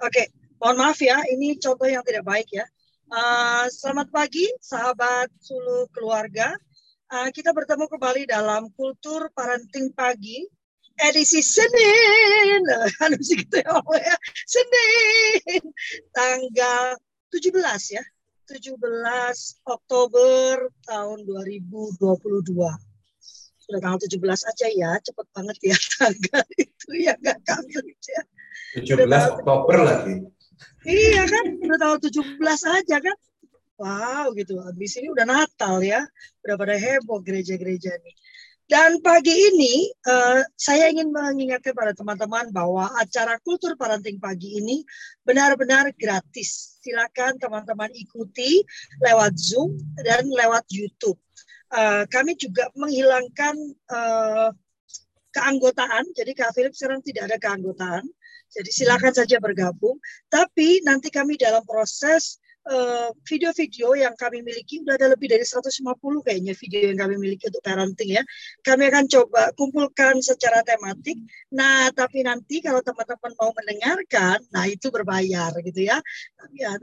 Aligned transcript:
Oke, 0.00 0.32
mohon 0.56 0.80
maaf 0.80 0.96
ya, 1.04 1.20
ini 1.28 1.60
contoh 1.60 1.84
yang 1.84 2.00
tidak 2.00 2.24
baik 2.24 2.48
ya. 2.48 2.64
Uh, 3.12 3.68
selamat 3.68 4.08
pagi, 4.08 4.48
sahabat 4.56 5.28
Sulu 5.44 5.92
keluarga. 5.92 6.56
Uh, 7.12 7.28
kita 7.36 7.52
bertemu 7.52 7.84
kembali 7.84 8.24
dalam 8.24 8.72
kultur 8.80 9.28
parenting 9.36 9.92
pagi 9.92 10.48
edisi 11.04 11.44
Senin. 11.44 12.64
Anu 13.04 13.20
sih 13.20 13.44
gitu 13.44 13.60
ya, 13.60 13.76
ya. 13.76 14.16
Senin 14.48 15.68
tanggal 16.16 16.96
17 17.36 17.60
ya. 18.00 18.04
17 18.48 18.80
Oktober 19.68 20.72
tahun 20.88 21.18
2022. 21.28 22.56
Sudah 23.60 23.80
tanggal 23.84 24.00
17 24.00 24.16
aja 24.48 24.66
ya, 24.72 24.96
cepet 25.04 25.26
banget 25.36 25.56
ya 25.60 25.76
tanggal 26.00 26.44
itu 26.56 26.88
ya 27.04 27.12
gak 27.20 27.36
kangen 27.44 27.84
ya. 27.84 28.24
17 28.76 29.06
Oktober 29.40 29.76
lagi. 29.82 30.14
Iya 30.84 31.28
kan, 31.28 31.44
udah 31.60 31.76
tanggal 31.76 31.98
17 32.00 32.40
aja 32.64 32.96
kan. 33.00 33.16
Wow 33.80 34.36
gitu, 34.36 34.60
habis 34.60 34.92
ini 35.00 35.08
udah 35.08 35.24
Natal 35.24 35.80
ya. 35.80 36.04
Udah 36.44 36.56
pada 36.60 36.76
heboh 36.76 37.24
gereja-gereja 37.24 37.96
nih. 38.00 38.16
Dan 38.70 39.02
pagi 39.02 39.34
ini 39.34 39.90
uh, 40.06 40.46
saya 40.54 40.94
ingin 40.94 41.10
mengingatkan 41.10 41.74
pada 41.74 41.90
teman-teman 41.90 42.54
bahwa 42.54 42.86
acara 43.02 43.34
kultur 43.42 43.74
parenting 43.74 44.22
pagi 44.22 44.62
ini 44.62 44.86
benar-benar 45.26 45.90
gratis. 45.98 46.78
Silakan 46.78 47.34
teman-teman 47.42 47.90
ikuti 47.98 48.62
lewat 49.02 49.34
Zoom 49.34 49.74
dan 50.06 50.22
lewat 50.30 50.70
YouTube. 50.70 51.18
Uh, 51.66 52.06
kami 52.14 52.38
juga 52.38 52.70
menghilangkan 52.78 53.58
uh, 53.90 54.54
keanggotaan. 55.34 56.06
Jadi 56.14 56.30
Kak 56.38 56.54
Philip 56.54 56.70
sekarang 56.70 57.02
tidak 57.02 57.26
ada 57.26 57.42
keanggotaan. 57.42 58.06
Jadi 58.50 58.70
silakan 58.70 59.14
saja 59.14 59.38
bergabung. 59.38 59.96
Tapi 60.26 60.82
nanti 60.82 61.08
kami 61.08 61.38
dalam 61.38 61.62
proses 61.62 62.42
Eh, 62.60 63.10
video-video 63.24 63.96
yang 63.96 64.12
kami 64.20 64.44
miliki 64.44 64.84
udah 64.84 65.00
ada 65.00 65.16
lebih 65.16 65.32
dari 65.32 65.48
150 65.48 66.20
kayaknya 66.20 66.52
video 66.52 66.92
yang 66.92 67.00
kami 67.00 67.16
miliki 67.16 67.48
untuk 67.48 67.64
parenting 67.64 68.20
ya. 68.20 68.22
Kami 68.60 68.84
akan 68.92 69.08
coba 69.08 69.48
kumpulkan 69.56 70.20
secara 70.20 70.60
tematik. 70.60 71.16
Nah, 71.56 71.88
tapi 71.96 72.20
nanti 72.20 72.60
kalau 72.60 72.84
teman-teman 72.84 73.32
mau 73.40 73.50
mendengarkan, 73.56 74.44
nah 74.52 74.68
itu 74.68 74.92
berbayar 74.92 75.56
gitu 75.64 75.88
ya. 75.88 76.04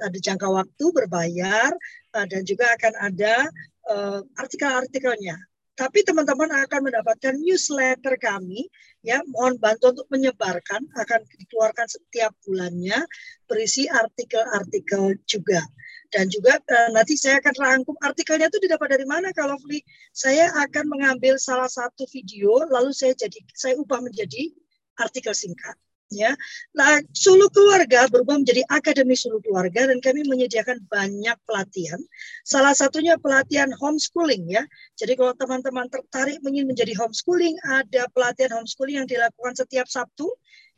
Ada 0.02 0.18
jangka 0.18 0.50
waktu 0.50 0.86
berbayar 0.92 1.70
uh, 2.18 2.26
dan 2.26 2.42
juga 2.42 2.74
akan 2.74 2.94
ada 2.98 3.46
uh, 3.86 4.20
artikel-artikelnya. 4.42 5.38
Tapi 5.78 6.02
teman-teman 6.02 6.50
akan 6.66 6.90
mendapatkan 6.90 7.38
newsletter 7.38 8.18
kami 8.18 8.66
ya. 9.06 9.22
Mohon 9.30 9.62
bantu 9.62 9.94
untuk 9.94 10.08
menyebarkan 10.10 10.90
akan 10.98 11.20
dikeluarkan 11.38 11.86
setiap 11.86 12.34
bulannya 12.42 13.06
berisi 13.46 13.86
artikel-artikel 13.86 15.22
juga. 15.30 15.62
Dan 16.10 16.34
juga 16.34 16.58
uh, 16.58 16.90
nanti 16.96 17.14
saya 17.14 17.38
akan 17.44 17.54
rangkum 17.54 17.96
artikelnya 18.02 18.50
itu 18.50 18.58
didapat 18.64 18.98
dari 18.98 19.06
mana 19.06 19.30
kalau 19.36 19.60
Fli 19.60 19.84
saya 20.16 20.50
akan 20.66 20.88
mengambil 20.88 21.36
salah 21.38 21.68
satu 21.68 22.08
video 22.10 22.64
lalu 22.72 22.96
saya 22.96 23.12
jadi 23.14 23.38
saya 23.52 23.76
ubah 23.76 24.00
menjadi 24.00 24.56
artikel 24.98 25.36
singkat 25.36 25.76
ya. 26.12 26.36
Nah, 26.76 27.00
Sulu 27.12 27.48
Keluarga 27.52 28.08
berubah 28.12 28.40
menjadi 28.40 28.64
Akademi 28.68 29.16
Sulu 29.16 29.40
Keluarga 29.44 29.88
dan 29.88 30.00
kami 30.04 30.28
menyediakan 30.28 30.84
banyak 30.88 31.38
pelatihan. 31.44 32.00
Salah 32.44 32.76
satunya 32.76 33.16
pelatihan 33.20 33.72
homeschooling 33.72 34.48
ya. 34.52 34.64
Jadi 35.00 35.16
kalau 35.16 35.34
teman-teman 35.36 35.88
tertarik 35.92 36.40
ingin 36.44 36.68
menjadi 36.68 36.94
homeschooling, 36.96 37.56
ada 37.68 38.08
pelatihan 38.12 38.60
homeschooling 38.60 39.04
yang 39.04 39.08
dilakukan 39.08 39.56
setiap 39.56 39.88
Sabtu 39.88 40.28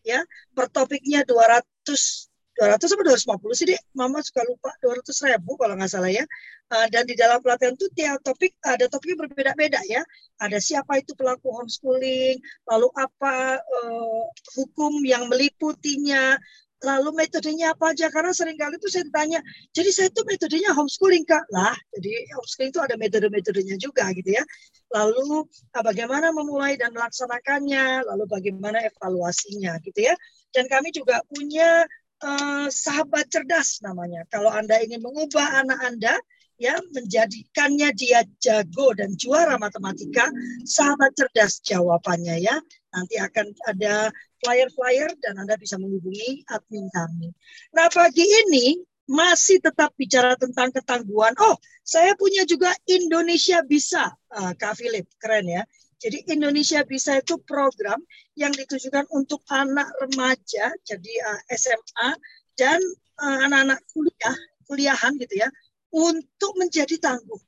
ya. 0.05 0.21
Per 0.53 0.66
topiknya 0.69 1.25
200 1.25 2.28
200 2.59 2.75
atau 2.91 3.07
250 3.39 3.55
sih 3.55 3.65
deh, 3.71 3.79
mama 3.95 4.19
suka 4.19 4.43
lupa 4.43 4.75
200 4.83 5.31
ribu 5.31 5.55
kalau 5.55 5.79
nggak 5.79 5.88
salah 5.88 6.11
ya. 6.11 6.27
Uh, 6.69 6.85
dan 6.91 7.07
di 7.07 7.15
dalam 7.15 7.39
pelatihan 7.39 7.73
itu 7.73 7.87
tiap 7.95 8.20
topik 8.20 8.52
ada 8.67 8.92
topiknya 8.92 9.25
berbeda-beda 9.25 9.80
ya. 9.87 10.03
Ada 10.43 10.59
siapa 10.59 10.99
itu 10.99 11.15
pelaku 11.15 11.55
homeschooling, 11.55 12.36
lalu 12.67 12.87
apa 12.99 13.64
uh, 13.64 14.23
hukum 14.59 14.99
yang 15.08 15.31
meliputinya, 15.31 16.36
lalu 16.83 17.15
metodenya 17.15 17.71
apa 17.71 17.95
aja. 17.95 18.11
Karena 18.11 18.36
sering 18.36 18.59
kali 18.59 18.76
itu 18.76 18.91
saya 18.91 19.08
ditanya 19.08 19.39
jadi 19.71 19.89
saya 19.95 20.08
itu 20.11 20.21
metodenya 20.27 20.76
homeschooling 20.76 21.23
kak? 21.23 21.47
Lah 21.55 21.80
jadi 21.95 22.11
homeschooling 22.36 22.71
itu 22.76 22.81
ada 22.83 22.95
metode-metodenya 22.99 23.76
juga 23.80 24.11
gitu 24.11 24.36
ya. 24.36 24.43
Lalu 24.91 25.47
uh, 25.47 25.83
bagaimana 25.83 26.36
memulai 26.36 26.76
dan 26.76 26.91
melaksanakannya 26.91 28.03
lalu 28.03 28.27
bagaimana 28.27 28.83
evaluasinya 28.83 29.80
gitu 29.80 30.11
ya. 30.11 30.15
Dan 30.52 30.67
kami 30.67 30.91
juga 30.91 31.23
punya 31.31 31.87
uh, 32.23 32.67
sahabat 32.67 33.27
cerdas 33.31 33.80
namanya. 33.83 34.23
Kalau 34.31 34.52
Anda 34.52 34.80
ingin 34.83 35.03
mengubah 35.03 35.63
anak 35.63 35.80
Anda 35.83 36.15
ya 36.59 36.75
menjadikannya 36.91 37.95
dia 37.95 38.27
jago 38.43 38.91
dan 38.91 39.15
juara 39.15 39.55
matematika, 39.55 40.27
sahabat 40.67 41.15
cerdas 41.15 41.63
jawabannya 41.63 42.43
ya. 42.43 42.59
Nanti 42.91 43.15
akan 43.15 43.55
ada 43.71 44.11
flyer-flyer 44.43 45.09
dan 45.23 45.39
Anda 45.39 45.55
bisa 45.55 45.79
menghubungi 45.79 46.43
admin 46.52 46.91
kami. 46.91 47.31
Nah, 47.75 47.87
pagi 47.87 48.27
ini 48.27 48.81
masih 49.09 49.58
tetap 49.63 49.95
bicara 49.97 50.37
tentang 50.37 50.69
ketangguhan. 50.69 51.33
Oh, 51.41 51.58
saya 51.81 52.13
punya 52.13 52.45
juga 52.45 52.69
Indonesia 52.85 53.65
Bisa, 53.65 54.13
uh, 54.13 54.53
Kak 54.53 54.77
Philip, 54.77 55.09
keren 55.17 55.49
ya. 55.49 55.63
Jadi 55.99 56.32
Indonesia 56.32 56.80
Bisa 56.87 57.20
itu 57.20 57.36
program 57.43 57.99
yang 58.39 58.55
ditujukan 58.55 59.04
untuk 59.11 59.43
anak 59.52 59.92
remaja, 59.99 60.71
jadi 60.87 61.11
eh, 61.11 61.55
SMA 61.60 62.10
dan 62.55 62.80
uh, 63.20 63.39
anak-anak 63.48 63.80
kuliah, 63.92 64.38
kuliahan 64.67 65.15
gitu 65.20 65.43
ya, 65.43 65.49
untuk 65.92 66.55
menjadi 66.55 66.95
tangguh. 66.99 67.39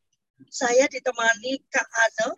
Saya 0.52 0.88
ditemani 0.92 1.64
Kak 1.72 1.88
Ane 1.88 2.36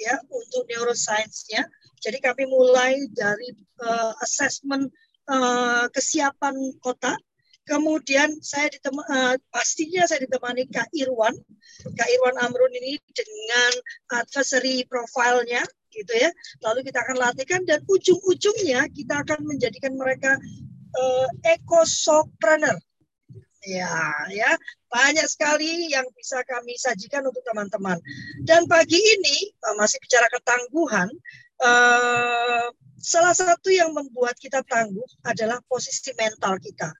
ya 0.00 0.16
untuk 0.32 0.64
neuroscience-nya. 0.68 1.64
Jadi 2.00 2.18
kami 2.20 2.44
mulai 2.48 3.04
dari 3.12 3.52
uh, 3.84 4.12
assessment 4.20 4.92
uh, 5.28 5.88
kesiapan 5.92 6.56
kota 6.80 7.16
Kemudian 7.64 8.28
saya 8.44 8.68
ditem 8.68 9.00
uh, 9.00 9.40
pastinya 9.48 10.04
saya 10.04 10.28
ditemani 10.28 10.68
Kak 10.68 10.92
Irwan, 10.92 11.32
Kak 11.96 12.08
Irwan 12.12 12.36
Amrun 12.44 12.68
ini 12.76 13.00
dengan 13.16 13.72
adversary 14.20 14.84
profilnya 14.84 15.64
gitu 15.88 16.12
ya. 16.12 16.28
Lalu 16.60 16.84
kita 16.84 17.00
akan 17.00 17.16
latihkan 17.16 17.64
dan 17.64 17.80
ujung-ujungnya 17.88 18.84
kita 18.92 19.24
akan 19.24 19.48
menjadikan 19.48 19.96
mereka 19.96 20.36
uh, 20.92 21.28
ekosopreneur. 21.40 22.76
Ya, 23.64 24.12
ya, 24.28 24.60
banyak 24.92 25.24
sekali 25.24 25.88
yang 25.88 26.04
bisa 26.12 26.44
kami 26.44 26.76
sajikan 26.76 27.24
untuk 27.24 27.40
teman-teman. 27.48 27.96
Dan 28.44 28.68
pagi 28.68 29.00
ini 29.00 29.56
uh, 29.64 29.72
masih 29.80 29.96
bicara 30.04 30.28
ketangguhan, 30.28 31.08
uh, 31.64 32.68
salah 33.00 33.32
satu 33.32 33.72
yang 33.72 33.96
membuat 33.96 34.36
kita 34.36 34.60
tangguh 34.68 35.08
adalah 35.24 35.64
posisi 35.64 36.12
mental 36.12 36.60
kita 36.60 36.92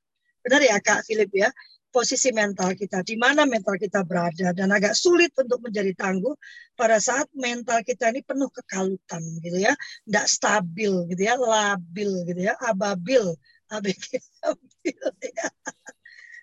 Benar 0.45 0.61
ya 0.61 0.77
Kak 0.79 1.09
Philip 1.09 1.33
ya? 1.33 1.49
Posisi 1.89 2.35
mental 2.35 2.75
kita, 2.75 3.07
di 3.07 3.15
mana 3.15 3.47
mental 3.47 3.79
kita 3.79 4.03
berada 4.03 4.51
dan 4.51 4.67
agak 4.75 4.99
sulit 4.99 5.31
untuk 5.39 5.63
menjadi 5.63 5.95
tangguh 5.95 6.35
pada 6.75 6.99
saat 6.99 7.31
mental 7.39 7.87
kita 7.87 8.11
ini 8.11 8.19
penuh 8.19 8.51
kekalutan 8.51 9.23
gitu 9.39 9.63
ya, 9.63 9.71
tidak 10.03 10.27
stabil 10.27 10.91
gitu 11.15 11.23
ya, 11.23 11.39
labil 11.39 12.11
gitu 12.27 12.51
ya, 12.51 12.59
ababil, 12.67 13.39
abil 13.71 13.95
ya. 15.39 15.49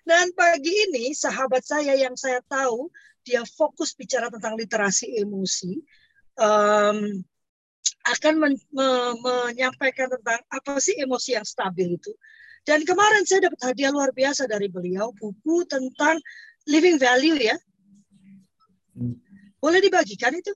Dan 0.08 0.32
pagi 0.32 0.72
ini 0.88 1.12
sahabat 1.12 1.62
saya 1.62 2.00
yang 2.00 2.16
saya 2.16 2.40
tahu 2.48 2.88
dia 3.22 3.46
fokus 3.46 3.94
bicara 3.94 4.32
tentang 4.32 4.58
literasi 4.58 5.20
emosi, 5.22 5.78
um, 6.42 7.22
akan 8.02 8.34
men, 8.34 8.54
me, 8.74 8.88
menyampaikan 9.22 10.10
tentang 10.10 10.42
apa 10.50 10.80
sih 10.82 10.98
emosi 10.98 11.38
yang 11.38 11.46
stabil 11.46 11.94
itu. 11.94 12.10
Dan 12.62 12.86
kemarin 12.86 13.26
saya 13.26 13.50
dapat 13.50 13.60
hadiah 13.72 13.90
luar 13.90 14.14
biasa 14.14 14.46
dari 14.46 14.70
beliau, 14.70 15.10
buku 15.18 15.66
tentang 15.66 16.18
living 16.70 16.98
value 16.98 17.38
ya. 17.38 17.56
Hmm. 18.94 19.18
Boleh 19.58 19.82
dibagikan 19.82 20.34
itu? 20.34 20.54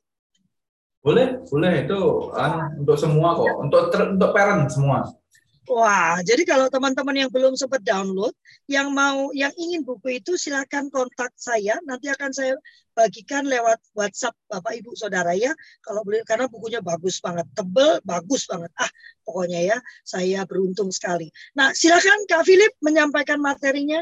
Boleh, 1.03 1.39
boleh 1.47 1.87
itu 1.87 2.01
uh, 2.35 2.67
untuk 2.83 2.99
semua 2.99 3.39
kok, 3.39 3.55
untuk 3.63 3.81
untuk 3.95 4.31
parent 4.35 4.67
semua. 4.67 5.07
Wah, 5.67 6.23
jadi 6.23 6.47
kalau 6.47 6.71
teman-teman 6.71 7.27
yang 7.27 7.31
belum 7.31 7.59
sempat 7.59 7.83
download, 7.83 8.31
yang 8.71 8.95
mau, 8.95 9.35
yang 9.35 9.51
ingin 9.59 9.83
buku 9.83 10.23
itu 10.23 10.39
silakan 10.39 10.87
kontak 10.95 11.35
saya. 11.35 11.79
Nanti 11.83 12.07
akan 12.07 12.31
saya 12.31 12.55
bagikan 12.97 13.45
lewat 13.45 13.77
WhatsApp 13.93 14.33
Bapak 14.49 14.73
Ibu 14.81 14.97
Saudara 14.97 15.37
ya. 15.37 15.53
Kalau 15.85 16.01
boleh, 16.01 16.25
karena 16.25 16.49
bukunya 16.49 16.81
bagus 16.81 17.21
banget, 17.21 17.45
tebel, 17.53 18.01
bagus 18.01 18.49
banget. 18.49 18.73
Ah, 18.81 18.89
pokoknya 19.21 19.61
ya, 19.61 19.77
saya 20.01 20.49
beruntung 20.49 20.89
sekali. 20.89 21.29
Nah, 21.53 21.77
silakan 21.77 22.25
Kak 22.25 22.49
Philip 22.49 22.73
menyampaikan 22.81 23.37
materinya. 23.37 24.01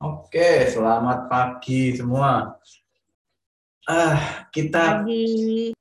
Oke, 0.00 0.72
selamat 0.72 1.28
pagi 1.28 1.92
semua. 1.92 2.56
Ah, 3.84 4.48
kita. 4.48 5.04
Pagi. 5.04 5.76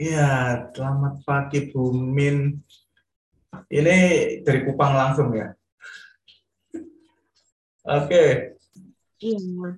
Ya, 0.00 0.64
selamat 0.72 1.20
pagi 1.28 1.68
Bu 1.68 1.92
Min 1.92 2.56
ini 3.68 3.98
dari 4.40 4.64
Kupang 4.64 4.96
langsung 4.96 5.36
ya. 5.36 5.52
Oke, 7.84 8.56
Iya. 9.20 9.76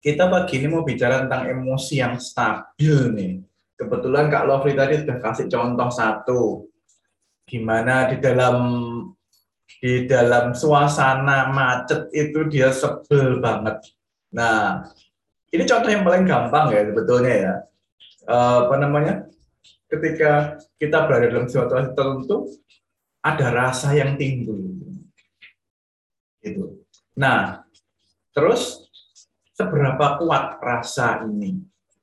Kita 0.00 0.28
pagi 0.30 0.62
ini 0.62 0.68
mau 0.70 0.86
bicara 0.86 1.24
tentang 1.24 1.50
emosi 1.50 1.94
yang 1.98 2.16
stabil 2.20 3.12
nih. 3.12 3.34
Kebetulan 3.76 4.32
Kak 4.32 4.46
Lovely 4.48 4.72
tadi 4.72 4.94
sudah 5.04 5.18
kasih 5.20 5.46
contoh 5.52 5.90
satu. 5.92 6.42
Gimana 7.44 8.08
di 8.08 8.16
dalam 8.18 8.56
di 9.66 10.08
dalam 10.08 10.56
suasana 10.56 11.52
macet 11.52 12.08
itu 12.16 12.48
dia 12.48 12.72
sebel 12.72 13.38
banget. 13.42 13.82
Nah, 14.32 14.88
ini 15.52 15.62
contoh 15.68 15.90
yang 15.92 16.02
paling 16.02 16.24
gampang 16.24 16.72
ya 16.72 16.82
sebetulnya 16.88 17.34
ya. 17.34 17.54
Eh, 18.26 18.58
apa 18.66 18.74
namanya? 18.80 19.14
Ketika 19.86 20.58
kita 20.80 21.06
berada 21.06 21.30
dalam 21.30 21.46
situasi 21.46 21.94
tertentu, 21.94 22.50
ada 23.22 23.46
rasa 23.54 23.94
yang 23.94 24.18
timbul. 24.18 24.58
Gitu. 26.42 26.82
Nah, 27.18 27.62
terus 28.34 28.85
seberapa 29.56 30.20
kuat 30.20 30.60
rasa 30.60 31.24
ini? 31.24 31.56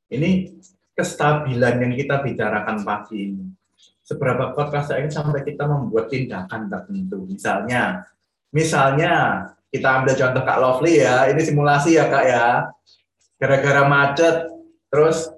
Ini 0.09 0.49
kestabilan 0.97 1.79
yang 1.85 1.93
kita 1.93 2.25
bicarakan 2.25 2.81
pagi 2.81 3.29
ini. 3.29 3.45
Seberapa 4.03 4.51
kuat 4.51 4.73
rasa 4.73 4.99
ini 4.99 5.07
sampai 5.13 5.45
kita 5.45 5.63
membuat 5.69 6.09
tindakan 6.11 6.67
tertentu. 6.67 7.23
Misalnya, 7.29 8.03
misalnya 8.51 9.13
kita 9.71 10.01
ambil 10.01 10.13
contoh 10.17 10.43
Kak 10.43 10.59
Lovely 10.59 10.99
ya, 10.99 11.29
ini 11.31 11.41
simulasi 11.41 11.95
ya 11.95 12.09
Kak 12.11 12.25
ya. 12.27 12.47
Gara-gara 13.39 13.87
macet, 13.87 14.49
terus 14.91 15.29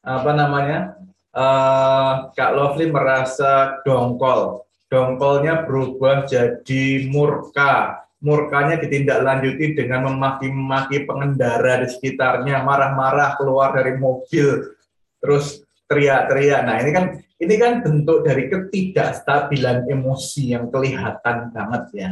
apa 0.00 0.30
namanya? 0.32 0.96
eh, 1.36 2.12
Kak 2.32 2.52
Lovely 2.56 2.88
merasa 2.88 3.82
dongkol. 3.84 4.64
Dongkolnya 4.86 5.66
berubah 5.66 6.24
jadi 6.24 7.10
murka. 7.10 8.05
Murkanya 8.16 8.80
ditindaklanjuti 8.80 9.76
dengan 9.76 10.08
memaki-maki 10.08 11.04
pengendara 11.04 11.84
di 11.84 11.88
sekitarnya, 11.92 12.64
marah-marah 12.64 13.36
keluar 13.36 13.76
dari 13.76 13.92
mobil, 14.00 14.72
terus 15.20 15.60
teriak-teriak. 15.84 16.60
Nah, 16.64 16.76
ini 16.80 16.90
kan 16.96 17.04
ini 17.36 17.54
kan 17.60 17.84
bentuk 17.84 18.24
dari 18.24 18.48
ketidakstabilan 18.48 19.84
emosi 19.84 20.56
yang 20.56 20.72
kelihatan 20.72 21.52
banget 21.52 21.84
ya. 21.92 22.10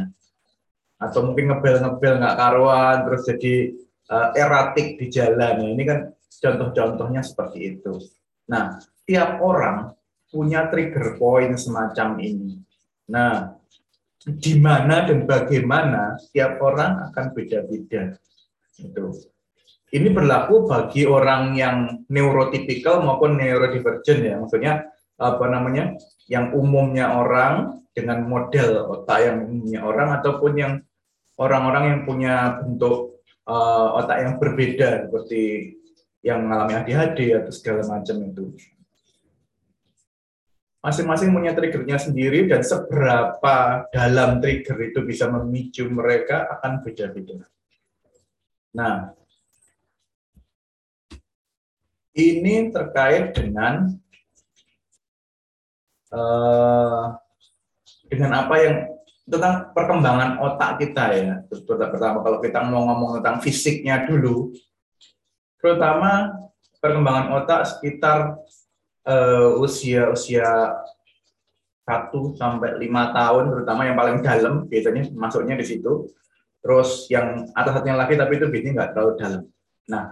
Atau 1.01 1.25
mungkin 1.25 1.49
ngebel-ngebel 1.49 2.21
nggak 2.21 2.37
karuan, 2.37 2.97
terus 3.09 3.21
jadi 3.25 3.55
eh, 4.05 4.29
eratik 4.37 5.01
di 5.01 5.09
jalan. 5.09 5.53
Nah, 5.57 5.69
ini 5.73 5.83
kan 5.83 5.99
contoh-contohnya 6.29 7.25
seperti 7.25 7.59
itu. 7.75 7.97
Nah, 8.53 8.77
tiap 9.09 9.41
orang 9.41 9.97
punya 10.29 10.69
trigger 10.69 11.17
point 11.17 11.57
semacam 11.57 12.19
ini. 12.21 12.61
Nah, 13.09 13.54
di 14.25 14.57
mana 14.57 15.05
dan 15.05 15.29
bagaimana 15.29 16.17
tiap 16.33 16.57
orang 16.57 17.13
akan 17.13 17.25
beda-beda. 17.37 18.17
Itu. 18.81 19.13
Ini 19.93 20.11
berlaku 20.11 20.65
bagi 20.65 21.05
orang 21.05 21.53
yang 21.55 22.03
neurotipikal 22.09 23.05
maupun 23.05 23.37
neurodivergent 23.37 24.21
ya. 24.25 24.35
Maksudnya 24.41 24.89
apa 25.15 25.45
namanya? 25.45 25.93
Yang 26.25 26.57
umumnya 26.57 27.21
orang 27.21 27.85
dengan 27.95 28.25
model 28.27 28.91
otak 28.91 29.23
yang 29.23 29.37
umumnya 29.45 29.81
orang 29.85 30.09
ataupun 30.19 30.51
yang 30.57 30.73
orang-orang 31.39 31.83
yang 31.95 32.01
punya 32.03 32.35
bentuk 32.59 33.23
eh, 33.47 33.87
otak 34.01 34.17
yang 34.19 34.33
berbeda 34.41 35.07
seperti 35.07 35.43
yang 36.25 36.43
mengalami 36.43 36.81
ADHD 36.81 37.37
atau 37.37 37.53
segala 37.53 37.85
macam 37.85 38.17
itu 38.25 38.57
masing-masing 40.85 41.33
punya 41.33 41.57
triggernya 41.57 41.97
sendiri 41.97 42.45
dan 42.45 42.61
seberapa 42.61 43.89
dalam 43.89 44.37
trigger 44.37 44.77
itu 44.85 45.01
bisa 45.01 45.25
memicu 45.25 45.89
mereka 45.89 46.45
akan 46.45 46.85
beda-beda. 46.85 47.41
Nah, 48.77 49.17
ini 52.13 52.69
terkait 52.69 53.33
dengan 53.33 53.97
eh, 56.13 57.05
dengan 58.05 58.31
apa 58.45 58.55
yang 58.61 58.75
tentang 59.25 59.73
perkembangan 59.73 60.37
otak 60.37 60.85
kita 60.85 61.05
ya. 61.17 61.33
Pertama 61.49 62.21
kalau 62.21 62.37
kita 62.37 62.61
mau 62.61 62.85
ngomong 62.93 63.17
tentang 63.17 63.41
fisiknya 63.41 64.05
dulu, 64.05 64.53
terutama 65.57 66.29
perkembangan 66.77 67.41
otak 67.41 67.65
sekitar 67.65 68.37
uh, 69.05 69.61
usia 69.61 70.11
usia 70.11 70.45
satu 71.85 72.33
sampai 72.33 72.81
lima 72.81 73.13
tahun 73.13 73.53
terutama 73.53 73.85
yang 73.85 73.93
paling 73.95 74.25
dalam 74.25 74.65
biasanya 74.65 75.05
masuknya 75.13 75.55
di 75.55 75.65
situ. 75.65 76.09
Terus 76.65 77.05
yang 77.13 77.45
atas 77.53 77.77
satunya 77.77 77.93
lagi 77.93 78.17
tapi 78.17 78.41
itu 78.41 78.49
biasanya 78.49 78.73
nggak 78.73 78.89
terlalu 78.97 79.13
dalam. 79.21 79.41
Nah 79.85 80.03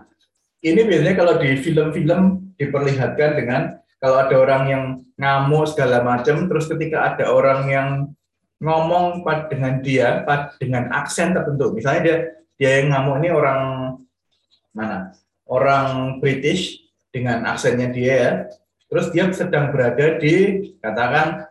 ini 0.62 0.82
biasanya 0.86 1.16
kalau 1.18 1.34
di 1.42 1.50
film-film 1.58 2.22
diperlihatkan 2.62 3.32
dengan 3.34 3.62
kalau 3.98 4.22
ada 4.22 4.36
orang 4.38 4.64
yang 4.70 4.84
ngamuk 5.18 5.66
segala 5.74 6.06
macam 6.06 6.46
terus 6.46 6.70
ketika 6.70 7.14
ada 7.14 7.34
orang 7.34 7.62
yang 7.68 7.90
ngomong 8.62 9.26
pad 9.26 9.50
dengan 9.50 9.82
dia 9.82 10.22
pad 10.22 10.54
dengan 10.62 10.94
aksen 10.94 11.34
tertentu. 11.34 11.74
Misalnya 11.74 12.02
dia 12.06 12.18
dia 12.54 12.72
yang 12.80 12.94
ngamuk 12.94 13.18
ini 13.26 13.30
orang 13.34 13.62
mana? 14.78 15.18
Orang 15.50 16.22
British 16.22 16.86
dengan 17.10 17.50
aksennya 17.50 17.90
dia 17.90 18.14
ya 18.14 18.32
Terus 18.94 19.10
dia 19.10 19.26
sedang 19.34 19.74
berada 19.74 20.22
di 20.22 20.70
katakan 20.78 21.50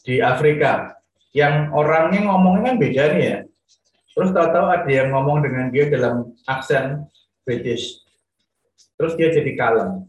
di 0.00 0.24
Afrika. 0.24 0.96
Yang 1.36 1.68
orangnya 1.76 2.32
ngomongnya 2.32 2.72
kan 2.72 2.76
beda 2.80 3.02
nih 3.12 3.20
ya. 3.28 3.38
Terus 4.16 4.32
tahu-tahu 4.32 4.66
ada 4.72 4.88
yang 4.88 5.12
ngomong 5.12 5.44
dengan 5.44 5.68
dia 5.68 5.92
dalam 5.92 6.32
aksen 6.48 7.04
British. 7.44 8.00
Terus 8.96 9.20
dia 9.20 9.28
jadi 9.28 9.52
kalem. 9.52 10.08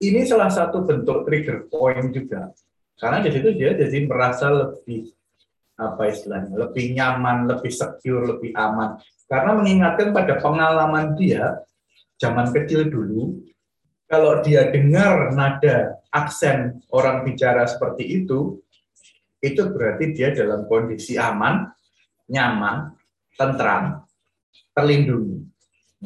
Ini 0.00 0.24
salah 0.24 0.48
satu 0.48 0.88
bentuk 0.88 1.28
trigger 1.28 1.68
point 1.68 2.08
juga. 2.08 2.56
Karena 2.96 3.20
di 3.20 3.28
situ 3.36 3.52
dia 3.52 3.76
jadi 3.76 4.08
merasa 4.08 4.48
lebih 4.48 5.12
apa 5.76 6.08
istilahnya, 6.08 6.56
lebih 6.56 6.96
nyaman, 6.96 7.52
lebih 7.52 7.68
secure, 7.68 8.24
lebih 8.24 8.56
aman. 8.56 8.96
Karena 9.28 9.52
mengingatkan 9.52 10.16
pada 10.16 10.40
pengalaman 10.40 11.12
dia 11.20 11.60
zaman 12.16 12.48
kecil 12.48 12.88
dulu 12.88 13.44
kalau 14.06 14.38
dia 14.42 14.70
dengar 14.70 15.34
nada 15.34 15.98
aksen 16.14 16.78
orang 16.94 17.26
bicara 17.26 17.66
seperti 17.66 18.22
itu, 18.22 18.62
itu 19.42 19.62
berarti 19.66 20.14
dia 20.14 20.30
dalam 20.30 20.64
kondisi 20.70 21.18
aman, 21.18 21.66
nyaman, 22.30 22.94
tentram, 23.34 24.06
terlindungi. 24.72 25.42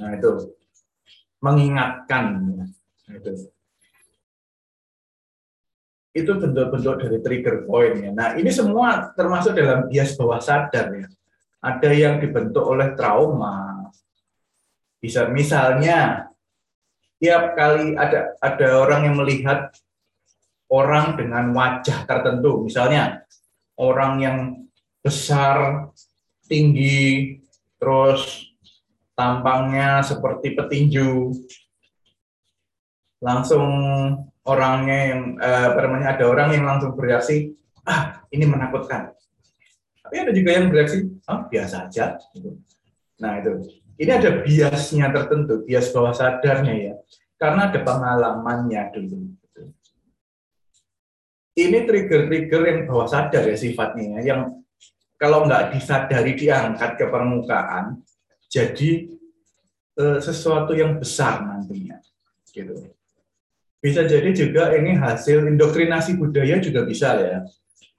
Nah 0.00 0.16
itu 0.16 0.56
mengingatkan. 1.44 2.24
Nah, 3.06 3.14
itu 3.16 3.30
itu 6.10 6.32
bentuk-bentuk 6.34 6.94
dari 7.06 7.18
trigger 7.22 7.56
point 7.68 7.96
ya. 8.00 8.10
Nah 8.10 8.34
ini 8.34 8.50
semua 8.50 9.14
termasuk 9.14 9.54
dalam 9.54 9.86
bias 9.86 10.16
bawah 10.18 10.42
sadar 10.42 10.90
ya. 10.96 11.06
Ada 11.60 11.90
yang 11.92 12.16
dibentuk 12.18 12.64
oleh 12.64 12.96
trauma. 12.96 13.92
Bisa 15.00 15.28
misalnya 15.28 16.29
tiap 17.20 17.52
kali 17.52 17.94
ada 17.94 18.34
ada 18.40 18.68
orang 18.80 19.06
yang 19.06 19.16
melihat 19.20 19.70
orang 20.72 21.20
dengan 21.20 21.52
wajah 21.52 22.08
tertentu, 22.08 22.64
misalnya 22.64 23.28
orang 23.76 24.12
yang 24.24 24.38
besar, 25.04 25.88
tinggi, 26.48 27.36
terus 27.76 28.50
tampangnya 29.12 30.00
seperti 30.00 30.56
petinju, 30.56 31.36
langsung 33.20 33.68
orangnya 34.48 34.98
yang 35.12 35.22
eh, 35.36 35.68
namanya 35.76 36.16
ada 36.16 36.24
orang 36.24 36.48
yang 36.56 36.64
langsung 36.64 36.96
bereaksi, 36.96 37.52
ah 37.84 38.24
ini 38.32 38.48
menakutkan. 38.48 39.12
Tapi 40.00 40.16
ada 40.16 40.32
juga 40.32 40.50
yang 40.56 40.72
bereaksi, 40.72 41.04
ah 41.28 41.44
biasa 41.44 41.86
aja. 41.86 42.16
Gitu. 42.32 42.56
Nah 43.20 43.36
itu 43.44 43.79
ini 44.00 44.10
ada 44.10 44.40
biasnya 44.40 45.12
tertentu, 45.12 45.60
bias 45.68 45.92
bawah 45.92 46.16
sadarnya 46.16 46.74
ya, 46.74 46.94
karena 47.36 47.68
ada 47.68 47.80
pengalamannya 47.84 48.82
dulu. 48.96 49.36
Ini 51.52 51.84
trigger-trigger 51.84 52.62
yang 52.64 52.80
bawah 52.88 53.04
sadar 53.04 53.44
ya 53.44 53.56
sifatnya, 53.60 54.16
ya, 54.16 54.32
yang 54.32 54.64
kalau 55.20 55.44
nggak 55.44 55.76
disadari 55.76 56.32
diangkat 56.32 56.96
ke 56.96 57.04
permukaan, 57.12 58.00
jadi 58.48 59.12
eh, 60.00 60.18
sesuatu 60.24 60.72
yang 60.72 60.96
besar 60.96 61.44
nantinya. 61.44 62.00
Gitu. 62.48 62.72
Bisa 63.84 64.08
jadi 64.08 64.32
juga 64.32 64.72
ini 64.72 64.96
hasil 64.96 65.44
indoktrinasi 65.44 66.16
budaya 66.16 66.56
juga 66.56 66.88
bisa 66.88 67.20
ya. 67.20 67.44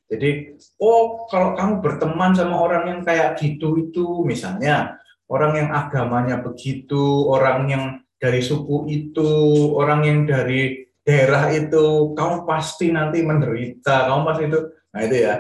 Jadi, 0.09 0.57
oh 0.81 1.29
kalau 1.29 1.53
kamu 1.53 1.79
berteman 1.79 2.33
sama 2.33 2.57
orang 2.57 2.83
yang 2.89 3.01
kayak 3.05 3.37
gitu 3.37 3.77
itu 3.79 4.25
misalnya, 4.25 5.00
orang 5.31 5.53
yang 5.55 5.69
agamanya 5.71 6.43
begitu, 6.43 7.31
orang 7.31 7.71
yang 7.71 7.83
dari 8.19 8.43
suku 8.43 8.91
itu, 8.91 9.31
orang 9.73 10.03
yang 10.03 10.19
dari 10.27 10.91
daerah 11.01 11.49
itu, 11.55 12.11
kamu 12.13 12.43
pasti 12.43 12.91
nanti 12.91 13.23
menderita, 13.23 14.11
kamu 14.11 14.21
pasti 14.27 14.43
itu, 14.51 14.59
nah 14.91 15.01
itu 15.01 15.15
ya, 15.23 15.33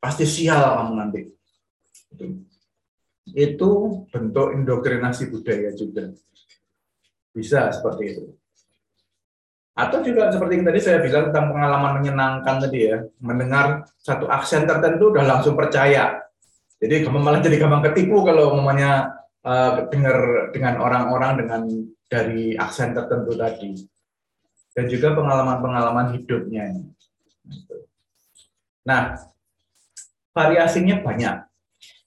pasti 0.00 0.24
sial 0.24 0.64
kamu 0.80 0.94
nanti. 0.96 1.20
itu 3.24 3.70
bentuk 4.14 4.52
indoktrinasi 4.54 5.32
budaya 5.32 5.74
juga. 5.74 6.12
Bisa 7.34 7.72
seperti 7.72 8.02
itu. 8.14 8.24
Atau 9.74 10.06
juga 10.06 10.30
seperti 10.30 10.60
yang 10.60 10.66
tadi 10.70 10.78
saya 10.78 11.02
bilang 11.02 11.34
tentang 11.34 11.50
pengalaman 11.50 11.98
menyenangkan 11.98 12.62
tadi 12.62 12.94
ya, 12.94 13.02
mendengar 13.18 13.90
satu 13.98 14.30
aksen 14.30 14.70
tertentu 14.70 15.10
udah 15.10 15.24
langsung 15.26 15.58
percaya. 15.58 16.22
Jadi 16.78 17.02
kamu 17.02 17.18
malah 17.18 17.42
jadi 17.42 17.58
gampang 17.58 17.90
ketipu 17.90 18.22
kalau 18.22 18.54
umumnya 18.54 19.23
uh, 19.44 19.86
dengar 19.92 20.50
dengan 20.50 20.80
orang-orang 20.80 21.32
dengan 21.44 21.62
dari 22.08 22.56
aksen 22.56 22.96
tertentu 22.96 23.36
tadi. 23.36 23.76
Dan 24.74 24.90
juga 24.90 25.14
pengalaman-pengalaman 25.14 26.18
hidupnya. 26.18 26.74
Nah, 28.82 29.14
variasinya 30.34 30.98
banyak. 30.98 31.46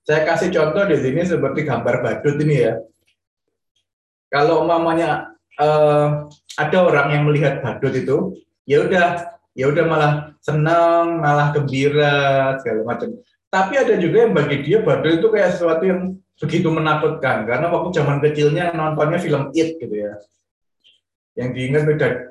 Saya 0.03 0.21
kasih 0.27 0.51
contoh 0.51 0.83
di 0.87 0.99
sini 0.99 1.23
seperti 1.23 1.63
gambar 1.63 2.03
badut 2.03 2.35
ini 2.43 2.55
ya. 2.67 2.75
Kalau 4.27 4.67
umpamanya 4.67 5.31
uh, 5.59 6.27
ada 6.59 6.77
orang 6.83 7.07
yang 7.15 7.23
melihat 7.23 7.63
badut 7.63 7.95
itu, 7.95 8.35
ya 8.67 8.83
udah, 8.83 9.39
ya 9.55 9.65
udah 9.71 9.83
malah 9.87 10.13
senang, 10.43 11.23
malah 11.23 11.55
gembira 11.55 12.55
segala 12.59 12.83
macam. 12.83 13.15
Tapi 13.47 13.73
ada 13.79 13.95
juga 13.95 14.27
yang 14.27 14.35
bagi 14.35 14.57
dia 14.67 14.83
badut 14.83 15.23
itu 15.23 15.27
kayak 15.31 15.55
sesuatu 15.55 15.83
yang 15.87 16.19
begitu 16.37 16.69
menakutkan 16.69 17.49
karena 17.49 17.67
waktu 17.73 17.89
zaman 17.97 18.21
kecilnya 18.21 18.73
nontonnya 18.73 19.17
film 19.17 19.49
It 19.57 19.77
gitu 19.81 19.95
ya. 19.95 20.13
Yang 21.37 21.49
diingat 21.53 21.83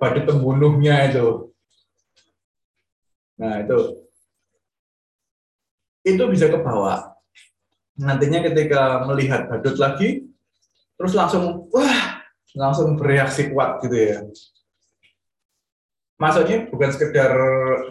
badut 0.02 0.24
pembunuhnya 0.26 1.10
itu. 1.10 1.54
Nah, 3.36 3.62
itu 3.62 3.78
itu 6.06 6.22
bisa 6.30 6.46
kebawa 6.46 7.16
nantinya 7.96 8.44
ketika 8.44 9.02
melihat 9.08 9.48
badut 9.48 9.76
lagi, 9.80 10.28
terus 11.00 11.16
langsung 11.16 11.68
wah 11.72 12.20
langsung 12.52 12.96
bereaksi 12.96 13.52
kuat 13.52 13.80
gitu 13.84 13.96
ya. 13.96 14.18
Maksudnya 16.16 16.72
bukan 16.72 16.90
sekedar 16.96 17.32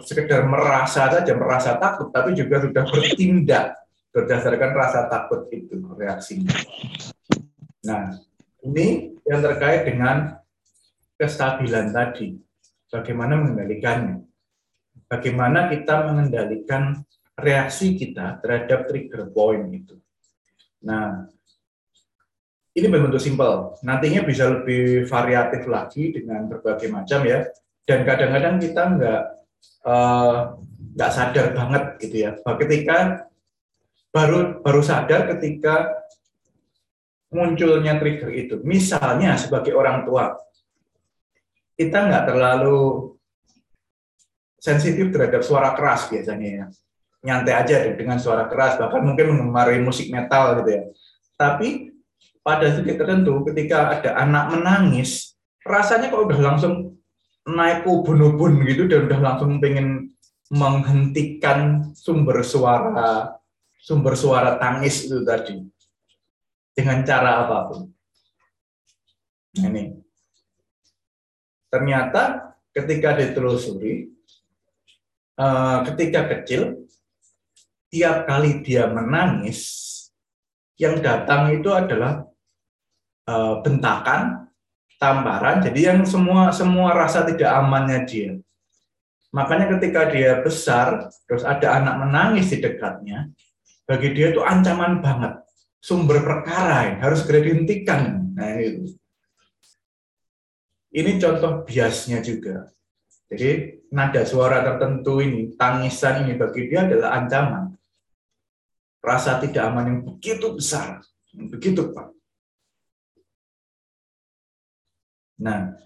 sekedar 0.02 0.40
merasa 0.50 1.06
saja 1.06 1.32
merasa 1.34 1.78
takut, 1.78 2.10
tapi 2.10 2.34
juga 2.34 2.62
sudah 2.62 2.82
bertindak 2.86 3.78
berdasarkan 4.16 4.72
rasa 4.72 5.12
takut 5.12 5.44
itu 5.52 5.76
reaksinya. 5.92 6.56
Nah, 7.84 8.16
ini 8.64 9.12
yang 9.28 9.44
terkait 9.44 9.84
dengan 9.84 10.40
kestabilan 11.20 11.92
tadi. 11.92 12.40
Bagaimana 12.88 13.36
mengendalikannya? 13.36 14.24
Bagaimana 15.04 15.68
kita 15.68 16.08
mengendalikan 16.08 17.04
reaksi 17.36 17.92
kita 17.92 18.40
terhadap 18.40 18.88
trigger 18.88 19.28
point 19.28 19.68
itu. 19.68 20.00
Nah, 20.80 21.28
ini 22.72 22.86
berbentuk 22.88 23.20
simpel. 23.20 23.76
Nantinya 23.84 24.24
bisa 24.24 24.48
lebih 24.48 25.04
variatif 25.04 25.68
lagi 25.68 26.16
dengan 26.16 26.48
berbagai 26.48 26.88
macam 26.88 27.20
ya. 27.28 27.44
Dan 27.84 28.08
kadang-kadang 28.08 28.56
kita 28.64 28.82
nggak 28.96 29.22
uh, 29.84 30.56
nggak 30.96 31.12
sadar 31.12 31.46
banget 31.52 31.84
gitu 32.00 32.16
ya. 32.24 32.30
Ketika 32.40 33.28
baru 34.16 34.64
baru 34.64 34.80
sadar 34.80 35.28
ketika 35.36 35.92
munculnya 37.28 38.00
trigger 38.00 38.32
itu. 38.32 38.64
Misalnya 38.64 39.36
sebagai 39.36 39.76
orang 39.76 40.08
tua, 40.08 40.32
kita 41.76 42.08
nggak 42.08 42.24
terlalu 42.32 43.12
sensitif 44.56 45.12
terhadap 45.12 45.44
suara 45.44 45.76
keras 45.76 46.08
biasanya 46.08 46.48
ya 46.48 46.66
nyantai 47.22 47.54
aja 47.54 47.76
dengan 47.94 48.18
suara 48.18 48.50
keras 48.50 48.78
bahkan 48.80 49.02
mungkin 49.04 49.34
mengemari 49.34 49.78
musik 49.78 50.10
metal 50.10 50.58
gitu 50.62 50.70
ya 50.74 50.82
tapi 51.38 51.94
pada 52.42 52.70
titik 52.74 52.98
tertentu 52.98 53.46
ketika 53.46 53.98
ada 53.98 54.18
anak 54.18 54.58
menangis 54.58 55.38
rasanya 55.62 56.10
kok 56.10 56.26
udah 56.26 56.40
langsung 56.40 56.98
naik 57.46 57.86
ubun-ubun 57.86 58.62
gitu 58.66 58.90
dan 58.90 59.06
udah 59.06 59.20
langsung 59.22 59.58
pengen 59.62 60.14
menghentikan 60.50 61.90
sumber 61.94 62.42
suara 62.42 63.34
sumber 63.86 64.18
suara 64.18 64.58
tangis 64.58 65.06
itu 65.06 65.22
tadi 65.22 65.62
dengan 66.74 67.06
cara 67.06 67.46
apa 67.46 67.58
pun. 67.70 67.86
Ini 69.54 69.94
ternyata 71.70 72.52
ketika 72.74 73.14
ditelusuri, 73.14 74.10
eh, 75.38 75.78
ketika 75.86 76.26
kecil 76.34 76.82
tiap 77.94 78.26
kali 78.26 78.66
dia 78.66 78.90
menangis, 78.90 79.86
yang 80.76 81.00
datang 81.00 81.56
itu 81.56 81.72
adalah 81.72 82.28
uh, 83.24 83.64
bentakan, 83.64 84.52
tamparan, 85.00 85.64
jadi 85.64 85.92
yang 85.92 86.04
semua 86.04 86.52
semua 86.52 86.92
rasa 86.92 87.24
tidak 87.24 87.48
amannya 87.48 88.04
dia. 88.04 88.32
Makanya 89.32 89.76
ketika 89.76 90.08
dia 90.12 90.40
besar, 90.40 91.08
terus 91.24 91.44
ada 91.44 91.80
anak 91.80 91.94
menangis 92.04 92.52
di 92.52 92.60
dekatnya, 92.60 93.32
bagi 93.86 94.12
dia 94.12 94.34
itu 94.34 94.42
ancaman 94.42 94.98
banget, 94.98 95.40
sumber 95.78 96.20
perkara 96.26 96.90
yang 96.92 96.98
harus 97.00 97.22
segera 97.22 97.46
dihentikan. 97.46 98.34
Nah 98.34 98.58
itu. 98.58 98.98
Ini 100.90 101.22
contoh 101.22 101.62
biasnya 101.62 102.18
juga. 102.20 102.68
Jadi 103.30 103.82
nada 103.90 104.22
suara 104.26 104.62
tertentu 104.62 105.22
ini, 105.22 105.54
tangisan 105.54 106.26
ini 106.26 106.34
bagi 106.38 106.66
dia 106.66 106.86
adalah 106.86 107.14
ancaman 107.18 107.76
rasa 109.06 109.38
tidak 109.38 109.62
aman 109.70 109.86
yang 109.86 110.00
begitu 110.02 110.58
besar, 110.58 110.98
begitu 111.30 111.94
pak. 111.94 112.10
Nah, 115.38 115.78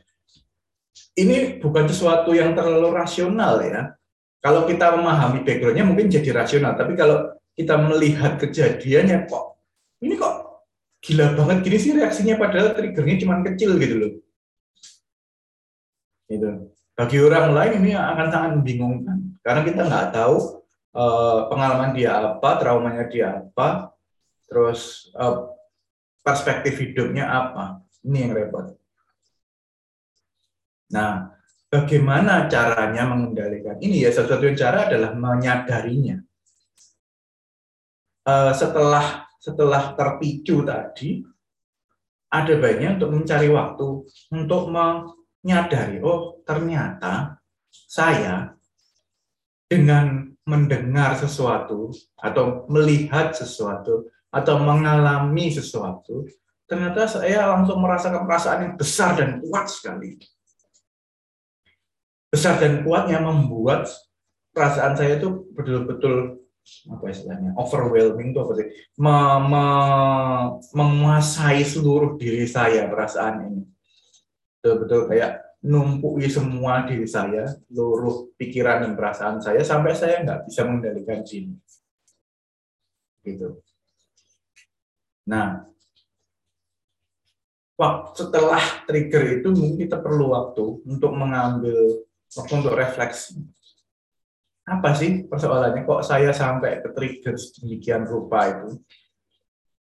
ini 1.21 1.61
bukan 1.61 1.85
sesuatu 1.85 2.33
yang 2.33 2.57
terlalu 2.57 2.97
rasional 2.97 3.61
ya. 3.61 3.93
Kalau 4.41 4.65
kita 4.65 4.97
memahami 4.97 5.45
backgroundnya 5.45 5.85
mungkin 5.85 6.09
jadi 6.09 6.33
rasional, 6.33 6.73
tapi 6.81 6.97
kalau 6.97 7.29
kita 7.55 7.75
melihat 7.79 8.39
kejadiannya 8.41 9.27
kok 9.27 9.59
ini 10.01 10.15
kok 10.17 10.51
gila 11.01 11.33
banget 11.37 11.57
gini 11.65 11.79
sih 11.81 11.93
reaksinya 11.97 12.37
padahal 12.37 12.77
triggernya 12.77 13.17
cuma 13.25 13.41
kecil 13.45 13.81
gitu 13.81 13.95
loh. 13.97 14.13
Itu. 16.31 16.51
Bagi 16.95 17.17
orang 17.25 17.57
lain 17.57 17.73
ini 17.81 17.93
akan 17.97 18.27
sangat 18.29 18.51
membingungkan 18.61 19.19
karena 19.41 19.61
kita 19.65 19.81
nggak 19.89 20.09
tahu 20.13 20.61
uh, 20.93 21.49
pengalaman 21.49 21.97
dia 21.97 22.21
apa, 22.21 22.61
traumanya 22.61 23.09
dia 23.09 23.41
apa, 23.41 23.97
terus 24.45 25.09
uh, 25.17 25.49
perspektif 26.21 26.77
hidupnya 26.77 27.25
apa. 27.25 27.81
Ini 28.05 28.29
yang 28.29 28.33
repot. 28.37 28.77
Nah, 30.93 31.33
bagaimana 31.73 32.49
caranya 32.53 33.09
mengendalikan 33.09 33.81
ini 33.81 34.05
ya? 34.05 34.11
Satu 34.13 34.37
satunya 34.37 34.57
cara 34.57 34.89
adalah 34.89 35.17
menyadarinya. 35.17 36.21
Uh, 38.31 38.55
setelah 38.55 39.27
setelah 39.43 39.99
terpicu 39.99 40.63
tadi, 40.63 41.27
ada 42.31 42.55
baiknya 42.63 42.95
untuk 42.95 43.11
mencari 43.11 43.51
waktu 43.51 43.87
untuk 44.31 44.71
menyadari, 44.71 45.99
oh 45.99 46.39
ternyata 46.47 47.43
saya 47.75 48.55
dengan 49.67 50.31
mendengar 50.47 51.19
sesuatu 51.19 51.91
atau 52.23 52.71
melihat 52.71 53.35
sesuatu 53.35 54.07
atau 54.31 54.55
mengalami 54.63 55.51
sesuatu, 55.51 56.23
ternyata 56.71 57.11
saya 57.11 57.51
langsung 57.51 57.83
merasakan 57.83 58.31
perasaan 58.31 58.61
yang 58.63 58.75
besar 58.79 59.19
dan 59.19 59.43
kuat 59.43 59.67
sekali. 59.67 60.23
Besar 62.31 62.63
dan 62.63 62.87
kuatnya 62.87 63.19
membuat 63.19 63.91
perasaan 64.55 64.95
saya 64.95 65.19
itu 65.19 65.51
betul-betul 65.51 66.40
apa 66.93 67.05
istilahnya 67.11 67.51
overwhelming 67.59 68.31
itu 68.31 68.41
apa 68.41 68.53
sih 68.57 68.67
me, 69.01 69.17
me, 69.49 69.65
menguasai 70.77 71.65
seluruh 71.67 72.15
diri 72.21 72.47
saya 72.47 72.87
perasaan 72.87 73.49
ini 73.51 73.63
betul-betul 74.61 75.09
kayak 75.09 75.51
numpuk 75.61 76.21
semua 76.29 76.89
diri 76.89 77.05
saya, 77.05 77.45
seluruh 77.69 78.33
pikiran 78.41 78.85
dan 78.85 78.93
perasaan 78.97 79.45
saya 79.45 79.61
sampai 79.61 79.93
saya 79.93 80.25
nggak 80.25 80.49
bisa 80.49 80.65
mengendalikan 80.65 81.21
diri. 81.21 81.53
Gitu. 83.21 83.61
Nah, 85.29 85.69
waktu 87.77 88.09
setelah 88.17 88.65
trigger 88.89 89.41
itu 89.41 89.49
mungkin 89.53 89.77
kita 89.77 90.01
perlu 90.01 90.33
waktu 90.33 90.65
untuk 90.89 91.13
mengambil 91.13 92.09
waktu 92.37 92.53
untuk 92.57 92.73
refleksi. 92.73 93.45
Apa 94.69 94.93
sih 94.97 95.25
persoalannya? 95.29 95.87
Kok 95.87 96.03
saya 96.05 96.35
sampai 96.35 96.85
ke 96.85 96.93
trigger 96.93 97.35
sedemikian 97.39 98.05
rupa 98.05 98.49
itu? 98.51 98.81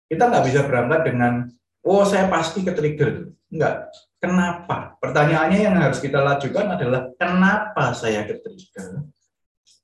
Kita 0.07 0.29
nggak 0.29 0.45
bisa 0.45 0.61
berangkat 0.69 1.01
dengan, 1.09 1.49
oh 1.83 2.05
saya 2.05 2.29
pasti 2.29 2.63
ke 2.63 2.73
trigger. 2.77 3.33
Enggak 3.53 3.93
Kenapa? 4.23 4.95
Pertanyaannya 5.03 5.67
yang 5.67 5.75
harus 5.83 5.99
kita 5.99 6.23
lajukan 6.23 6.79
adalah 6.79 7.11
kenapa 7.19 7.91
saya 7.91 8.23
ketrigger? 8.23 9.03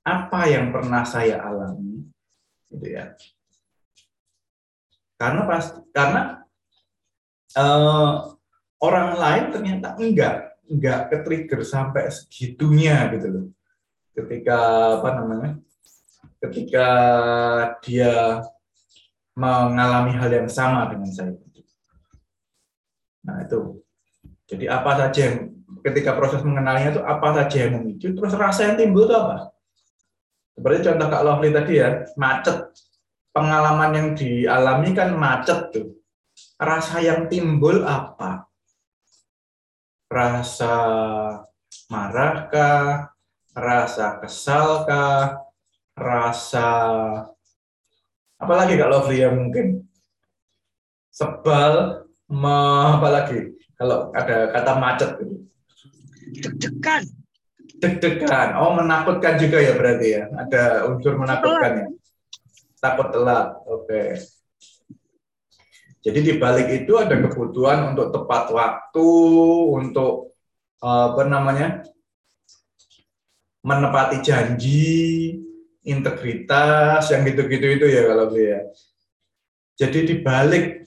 Apa 0.07 0.47
yang 0.47 0.71
pernah 0.71 1.03
saya 1.03 1.43
alami? 1.43 2.07
Gitu 2.71 2.87
ya. 2.87 3.19
Karena 5.19 5.43
pas 5.43 5.75
karena 5.91 6.21
uh, 7.59 8.31
orang 8.79 9.19
lain 9.19 9.45
ternyata 9.51 9.99
enggak 9.99 10.55
enggak 10.71 10.99
ke 11.11 11.17
trigger 11.27 11.61
sampai 11.67 12.07
segitunya 12.07 13.11
gitu 13.11 13.27
loh. 13.27 13.45
Ketika 14.19 14.57
apa 14.99 15.09
namanya? 15.23 15.51
Ketika 16.43 16.87
dia 17.79 18.43
mengalami 19.39 20.11
hal 20.19 20.27
yang 20.27 20.51
sama 20.51 20.91
dengan 20.91 21.11
saya. 21.15 21.35
Nah, 23.23 23.47
itu. 23.47 23.79
Jadi 24.49 24.65
apa 24.65 24.91
saja 24.97 25.19
yang 25.29 25.37
ketika 25.85 26.17
proses 26.17 26.41
mengenalnya 26.43 26.91
itu 26.97 27.01
apa 27.05 27.27
saja 27.37 27.55
yang 27.63 27.79
memicu, 27.79 28.11
terus 28.11 28.33
rasa 28.35 28.71
yang 28.71 28.75
timbul 28.75 29.07
itu 29.07 29.15
apa? 29.15 29.53
Seperti 30.57 30.91
contoh 30.91 31.07
Kak 31.07 31.23
Lovely 31.23 31.49
tadi 31.55 31.73
ya, 31.79 31.89
macet. 32.19 32.57
Pengalaman 33.31 33.91
yang 33.95 34.07
dialami 34.17 34.89
kan 34.91 35.15
macet 35.15 35.71
tuh. 35.71 35.95
Rasa 36.59 36.99
yang 36.99 37.31
timbul 37.31 37.85
apa? 37.87 38.49
Rasa 40.09 40.73
marahkah? 41.87 43.13
Rasa 43.59 44.23
kesalkah? 44.23 45.43
Rasa 45.99 46.67
apalagi 48.39 48.79
Kak 48.79 48.87
Lovely 48.87 49.19
yang 49.19 49.35
mungkin 49.35 49.83
sebal, 51.11 52.07
apalagi 52.31 53.51
kalau 53.75 54.15
ada 54.15 54.47
kata 54.55 54.71
macet 54.79 55.11
gitu. 55.19 55.35
Deg-degan 56.39 57.03
deg-degan. 57.79 58.59
Oh, 58.59 58.75
menakutkan 58.75 59.39
juga 59.39 59.57
ya 59.63 59.73
berarti 59.73 60.07
ya. 60.19 60.23
Ada 60.35 60.63
unsur 60.91 61.15
menakutkan 61.15 61.71
ya. 61.83 61.87
Takut 62.79 63.07
telat. 63.11 63.55
Oke. 63.65 63.87
Okay. 63.87 64.07
Jadi 65.99 66.19
di 66.23 66.33
balik 66.39 66.67
itu 66.71 66.95
ada 66.95 67.11
kebutuhan 67.11 67.91
untuk 67.91 68.15
tepat 68.15 68.55
waktu, 68.55 69.09
untuk 69.75 70.35
eh, 70.79 71.03
apa 71.11 71.23
namanya? 71.27 71.83
Menepati 73.63 74.23
janji, 74.23 75.35
integritas, 75.83 77.11
yang 77.11 77.27
gitu-gitu 77.27 77.67
itu 77.79 77.85
ya 77.89 78.07
kalau 78.07 78.31
ya. 78.35 78.59
Jadi 79.79 79.99
di 80.07 80.15
balik 80.19 80.79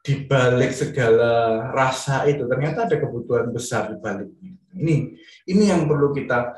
di 0.00 0.14
balik 0.24 0.72
segala 0.72 1.68
rasa 1.76 2.24
itu 2.24 2.48
ternyata 2.48 2.88
ada 2.88 2.96
kebutuhan 2.96 3.52
besar 3.52 3.92
di 3.92 3.96
baliknya. 4.00 4.56
Ini 4.74 4.96
ini 5.50 5.64
yang 5.68 5.84
perlu 5.84 6.10
kita 6.16 6.56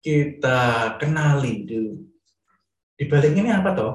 kita 0.00 0.58
kenali 1.02 1.66
dulu. 1.66 1.94
Di 2.96 3.04
balik 3.10 3.34
ini 3.34 3.50
apa 3.50 3.70
toh? 3.74 3.92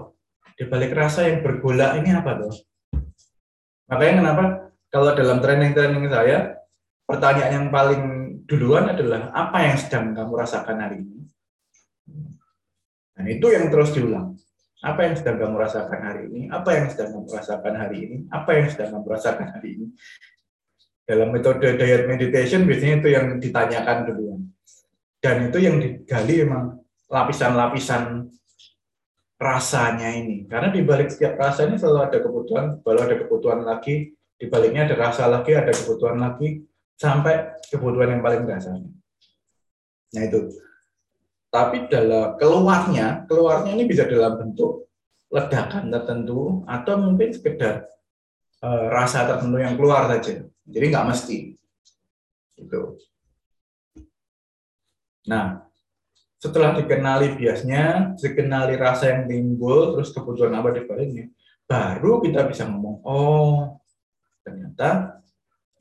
Di 0.54 0.68
balik 0.68 0.94
rasa 0.94 1.26
yang 1.26 1.42
bergolak 1.42 1.98
ini 2.04 2.12
apa 2.12 2.32
toh? 2.38 2.54
Makanya 3.90 4.14
kenapa 4.20 4.44
kalau 4.92 5.12
dalam 5.16 5.40
training-training 5.40 6.06
saya 6.12 6.60
pertanyaan 7.08 7.54
yang 7.56 7.68
paling 7.72 8.04
duluan 8.52 8.92
adalah 8.92 9.32
apa 9.32 9.58
yang 9.64 9.78
sedang 9.80 10.12
kamu 10.12 10.34
rasakan 10.36 10.78
hari 10.84 10.98
ini? 11.00 11.20
Dan 13.16 13.26
itu 13.32 13.48
yang 13.48 13.72
terus 13.72 13.96
diulang. 13.96 14.36
Apa 14.84 15.08
yang 15.08 15.16
sedang 15.16 15.40
kamu 15.40 15.56
rasakan 15.56 16.00
hari 16.04 16.24
ini? 16.28 16.42
Apa 16.52 16.70
yang 16.76 16.92
sedang 16.92 17.16
kamu 17.16 17.30
rasakan 17.32 17.74
hari 17.80 17.98
ini? 18.04 18.18
Apa 18.28 18.50
yang 18.60 18.68
sedang 18.68 18.90
kamu 19.00 19.08
rasakan 19.08 19.48
hari 19.56 19.70
ini? 19.80 19.88
dalam 21.12 21.34
metode 21.36 21.76
diet 21.76 22.08
meditation 22.08 22.64
biasanya 22.64 23.04
itu 23.04 23.10
yang 23.12 23.26
ditanyakan 23.42 23.98
duluan 24.08 24.42
dan 25.20 25.52
itu 25.52 25.58
yang 25.60 25.76
digali 25.82 26.48
memang 26.48 26.80
lapisan-lapisan 27.12 28.32
rasanya 29.36 30.16
ini 30.16 30.48
karena 30.48 30.72
di 30.72 30.80
balik 30.86 31.12
setiap 31.12 31.36
rasa 31.36 31.68
ini 31.68 31.76
selalu 31.76 32.00
ada 32.08 32.18
kebutuhan 32.24 32.66
baru 32.80 33.00
ada 33.04 33.16
kebutuhan 33.20 33.60
lagi 33.68 34.16
di 34.40 34.46
baliknya 34.48 34.88
ada 34.88 34.96
rasa 34.96 35.28
lagi 35.28 35.52
ada 35.52 35.76
kebutuhan 35.76 36.16
lagi 36.16 36.64
sampai 37.02 37.58
kebutuhan 37.74 38.14
yang 38.14 38.22
paling 38.22 38.46
dasarnya 38.46 38.94
nah 40.14 40.22
itu 40.22 40.54
tapi 41.50 41.90
dalam 41.90 42.38
keluarnya 42.38 43.26
keluarnya 43.26 43.74
ini 43.74 43.90
bisa 43.90 44.06
dalam 44.06 44.38
bentuk 44.38 44.86
ledakan 45.34 45.90
tertentu 45.90 46.62
atau 46.70 46.94
mungkin 47.02 47.34
sekedar 47.34 47.90
uh, 48.62 48.86
rasa 48.94 49.26
tertentu 49.26 49.58
yang 49.58 49.74
keluar 49.74 50.06
saja 50.06 50.46
jadi 50.72 50.86
nggak 50.94 51.08
mesti. 51.10 51.38
Gitu. 52.56 52.82
Nah, 55.28 55.66
setelah 56.40 56.78
dikenali 56.78 57.38
biasnya, 57.38 58.16
dikenali 58.18 58.78
rasa 58.78 59.14
yang 59.14 59.24
timbul, 59.30 59.98
terus 59.98 60.14
kebutuhan 60.14 60.54
apa 60.56 60.74
di 60.74 60.82
baliknya, 60.86 61.26
baru 61.66 62.22
kita 62.22 62.46
bisa 62.50 62.66
ngomong, 62.66 63.02
oh 63.06 63.78
ternyata 64.42 65.22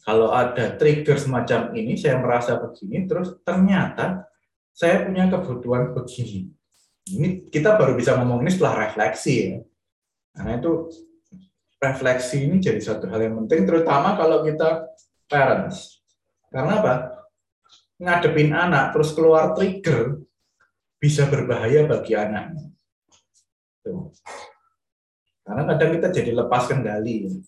kalau 0.00 0.32
ada 0.32 0.80
trigger 0.80 1.20
semacam 1.20 1.76
ini, 1.76 1.94
saya 1.94 2.16
merasa 2.16 2.56
begini, 2.56 3.04
terus 3.04 3.36
ternyata 3.44 4.24
saya 4.72 5.04
punya 5.04 5.28
kebutuhan 5.28 5.92
begini. 5.92 6.48
Ini 7.10 7.52
kita 7.52 7.76
baru 7.76 7.92
bisa 7.98 8.16
ngomong 8.16 8.40
ini 8.44 8.50
setelah 8.52 8.88
refleksi 8.88 9.34
ya. 9.36 9.58
Karena 10.32 10.52
itu 10.56 10.72
refleksi 11.80 12.48
ini 12.48 12.56
jadi 12.62 12.80
satu 12.80 13.08
hal 13.12 13.20
yang 13.28 13.44
penting, 13.44 13.68
terutama 13.68 14.16
kalau 14.16 14.40
kita 14.46 14.88
parents. 15.28 16.00
Karena 16.48 16.80
apa? 16.80 16.94
Ngadepin 18.00 18.56
anak 18.56 18.96
terus 18.96 19.12
keluar 19.12 19.52
trigger 19.52 20.24
bisa 20.96 21.28
berbahaya 21.28 21.84
bagi 21.84 22.16
anaknya. 22.16 22.72
Tuh. 23.84 24.12
Karena 25.44 25.62
kadang 25.66 25.90
kita 25.96 26.08
jadi 26.12 26.32
lepas 26.36 26.68
kendali. 26.68 27.42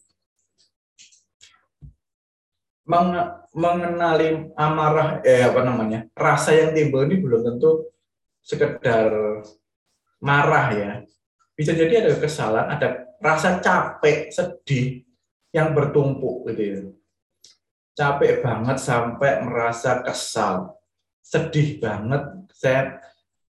Meng 2.82 3.14
mengenali 3.52 4.50
amarah, 4.56 5.20
eh 5.22 5.44
apa 5.44 5.60
namanya, 5.62 6.08
rasa 6.16 6.56
yang 6.56 6.72
timbul 6.72 7.04
ini 7.04 7.20
belum 7.20 7.44
tentu 7.44 7.92
sekedar 8.42 9.12
marah 10.18 10.66
ya. 10.72 10.92
Bisa 11.54 11.76
jadi 11.76 12.02
ada 12.02 12.16
kesalahan, 12.16 12.68
ada 12.74 12.88
rasa 13.22 13.60
capek, 13.62 14.32
sedih 14.32 15.04
yang 15.52 15.76
bertumpuk 15.76 16.48
gitu 16.50 16.62
ya. 16.64 16.80
Capek 17.92 18.40
banget 18.40 18.80
sampai 18.80 19.44
merasa 19.44 20.00
kesal. 20.00 20.80
Sedih 21.22 21.76
banget, 21.78 22.24
saya 22.50 22.98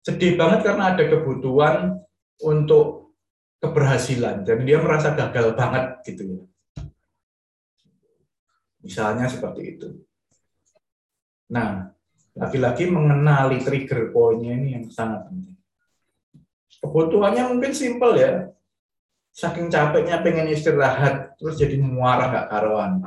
sedih 0.02 0.40
banget 0.40 0.64
karena 0.64 0.96
ada 0.96 1.04
kebutuhan 1.06 2.00
untuk 2.40 3.14
keberhasilan 3.60 4.48
dan 4.48 4.64
dia 4.64 4.80
merasa 4.80 5.12
gagal 5.12 5.54
banget 5.60 6.00
gitu 6.08 6.24
ya. 6.24 6.42
Misalnya 8.80 9.28
seperti 9.28 9.62
itu. 9.76 9.88
Nah, 11.52 11.92
lagi-lagi 12.38 12.88
mengenali 12.88 13.60
trigger 13.60 14.14
poinnya 14.14 14.56
ini 14.56 14.80
yang 14.80 14.86
sangat 14.88 15.28
penting. 15.28 15.58
Kebutuhannya 16.80 17.44
mungkin 17.52 17.76
simpel 17.76 18.16
ya, 18.16 18.48
saking 19.36 19.68
capeknya 19.68 20.24
pengen 20.24 20.48
istirahat 20.48 21.36
terus 21.36 21.60
jadi 21.60 21.76
muara 21.76 22.32
nggak 22.32 22.48
karuan. 22.48 23.04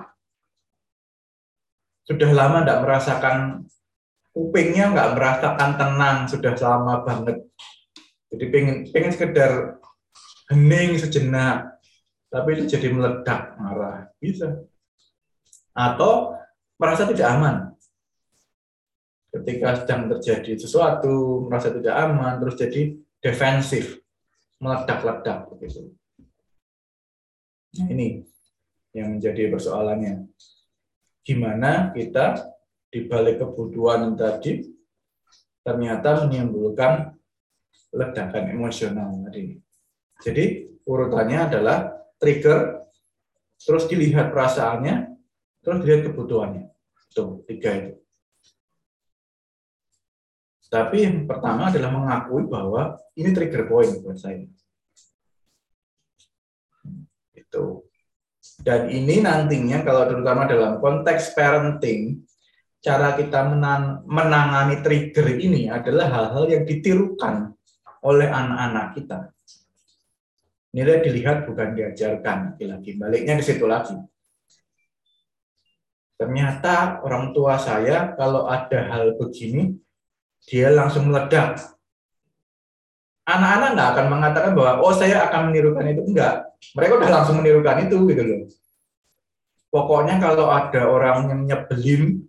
Sudah 2.05 2.31
lama 2.35 2.67
nggak 2.67 2.83
merasakan 2.83 3.37
kupingnya 4.35 4.93
nggak 4.93 5.13
merasakan 5.17 5.71
tenang 5.81 6.17
sudah 6.29 6.53
lama 6.59 6.95
banget. 7.07 7.39
Jadi 8.33 8.45
pengen 8.49 8.77
pengen 8.93 9.13
sekedar 9.13 9.53
hening 10.53 11.01
sejenak 11.01 11.79
tapi 12.29 12.49
itu 12.57 12.77
jadi 12.77 12.93
meledak 12.93 13.57
marah. 13.57 14.09
Bisa 14.21 14.69
atau 15.73 16.37
merasa 16.77 17.09
tidak 17.09 17.29
aman 17.33 17.57
ketika 19.33 19.81
sedang 19.81 20.13
terjadi 20.13 20.61
sesuatu 20.61 21.49
merasa 21.49 21.73
tidak 21.73 21.97
aman 21.97 22.37
terus 22.37 22.57
jadi 22.61 22.81
defensif 23.25 24.01
meledak-ledak 24.61 25.49
begitu 25.49 25.93
Nah, 27.73 27.89
ini 27.89 28.21
yang 28.93 29.17
menjadi 29.17 29.49
persoalannya. 29.49 30.29
Gimana 31.25 31.95
kita 31.97 32.53
di 32.93 33.09
balik 33.09 33.41
kebutuhan 33.41 34.13
tadi 34.13 34.69
ternyata 35.65 36.27
menimbulkan 36.27 37.17
ledakan 37.95 38.45
emosional 38.53 39.25
tadi. 39.25 39.57
Jadi 40.21 40.45
urutannya 40.85 41.39
adalah 41.49 41.79
trigger, 42.21 42.85
terus 43.57 43.89
dilihat 43.89 44.35
perasaannya, 44.35 45.12
terus 45.63 45.79
dilihat 45.83 46.11
kebutuhannya. 46.11 46.69
Tuh, 47.15 47.47
tiga 47.47 47.71
itu. 47.79 48.03
Tapi 50.73 51.05
yang 51.05 51.29
pertama 51.29 51.69
adalah 51.69 51.93
mengakui 51.93 52.49
bahwa 52.49 52.97
ini 53.13 53.29
trigger 53.37 53.69
point 53.69 53.93
buat 54.01 54.17
saya. 54.17 54.49
Gitu. 57.37 57.85
Dan 58.65 58.89
ini 58.89 59.21
nantinya 59.21 59.85
kalau 59.85 60.09
terutama 60.09 60.49
dalam 60.49 60.81
konteks 60.81 61.37
parenting, 61.37 62.25
cara 62.81 63.15
kita 63.15 63.47
menangani 64.09 64.81
trigger 64.81 65.29
ini 65.37 65.69
adalah 65.69 66.09
hal-hal 66.09 66.49
yang 66.49 66.65
ditirukan 66.65 67.53
oleh 68.03 68.33
anak-anak 68.33 68.87
kita. 68.97 69.19
Nilai 70.73 71.05
dilihat 71.05 71.45
bukan 71.45 71.77
diajarkan 71.77 72.57
lagi-lagi. 72.57 72.97
Baliknya 72.97 73.37
ke 73.37 73.45
situ 73.45 73.69
lagi. 73.69 73.93
Ternyata 76.17 77.03
orang 77.03 77.35
tua 77.35 77.59
saya 77.59 78.15
kalau 78.15 78.47
ada 78.47 78.89
hal 78.89 79.19
begini, 79.19 79.75
dia 80.47 80.71
langsung 80.71 81.11
meledak. 81.11 81.59
Anak-anak 83.23 83.71
nggak 83.75 83.91
akan 83.95 84.07
mengatakan 84.11 84.53
bahwa 84.55 84.73
oh 84.83 84.95
saya 84.95 85.27
akan 85.31 85.51
menirukan 85.51 85.87
itu 85.87 86.03
enggak. 86.03 86.35
Mereka 86.75 86.93
udah 86.99 87.11
langsung 87.11 87.37
menirukan 87.43 87.77
itu 87.87 87.97
gitu 88.07 88.23
loh. 88.23 88.43
Pokoknya 89.73 90.21
kalau 90.21 90.53
ada 90.53 90.85
orang 90.91 91.33
yang 91.33 91.41
nyebelin, 91.49 92.29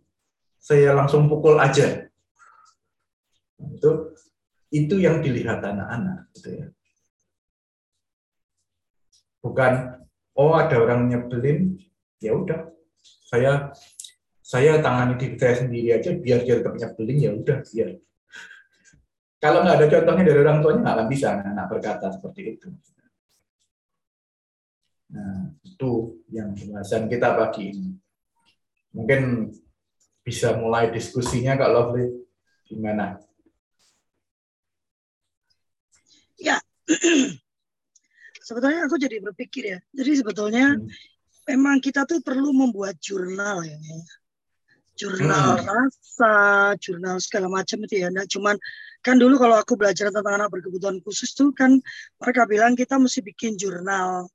saya 0.57 0.95
langsung 0.95 1.27
pukul 1.27 1.59
aja. 1.59 2.07
Itu 3.59 4.13
itu 4.73 4.97
yang 4.97 5.21
dilihat 5.21 5.61
anak-anak 5.61 6.33
gitu 6.33 6.49
ya 6.49 6.65
bukan 9.45 10.01
oh 10.33 10.57
ada 10.57 10.75
orang 10.81 11.13
nyebelin 11.13 11.77
ya 12.17 12.33
udah 12.33 12.72
saya 13.03 13.71
saya 14.43 14.77
tangani 14.83 15.15
diri 15.17 15.35
saya 15.39 15.55
sendiri 15.65 15.89
aja 15.95 16.11
biar 16.13 16.39
dia 16.43 16.55
tetap 16.61 16.75
nyebelin 16.75 17.17
ya 17.17 17.31
udah 17.33 17.57
biar. 17.63 17.89
Kalau 19.39 19.59
nggak 19.65 19.75
ada 19.75 19.87
contohnya 19.91 20.23
dari 20.23 20.39
orang 20.39 20.59
tuanya 20.63 20.79
nggak 20.83 20.95
akan 20.95 21.07
bisa 21.11 21.27
anak 21.35 21.67
berkata 21.67 22.07
seperti 22.11 22.41
itu. 22.55 22.67
Nah 25.11 25.51
itu 25.65 25.91
yang 26.31 26.55
pembahasan 26.55 27.11
kita 27.11 27.35
pagi 27.35 27.75
ini. 27.75 27.89
Mungkin 28.93 29.51
bisa 30.23 30.55
mulai 30.55 30.93
diskusinya 30.93 31.59
Kak 31.59 31.71
Lovely. 31.71 32.07
Gimana? 32.69 33.19
Ya 36.39 36.61
sebetulnya 38.47 38.85
aku 38.87 38.95
jadi 38.99 39.17
berpikir 39.23 39.63
ya. 39.75 39.79
Jadi 39.91 40.11
sebetulnya 40.19 40.77
hmm. 40.77 40.87
Memang 41.49 41.79
kita 41.83 42.07
tuh 42.07 42.19
perlu 42.23 42.51
membuat 42.55 42.99
jurnal 42.99 43.63
ya. 43.65 43.77
Jurnal 44.93 45.57
hmm. 45.57 45.65
rasa, 45.65 46.35
jurnal 46.77 47.17
segala 47.17 47.49
macam 47.49 47.81
itu 47.83 48.03
ya. 48.05 48.13
Nah, 48.13 48.29
cuman 48.29 48.55
kan 49.01 49.17
dulu 49.17 49.35
kalau 49.41 49.57
aku 49.57 49.73
belajar 49.75 50.13
tentang 50.13 50.37
anak 50.37 50.53
berkebutuhan 50.53 51.01
khusus 51.03 51.35
tuh 51.35 51.51
kan 51.51 51.75
mereka 52.21 52.47
bilang 52.47 52.77
kita 52.77 52.95
mesti 52.95 53.19
bikin 53.19 53.59
jurnal 53.59 54.31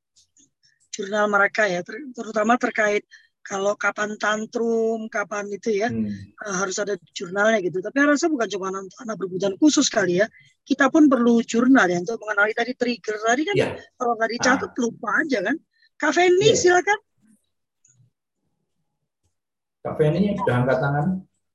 jurnal 0.92 1.30
mereka 1.30 1.70
ya, 1.70 1.80
ter 1.86 1.94
terutama 2.10 2.58
terkait 2.58 3.06
kalau 3.48 3.72
kapan 3.80 4.12
tantrum, 4.20 5.08
kapan 5.08 5.48
itu 5.48 5.80
ya 5.80 5.88
hmm. 5.88 6.36
uh, 6.44 6.54
harus 6.60 6.76
ada 6.76 7.00
jurnalnya 7.16 7.64
gitu. 7.64 7.80
Tapi 7.80 7.96
rasa 8.04 8.28
bukan 8.28 8.44
cuma 8.44 8.68
anak, 8.68 8.92
anak 9.00 9.16
berkebutuhan 9.16 9.56
khusus 9.56 9.88
kali 9.88 10.20
ya. 10.20 10.28
Kita 10.68 10.92
pun 10.92 11.08
perlu 11.08 11.40
jurnal 11.40 11.88
ya 11.88 11.96
untuk 12.04 12.20
mengenali 12.20 12.52
tadi 12.52 12.76
trigger 12.76 13.16
tadi 13.24 13.42
kan. 13.48 13.54
Yeah. 13.56 13.72
Kalau 13.96 14.12
nggak 14.20 14.30
dicatat 14.36 14.70
ah. 14.74 14.76
lupa 14.76 15.08
aja 15.24 15.38
kan. 15.40 15.56
Kak 15.98 16.14
Feni 16.14 16.54
yeah. 16.54 16.54
silakan. 16.54 16.98
Kak 19.82 19.94
Feni 19.98 20.38
sudah 20.38 20.54
angkat 20.62 20.78
tangan. 20.78 21.06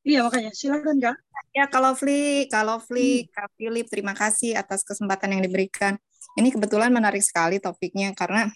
Iya 0.03 0.19
makanya 0.27 0.51
silakan 0.51 0.99
kak. 0.99 1.15
Ya 1.55 1.65
kalau 1.71 1.95
Fli, 1.95 2.51
kalau 2.51 2.75
Fli, 2.83 3.23
hmm. 3.23 3.27
Kak 3.31 3.49
Philip, 3.55 3.87
terima 3.87 4.11
kasih 4.11 4.59
atas 4.59 4.83
kesempatan 4.83 5.31
yang 5.31 5.41
diberikan. 5.47 5.95
Ini 6.35 6.51
kebetulan 6.51 6.91
menarik 6.91 7.23
sekali 7.23 7.63
topiknya 7.63 8.11
karena 8.11 8.51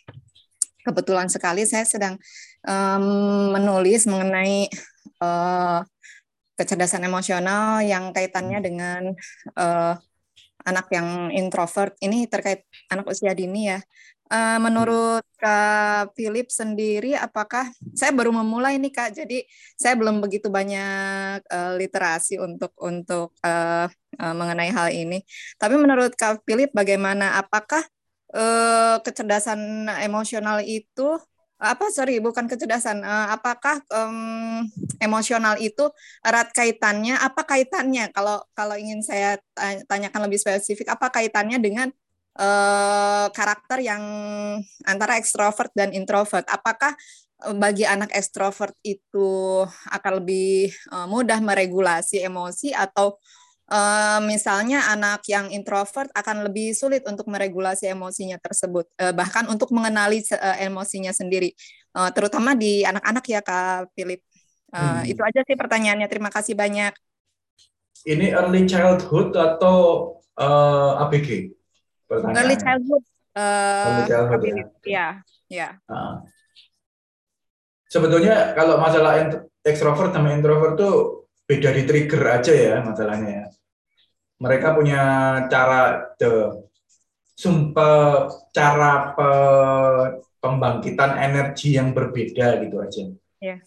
kebetulan 0.83 1.31
sekali 1.31 1.63
saya 1.63 1.87
sedang 1.87 2.19
um, 2.67 3.55
menulis 3.55 4.03
mengenai 4.11 4.67
uh, 5.23 5.87
kecerdasan 6.57 7.05
emosional 7.07 7.79
yang 7.85 8.11
kaitannya 8.11 8.59
dengan 8.59 9.01
uh, 9.55 9.93
anak 10.67 10.91
yang 10.91 11.31
introvert. 11.31 11.95
Ini 12.03 12.27
terkait 12.27 12.67
anak 12.91 13.07
usia 13.07 13.31
dini 13.31 13.71
ya. 13.71 13.79
Uh, 14.27 14.59
menurut 14.59 15.23
Kak 15.39 16.11
Philip 16.11 16.51
sendiri, 16.51 17.15
apakah 17.15 17.71
saya 17.95 18.11
baru 18.11 18.35
memulai 18.35 18.75
nih 18.75 18.91
Kak, 18.91 19.15
jadi 19.15 19.47
saya 19.79 19.95
belum 19.95 20.19
begitu 20.19 20.51
banyak 20.51 21.47
uh, 21.47 21.79
literasi 21.79 22.35
untuk 22.35 22.75
untuk 22.75 23.31
uh, 23.47 23.87
uh, 24.19 24.35
mengenai 24.35 24.67
hal 24.75 24.91
ini. 24.91 25.23
Tapi 25.55 25.79
menurut 25.79 26.11
Kak 26.19 26.43
Philip, 26.43 26.75
bagaimana? 26.75 27.39
Apakah 27.39 27.87
uh, 28.35 28.99
kecerdasan 28.99 29.87
emosional 30.03 30.59
itu 30.59 31.15
apa 31.57 31.89
sorry 31.89 32.21
bukan 32.21 32.45
kecerdasan 32.45 33.01
uh, 33.01 33.33
apakah 33.33 33.81
um, 33.89 34.61
emosional 35.01 35.57
itu 35.57 35.89
erat 36.21 36.53
kaitannya 36.53 37.17
apa 37.17 37.41
kaitannya 37.49 38.13
kalau 38.13 38.45
kalau 38.53 38.77
ingin 38.77 39.01
saya 39.01 39.41
tanyakan 39.89 40.29
lebih 40.29 40.37
spesifik 40.37 40.93
apa 40.93 41.09
kaitannya 41.09 41.57
dengan 41.57 41.89
uh, 42.37 43.27
karakter 43.33 43.81
yang 43.83 44.03
antara 44.85 45.17
ekstrovert 45.17 45.73
dan 45.73 45.91
introvert 45.91 46.45
apakah 46.47 46.93
bagi 47.37 47.85
anak 47.85 48.09
ekstrovert 48.17 48.73
itu 48.81 49.61
akan 49.93 50.11
lebih 50.23 50.73
uh, 50.89 51.05
mudah 51.05 51.37
meregulasi 51.37 52.25
emosi 52.25 52.73
atau 52.73 53.21
uh, 53.71 54.19
misalnya 54.23 54.89
anak 54.89 55.21
yang 55.29 55.51
introvert 55.53 56.09
akan 56.15 56.47
lebih 56.47 56.73
sulit 56.73 57.05
untuk 57.05 57.27
meregulasi 57.29 57.91
emosinya 57.91 58.41
tersebut, 58.41 58.89
uh, 58.99 59.13
bahkan 59.13 59.45
untuk 59.51 59.69
mengenali 59.69 60.23
uh, 60.33 60.57
emosinya 60.63 61.13
sendiri, 61.13 61.53
uh, 61.95 62.09
terutama 62.09 62.55
di 62.57 62.81
anak-anak 62.87 63.25
ya 63.27 63.41
Kak 63.43 63.93
Philip. 63.93 64.23
Uh, 64.73 64.99
hmm. 65.05 65.11
Itu 65.15 65.21
aja 65.23 65.41
sih 65.47 65.55
pertanyaannya. 65.55 66.07
Terima 66.11 66.27
kasih 66.27 66.57
banyak. 66.57 66.91
Ini 68.07 68.35
early 68.35 68.67
childhood 68.67 69.35
atau 69.35 70.11
uh, 70.39 71.03
ABG? 71.07 71.56
Early 72.11 72.55
childhood. 72.55 73.03
Uh, 73.37 73.85
early 73.85 74.03
childhood 74.09 74.41
ya. 74.47 74.65
ya. 74.83 75.07
ya. 75.51 75.69
Uh. 75.87 76.23
Sebetulnya 77.87 78.51
kalau 78.55 78.79
masalah 78.79 79.23
extrovert 79.63 80.11
sama 80.11 80.35
introvert 80.35 80.75
tuh 80.75 80.95
beda 81.47 81.71
di 81.71 81.87
trigger 81.87 82.23
aja 82.27 82.51
ya 82.51 82.75
masalahnya 82.83 83.31
ya 83.31 83.47
mereka 84.37 84.77
punya 84.77 85.01
cara 85.49 86.13
the 86.21 86.61
sumpah 87.37 88.29
cara 88.53 89.13
pe, 89.13 89.29
pembangkitan 90.41 91.21
energi 91.21 91.77
yang 91.77 91.93
berbeda 91.93 92.61
gitu 92.65 92.77
aja. 92.81 93.03
Yeah. 93.41 93.59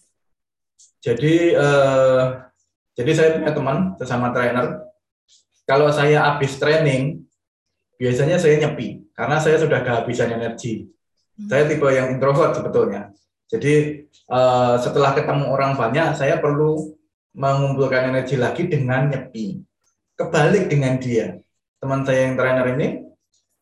Jadi 1.03 1.55
uh, 1.55 2.50
jadi 2.98 3.11
saya 3.14 3.29
punya 3.38 3.50
teman 3.55 3.79
sesama 3.98 4.35
trainer. 4.35 4.90
Kalau 5.66 5.87
saya 5.94 6.35
habis 6.35 6.59
training, 6.59 7.19
biasanya 8.00 8.40
saya 8.40 8.56
nyepi 8.64 9.12
karena 9.12 9.36
saya 9.36 9.60
sudah 9.60 9.84
kehabisan 9.84 10.32
energi. 10.32 10.88
Hmm. 11.36 11.48
Saya 11.52 11.68
tipe 11.68 11.84
yang 11.92 12.16
introvert 12.16 12.56
sebetulnya. 12.56 13.12
Jadi 13.52 14.08
uh, 14.32 14.80
setelah 14.80 15.12
ketemu 15.12 15.52
orang 15.52 15.76
banyak, 15.76 16.16
saya 16.16 16.40
perlu 16.40 16.96
mengumpulkan 17.36 18.08
energi 18.08 18.40
lagi 18.40 18.64
dengan 18.64 19.12
nyepi 19.12 19.60
kebalik 20.16 20.72
dengan 20.72 20.96
dia. 20.96 21.36
Teman 21.80 22.04
saya 22.04 22.28
yang 22.28 22.36
trainer 22.36 22.66
ini, 22.76 22.88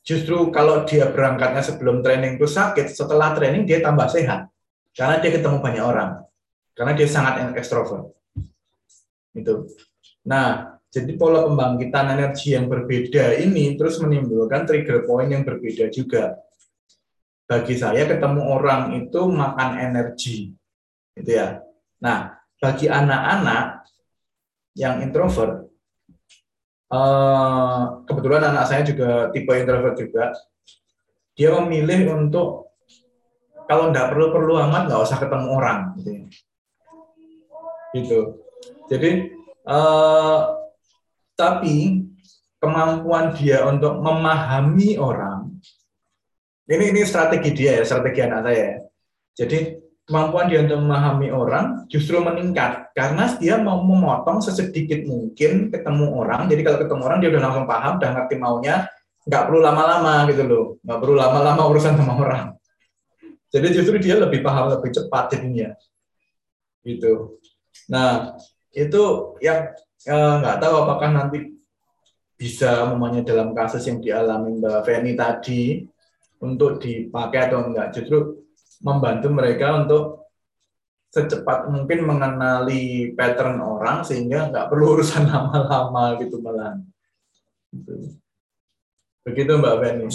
justru 0.03 0.51
kalau 0.51 0.83
dia 0.83 1.07
berangkatnya 1.11 1.63
sebelum 1.63 2.03
training 2.03 2.39
itu 2.39 2.47
sakit, 2.51 2.91
setelah 2.91 3.35
training 3.35 3.63
dia 3.67 3.79
tambah 3.79 4.11
sehat. 4.11 4.51
Karena 4.95 5.23
dia 5.23 5.31
ketemu 5.31 5.63
banyak 5.63 5.85
orang. 5.85 6.27
Karena 6.75 6.93
dia 6.99 7.07
sangat 7.07 7.55
ekstrovert. 7.55 8.11
Itu. 9.35 9.71
Nah, 10.27 10.78
jadi 10.89 11.13
pola 11.21 11.45
pembangkitan 11.45 12.17
energi 12.17 12.57
yang 12.57 12.67
berbeda 12.67 13.37
ini 13.39 13.77
terus 13.77 14.01
menimbulkan 14.01 14.65
trigger 14.65 15.05
point 15.05 15.29
yang 15.29 15.45
berbeda 15.45 15.93
juga. 15.93 16.41
Bagi 17.49 17.77
saya 17.81 18.05
ketemu 18.05 18.45
orang 18.45 18.97
itu 18.97 19.21
makan 19.29 19.71
energi. 19.81 20.53
Gitu 21.17 21.31
ya. 21.33 21.61
Nah, 22.01 22.37
bagi 22.61 22.89
anak-anak 22.89 23.89
yang 24.77 25.01
introvert 25.05 25.69
Uh, 26.89 28.01
kebetulan 28.09 28.49
anak 28.49 28.65
saya 28.65 28.81
juga 28.81 29.29
tipe 29.29 29.53
introvert 29.53 29.93
juga. 30.01 30.33
Dia 31.37 31.53
memilih 31.61 32.17
untuk 32.17 32.73
kalau 33.69 33.93
nggak 33.93 34.09
perlu-perlu 34.09 34.57
amat 34.57 34.89
nggak 34.89 35.05
usah 35.05 35.21
ketemu 35.21 35.49
orang, 35.53 35.93
gitu. 36.01 36.11
Ya. 36.17 36.25
Gitu. 37.93 38.21
Jadi, 38.89 39.11
uh, 39.69 40.58
tapi 41.39 42.03
kemampuan 42.59 43.31
dia 43.39 43.63
untuk 43.63 44.03
memahami 44.03 44.99
orang, 44.99 45.55
ini 46.67 46.91
ini 46.91 47.07
strategi 47.07 47.55
dia 47.55 47.79
ya, 47.79 47.85
strategi 47.87 48.21
anak 48.27 48.41
saya. 48.43 48.59
Ya. 48.59 48.75
Jadi 49.39 49.79
kemampuan 50.03 50.51
dia 50.51 50.67
untuk 50.67 50.83
memahami 50.83 51.31
orang 51.31 51.87
justru 51.87 52.19
meningkat 52.19 52.91
karena 52.91 53.31
dia 53.39 53.55
mau 53.63 53.79
memotong 53.87 54.43
sesedikit 54.43 55.07
mungkin 55.07 55.71
ketemu 55.71 56.07
orang. 56.11 56.51
Jadi 56.51 56.61
kalau 56.67 56.79
ketemu 56.83 57.03
orang 57.07 57.19
dia 57.23 57.31
udah 57.31 57.43
langsung 57.47 57.67
paham 57.71 57.95
dan 58.03 58.11
ngerti 58.19 58.35
maunya, 58.35 58.91
nggak 59.23 59.43
perlu 59.47 59.61
lama-lama 59.63 60.27
gitu 60.27 60.43
loh, 60.43 60.65
nggak 60.83 60.99
perlu 60.99 61.15
lama-lama 61.15 61.63
urusan 61.71 61.95
sama 61.95 62.15
orang. 62.19 62.45
Jadi 63.49 63.67
justru 63.73 63.97
dia 64.03 64.19
lebih 64.19 64.43
paham 64.43 64.75
lebih 64.75 64.91
cepat 64.93 65.39
jadinya, 65.39 65.73
gitu. 66.83 67.41
Nah 67.89 68.37
itu 68.75 69.03
yang 69.41 69.73
eh, 70.09 70.35
nggak 70.41 70.59
tahu 70.59 70.75
apakah 70.89 71.09
nanti 71.13 71.39
bisa 72.39 72.87
memangnya 72.89 73.35
dalam 73.35 73.51
kasus 73.53 73.83
yang 73.85 73.99
dialami 73.99 74.63
Mbak 74.63 74.87
Feni 74.87 75.13
tadi 75.19 75.83
untuk 76.39 76.79
dipakai 76.79 77.51
atau 77.51 77.67
enggak. 77.67 77.93
Justru 77.93 78.47
membantu 78.81 79.29
mereka 79.35 79.85
untuk 79.85 80.31
secepat 81.11 81.67
mungkin 81.73 82.05
mengenali 82.05 83.11
pattern 83.17 83.59
orang 83.59 84.07
sehingga 84.07 84.55
nggak 84.55 84.69
perlu 84.71 84.97
urusan 84.97 85.27
lama-lama 85.31 86.15
gitu 86.23 86.39
malah. 86.39 86.79
Gitu. 87.75 88.17
Begitu 89.27 89.53
Mbak 89.59 89.77
Beni. 89.83 90.09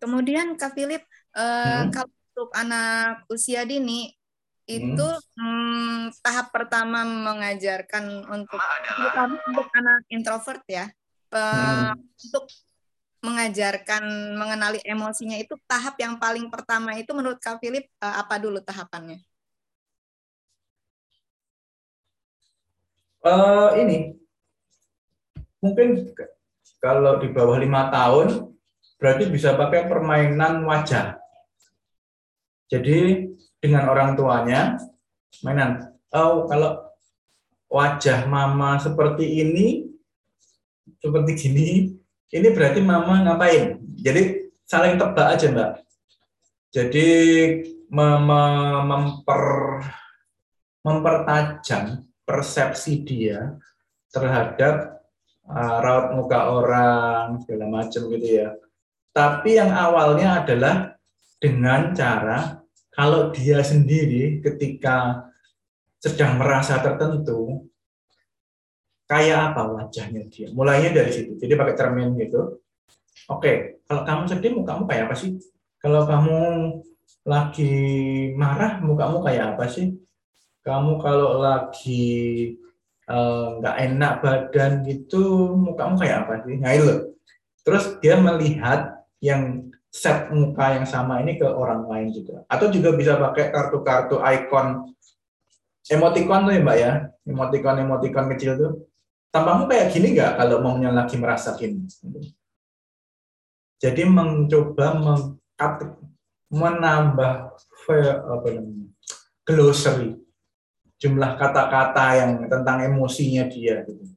Kemudian 0.00 0.56
Kak 0.56 0.74
Philip, 0.74 1.04
uh, 1.36 1.86
hmm. 1.86 1.92
kalau 1.92 2.12
untuk 2.34 2.50
anak 2.50 3.22
usia 3.30 3.62
dini 3.62 4.10
itu 4.64 5.06
hmm. 5.36 5.36
Hmm, 5.36 6.00
tahap 6.24 6.48
pertama 6.48 7.04
mengajarkan 7.04 8.24
untuk 8.32 8.60
untuk 9.48 9.66
anak 9.76 10.00
introvert 10.08 10.64
ya, 10.64 10.88
hmm. 11.32 12.00
untuk 12.00 12.48
mengajarkan 13.24 14.04
mengenali 14.36 14.80
emosinya 14.84 15.40
itu 15.40 15.56
tahap 15.64 15.96
yang 15.96 16.20
paling 16.20 16.52
pertama 16.52 16.92
itu 16.96 17.08
menurut 17.16 17.40
Kak 17.40 17.60
Philip 17.60 17.88
uh, 18.04 18.20
apa 18.20 18.36
dulu 18.36 18.60
tahapannya? 18.60 19.20
Uh, 23.24 23.72
ini 23.80 24.20
mungkin 25.64 26.12
kalau 26.76 27.16
di 27.16 27.32
bawah 27.32 27.56
lima 27.56 27.88
tahun 27.88 28.52
berarti 29.00 29.32
bisa 29.32 29.56
pakai 29.56 29.88
permainan 29.88 30.60
wajah. 30.68 31.16
Jadi 32.68 33.32
dengan 33.64 33.88
orang 33.88 34.12
tuanya 34.12 34.76
mainan. 35.40 35.96
Oh 36.12 36.44
kalau 36.44 36.84
wajah 37.72 38.28
mama 38.28 38.76
seperti 38.76 39.40
ini, 39.40 39.88
seperti 41.00 41.32
gini, 41.32 41.68
ini 42.28 42.48
berarti 42.52 42.84
mama 42.84 43.24
ngapain? 43.24 43.80
Jadi 43.96 44.52
saling 44.68 45.00
tebak 45.00 45.32
aja 45.32 45.48
mbak. 45.48 45.70
Jadi 46.76 47.08
mem 47.88 48.28
memper 48.84 49.44
mempertajam 50.84 52.04
persepsi 52.28 53.00
dia 53.00 53.56
terhadap 54.12 55.00
uh, 55.48 55.78
raut 55.80 56.12
muka 56.12 56.40
orang 56.52 57.40
segala 57.40 57.66
macam 57.72 58.12
gitu 58.12 58.28
ya. 58.44 58.52
Tapi 59.14 59.56
yang 59.56 59.72
awalnya 59.72 60.44
adalah 60.44 60.98
dengan 61.40 61.94
cara 61.94 62.63
kalau 62.94 63.34
dia 63.34 63.60
sendiri 63.60 64.38
ketika 64.40 65.28
sedang 65.98 66.38
merasa 66.38 66.78
tertentu 66.78 67.66
kayak 69.10 69.52
apa 69.52 69.62
wajahnya 69.68 70.24
dia. 70.30 70.48
Mulainya 70.54 70.94
dari 70.94 71.10
situ. 71.10 71.36
Jadi 71.36 71.52
pakai 71.58 71.74
cermin 71.74 72.14
gitu. 72.16 72.62
Oke, 73.28 73.82
kalau 73.84 74.02
kamu 74.06 74.22
sedih 74.30 74.52
mukamu 74.54 74.86
kayak 74.86 75.10
apa 75.10 75.14
sih? 75.18 75.36
Kalau 75.82 76.06
kamu 76.08 76.40
lagi 77.24 77.74
marah 78.36 78.80
mukamu 78.80 79.20
kayak 79.24 79.56
apa 79.56 79.66
sih? 79.68 79.96
kamu 80.64 80.96
kalau 80.96 81.44
lagi 81.44 82.04
eh, 83.04 83.46
nggak 83.60 83.76
uh, 83.76 83.82
enak 83.84 84.12
badan 84.24 84.72
gitu 84.88 85.52
mukamu 85.52 86.00
kayak 86.00 86.24
apa 86.24 86.34
sih? 86.48 86.56
Nah. 86.56 86.72
Terus 87.64 87.84
dia 88.00 88.16
melihat 88.20 89.04
yang 89.24 89.72
set 89.94 90.26
muka 90.34 90.74
yang 90.74 90.82
sama 90.90 91.22
ini 91.22 91.38
ke 91.38 91.46
orang 91.46 91.86
lain 91.86 92.10
juga. 92.10 92.42
Atau 92.50 92.74
juga 92.74 92.90
bisa 92.98 93.14
pakai 93.14 93.54
kartu-kartu 93.54 94.18
icon 94.18 94.90
emoticon 95.86 96.50
tuh 96.50 96.52
ya 96.58 96.60
mbak 96.66 96.76
ya, 96.82 96.92
emoticon-emoticon 97.30 98.26
kecil 98.34 98.52
tuh. 98.58 98.72
Tampakmu 99.30 99.70
kayak 99.70 99.94
gini 99.94 100.18
nggak 100.18 100.34
kalau 100.34 100.58
mau 100.58 100.74
lagi 100.74 101.14
merasakin? 101.14 101.86
Jadi 103.78 104.02
mencoba 104.02 104.98
menambah 106.50 107.32
apa 107.54 108.46
namanya 108.50 108.86
glossary 109.46 110.18
jumlah 110.98 111.36
kata-kata 111.36 112.06
yang 112.16 112.30
tentang 112.48 112.80
emosinya 112.88 113.44
dia 113.46 113.84
gitu. 113.84 114.08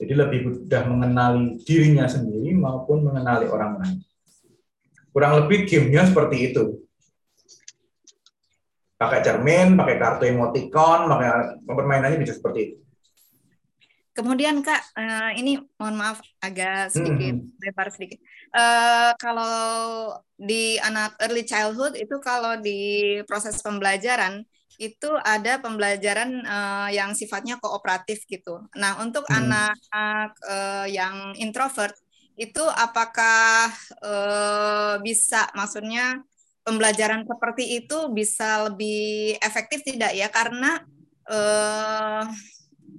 Jadi 0.00 0.12
lebih 0.16 0.40
mudah 0.48 0.82
mengenali 0.88 1.60
dirinya 1.60 2.08
sendiri 2.08 2.56
maupun 2.56 3.04
mengenali 3.04 3.44
orang 3.50 3.76
lain. 3.82 3.98
Kurang 5.10 5.32
lebih 5.44 5.66
gamenya 5.66 6.06
seperti 6.06 6.36
itu. 6.50 6.64
Pakai 9.00 9.24
cermin, 9.24 9.74
pakai 9.80 9.96
kartu 9.96 10.28
emoticon, 10.28 11.08
pakai 11.08 11.28
permainannya 11.64 12.20
bisa 12.20 12.36
seperti 12.36 12.60
itu. 12.62 12.76
Kemudian 14.10 14.60
Kak, 14.60 14.82
uh, 14.98 15.32
ini 15.38 15.56
mohon 15.78 15.96
maaf 15.96 16.18
agak 16.42 16.92
sedikit 16.92 17.40
hmm. 17.40 17.56
lebar 17.62 17.88
sedikit. 17.94 18.18
Uh, 18.52 19.14
kalau 19.16 20.12
di 20.34 20.76
anak 20.82 21.14
early 21.22 21.46
childhood 21.46 21.94
itu 21.94 22.18
kalau 22.18 22.58
di 22.58 23.16
proses 23.24 23.62
pembelajaran 23.62 24.42
itu 24.80 25.12
ada 25.24 25.60
pembelajaran 25.62 26.42
uh, 26.42 26.88
yang 26.90 27.14
sifatnya 27.16 27.56
kooperatif 27.62 28.26
gitu. 28.26 28.64
Nah, 28.76 28.98
untuk 28.98 29.24
hmm. 29.30 29.38
anak-anak 29.40 30.32
uh, 30.44 30.86
yang 30.90 31.32
introvert 31.38 31.94
itu 32.36 32.64
apakah 32.66 33.72
uh, 34.02 34.94
bisa 35.02 35.48
maksudnya 35.56 36.22
pembelajaran 36.62 37.24
seperti 37.24 37.82
itu 37.82 38.12
bisa 38.12 38.70
lebih 38.70 39.36
efektif 39.40 39.82
tidak 39.82 40.12
ya? 40.14 40.28
Karena 40.28 40.82
uh, 41.28 42.24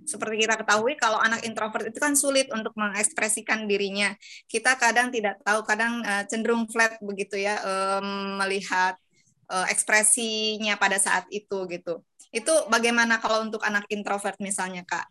seperti 0.05 0.43
kita 0.43 0.59
ketahui 0.59 0.97
kalau 0.99 1.19
anak 1.21 1.45
introvert 1.45 1.87
itu 1.87 1.99
kan 2.01 2.17
sulit 2.17 2.51
untuk 2.51 2.73
mengekspresikan 2.75 3.69
dirinya. 3.69 4.11
Kita 4.49 4.75
kadang 4.75 5.13
tidak 5.13 5.39
tahu, 5.45 5.63
kadang 5.63 6.03
uh, 6.03 6.23
cenderung 6.27 6.67
flat 6.67 6.99
begitu 6.99 7.39
ya 7.39 7.61
um, 7.63 8.39
melihat 8.41 8.97
uh, 9.51 9.67
ekspresinya 9.71 10.75
pada 10.75 10.97
saat 10.99 11.27
itu 11.31 11.67
gitu. 11.69 12.03
Itu 12.31 12.67
bagaimana 12.71 13.19
kalau 13.19 13.43
untuk 13.43 13.63
anak 13.63 13.87
introvert 13.91 14.39
misalnya 14.39 14.87
kak? 14.87 15.07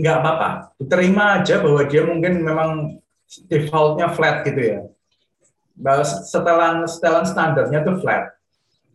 Nggak 0.00 0.16
apa-apa, 0.16 0.50
terima 0.88 1.36
aja 1.36 1.60
bahwa 1.60 1.84
dia 1.84 2.00
mungkin 2.08 2.40
memang 2.40 2.70
defaultnya 3.52 4.08
flat 4.08 4.48
gitu 4.48 4.60
ya. 4.60 4.78
Bahwa 5.76 6.04
setelan 6.08 6.88
setelan 6.88 7.28
standarnya 7.28 7.84
tuh 7.84 8.00
flat, 8.00 8.32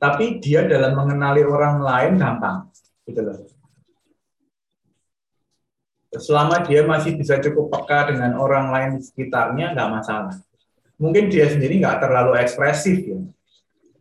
tapi 0.02 0.42
dia 0.42 0.66
dalam 0.66 0.98
mengenali 0.98 1.46
orang 1.46 1.78
lain 1.86 2.14
gampang 2.18 2.74
gitu 3.06 3.22
loh. 3.22 3.38
Selama 6.16 6.64
dia 6.64 6.82
masih 6.88 7.20
bisa 7.20 7.38
cukup 7.44 7.70
peka 7.70 8.10
dengan 8.10 8.40
orang 8.40 8.72
lain 8.74 8.90
di 8.98 9.02
sekitarnya, 9.06 9.78
nggak 9.78 9.90
masalah. 9.92 10.34
Mungkin 10.96 11.28
dia 11.30 11.52
sendiri 11.52 11.78
nggak 11.84 12.02
terlalu 12.02 12.40
ekspresif 12.40 13.04
ya, 13.04 13.20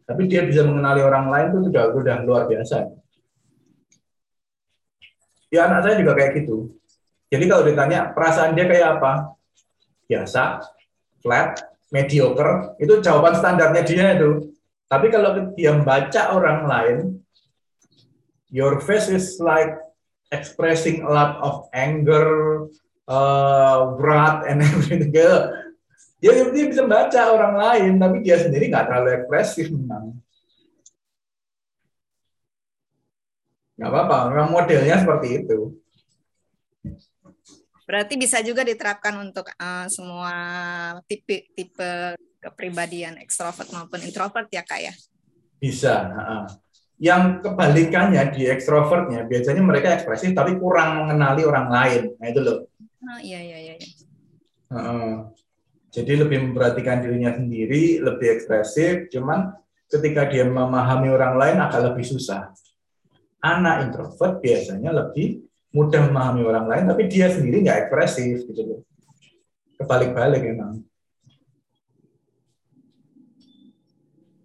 tapi 0.09 0.31
dia 0.31 0.47
bisa 0.47 0.65
mengenali 0.65 1.05
orang 1.05 1.27
lain 1.29 1.47
itu 1.53 1.59
sudah 1.69 1.85
sudah 1.91 2.17
luar 2.25 2.49
biasa. 2.49 2.97
Ya 5.51 5.67
anak 5.67 5.85
saya 5.85 6.01
juga 6.01 6.17
kayak 6.17 6.33
gitu. 6.43 6.71
Jadi 7.35 7.51
kalau 7.51 7.67
ditanya 7.67 8.15
perasaan 8.15 8.55
dia 8.55 8.71
kayak 8.71 9.03
apa, 9.03 9.35
biasa, 10.07 10.63
flat, 11.19 11.59
mediocre, 11.91 12.79
itu 12.79 13.03
jawaban 13.03 13.35
standarnya 13.35 13.83
dia 13.83 14.15
itu. 14.15 14.55
Tapi 14.87 15.11
kalau 15.11 15.51
dia 15.59 15.75
membaca 15.75 16.31
orang 16.31 16.71
lain, 16.71 16.99
your 18.55 18.79
face 18.79 19.11
is 19.11 19.43
like 19.43 19.75
expressing 20.31 21.03
a 21.03 21.11
lot 21.11 21.43
of 21.43 21.67
anger, 21.75 22.71
uh, 23.11 23.99
wrath, 23.99 24.47
and 24.47 24.63
everything. 24.67 25.11
dia, 25.11 25.51
dia 26.55 26.65
bisa 26.71 26.87
baca 26.87 27.21
orang 27.35 27.55
lain 27.59 27.93
tapi 27.99 28.23
dia 28.23 28.39
sendiri 28.39 28.71
nggak 28.71 28.87
terlalu 28.87 29.11
ekspresif 29.19 29.75
memang. 29.75 30.15
Nggak 33.75 33.91
apa-apa 33.91 34.17
memang 34.31 34.51
modelnya 34.55 35.03
seperti 35.03 35.43
itu 35.43 35.75
berarti 37.85 38.15
bisa 38.17 38.41
juga 38.41 38.65
diterapkan 38.65 39.15
untuk 39.21 39.49
uh, 39.57 39.87
semua 39.89 40.35
tipe 41.09 41.49
tipe 41.53 42.19
kepribadian 42.41 43.17
ekstrovert 43.21 43.69
maupun 43.73 44.01
introvert 44.05 44.49
ya 44.53 44.65
kak 44.65 44.81
ya? 44.81 44.95
Bisa 45.61 45.95
uh. 46.13 46.47
yang 47.01 47.41
kebalikannya 47.45 48.33
di 48.33 48.49
ekstrovertnya 48.49 49.29
biasanya 49.29 49.63
mereka 49.65 49.97
ekspresif 49.97 50.33
tapi 50.33 50.57
kurang 50.57 51.05
mengenali 51.05 51.43
orang 51.45 51.69
lain. 51.69 52.03
Nah 52.17 52.27
itu 52.29 52.41
loh. 52.41 52.59
Oh, 53.05 53.21
iya 53.21 53.37
iya 53.41 53.59
iya 53.61 53.75
uh, 54.75 55.31
jadi 55.95 56.27
lebih 56.27 56.51
memperhatikan 56.51 57.07
dirinya 57.07 57.31
sendiri, 57.39 58.03
lebih 58.03 58.29
ekspresif, 58.35 59.07
cuman 59.15 59.55
ketika 59.87 60.27
dia 60.27 60.43
memahami 60.43 61.09
orang 61.15 61.39
lain 61.39 61.59
akan 61.63 61.95
lebih 61.95 62.03
susah. 62.03 62.51
Anak 63.45 63.87
introvert 63.87 64.41
biasanya 64.41 64.91
lebih 64.91 65.44
mudah 65.75 66.07
memahami 66.07 66.47
orang 66.47 66.67
lain, 66.71 66.85
tapi 66.87 67.11
dia 67.11 67.27
sendiri 67.27 67.67
nggak 67.67 67.91
ekspresif 67.91 68.47
gitu 68.47 68.63
loh. 68.63 68.81
Kebalik-balik 69.75 70.47
memang. 70.47 70.87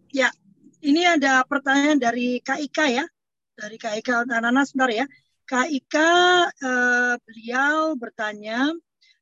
Ya, 0.10 0.34
ini 0.82 1.06
ada 1.06 1.46
pertanyaan 1.46 2.02
dari 2.02 2.42
Kak 2.42 2.58
Ika 2.58 2.86
ya, 2.90 3.06
dari 3.54 3.78
Kak 3.78 4.02
Ika 4.02 4.26
Nana 4.26 4.66
sebentar 4.66 4.90
ya. 4.90 5.06
Kak 5.46 5.70
Ika, 5.70 6.10
eh, 6.50 7.14
beliau 7.22 7.94
bertanya, 7.94 8.74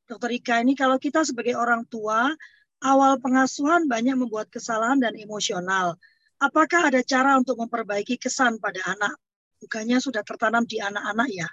Dokter 0.08 0.40
Ika 0.40 0.64
ini 0.64 0.72
kalau 0.72 0.96
kita 0.96 1.28
sebagai 1.28 1.60
orang 1.60 1.84
tua 1.92 2.32
awal 2.80 3.20
pengasuhan 3.20 3.84
banyak 3.84 4.16
membuat 4.16 4.48
kesalahan 4.48 4.96
dan 4.96 5.12
emosional. 5.20 6.00
Apakah 6.40 6.88
ada 6.88 7.04
cara 7.04 7.36
untuk 7.36 7.60
memperbaiki 7.60 8.16
kesan 8.16 8.56
pada 8.56 8.80
anak? 8.96 9.12
Bukannya 9.60 10.00
sudah 10.00 10.24
tertanam 10.24 10.64
di 10.64 10.80
anak-anak 10.80 11.28
ya? 11.34 11.48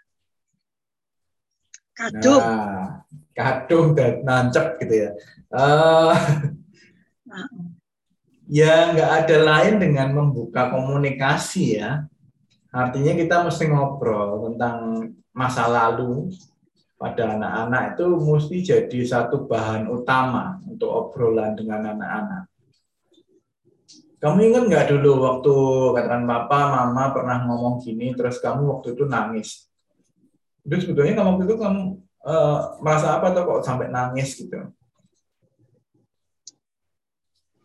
Kadung. 1.95 2.43
Nah, 2.43 3.07
kadung 3.31 3.95
dan 3.95 4.19
nancep 4.27 4.75
gitu 4.83 5.07
ya. 5.07 5.11
Uh, 5.47 6.11
nah. 7.23 7.47
Ya 8.45 8.93
nggak 8.93 9.11
ada 9.25 9.37
lain 9.41 9.75
dengan 9.81 10.13
membuka 10.13 10.69
komunikasi 10.69 11.81
ya. 11.81 12.05
Artinya 12.69 13.15
kita 13.15 13.35
mesti 13.47 13.71
ngobrol 13.71 14.51
tentang 14.51 15.09
masa 15.31 15.65
lalu, 15.71 16.29
pada 16.99 17.35
anak-anak 17.39 17.95
itu 17.95 18.05
mesti 18.19 18.55
jadi 18.61 18.99
satu 19.07 19.47
bahan 19.47 19.87
utama 19.87 20.59
untuk 20.67 20.91
obrolan 20.91 21.55
dengan 21.55 21.95
anak-anak. 21.95 22.43
Kamu 24.19 24.39
ingat 24.41 24.63
nggak 24.67 24.87
dulu 24.91 25.11
waktu 25.21 25.53
katakan 25.95 26.23
papa, 26.27 26.59
mama 26.71 27.13
pernah 27.15 27.45
ngomong 27.47 27.83
gini, 27.83 28.15
terus 28.15 28.39
kamu 28.43 28.79
waktu 28.79 28.95
itu 28.95 29.03
nangis. 29.07 29.69
Itu 30.65 30.75
sebetulnya 30.81 31.13
kamu 31.13 31.29
waktu 31.37 31.43
itu 31.45 31.55
kamu 31.61 31.81
uh, 32.25 32.59
merasa 32.81 33.21
apa 33.21 33.31
tuh 33.31 33.43
kok 33.45 33.61
sampai 33.63 33.87
nangis 33.93 34.33
gitu? 34.35 34.59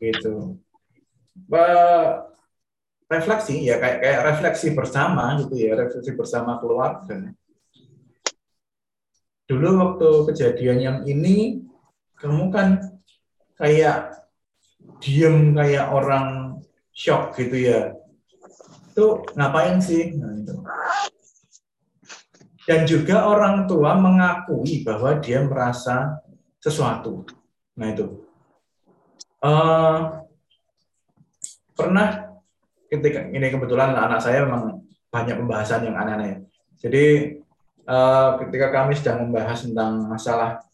Gitu. 0.01 0.61
Uh, 1.51 2.07
refleksi 3.11 3.67
ya 3.67 3.81
kayak 3.81 3.99
kayak 4.05 4.21
refleksi 4.29 4.77
bersama 4.77 5.41
gitu 5.41 5.57
ya, 5.57 5.75
refleksi 5.75 6.13
bersama 6.15 6.61
keluarga 6.63 7.33
dulu 9.51 9.69
waktu 9.83 10.09
kejadian 10.31 10.79
yang 10.79 10.99
ini 11.11 11.67
kamu 12.23 12.55
kan 12.55 12.79
kayak 13.59 14.15
diem 15.03 15.59
kayak 15.59 15.91
orang 15.91 16.63
shock 16.95 17.35
gitu 17.35 17.59
ya 17.59 17.99
itu 18.95 19.27
ngapain 19.35 19.83
sih 19.83 20.15
nah, 20.15 20.31
itu. 20.39 20.55
Dan 22.68 22.85
juga 22.85 23.29
orang 23.29 23.64
tua 23.64 23.96
mengakui 23.96 24.85
bahwa 24.85 25.16
dia 25.20 25.44
merasa 25.44 26.20
sesuatu 26.61 27.25
nah 27.77 27.88
itu 27.88 28.25
uh, 29.44 30.25
pernah 31.73 32.37
ketika 32.90 33.31
ini 33.31 33.46
kebetulan 33.49 33.96
anak 33.96 34.20
saya 34.20 34.44
memang 34.44 34.85
banyak 35.09 35.37
pembahasan 35.40 35.88
yang 35.88 35.96
aneh-aneh 35.96 36.44
jadi 36.81 37.37
uh, 37.85 38.40
ketika 38.44 38.73
kami 38.73 38.92
sedang 38.96 39.29
membahas 39.29 39.64
tentang 39.64 40.09
masalah 40.09 40.64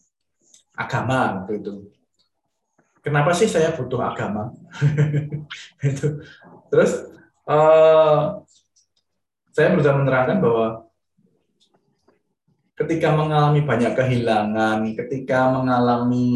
agama 0.77 1.41
waktu 1.41 1.59
itu. 1.59 1.73
Kenapa 3.03 3.31
sih 3.35 3.47
saya 3.47 3.75
butuh 3.75 3.99
agama? 4.03 4.51
itu. 5.89 6.07
Terus 6.71 6.91
uh, 7.47 8.43
saya 9.51 9.67
berusaha 9.73 9.95
menerangkan 9.95 10.37
bahwa 10.43 10.86
ketika 12.77 13.09
mengalami 13.11 13.65
banyak 13.65 13.93
kehilangan, 13.97 14.93
ketika 14.93 15.49
mengalami 15.49 16.29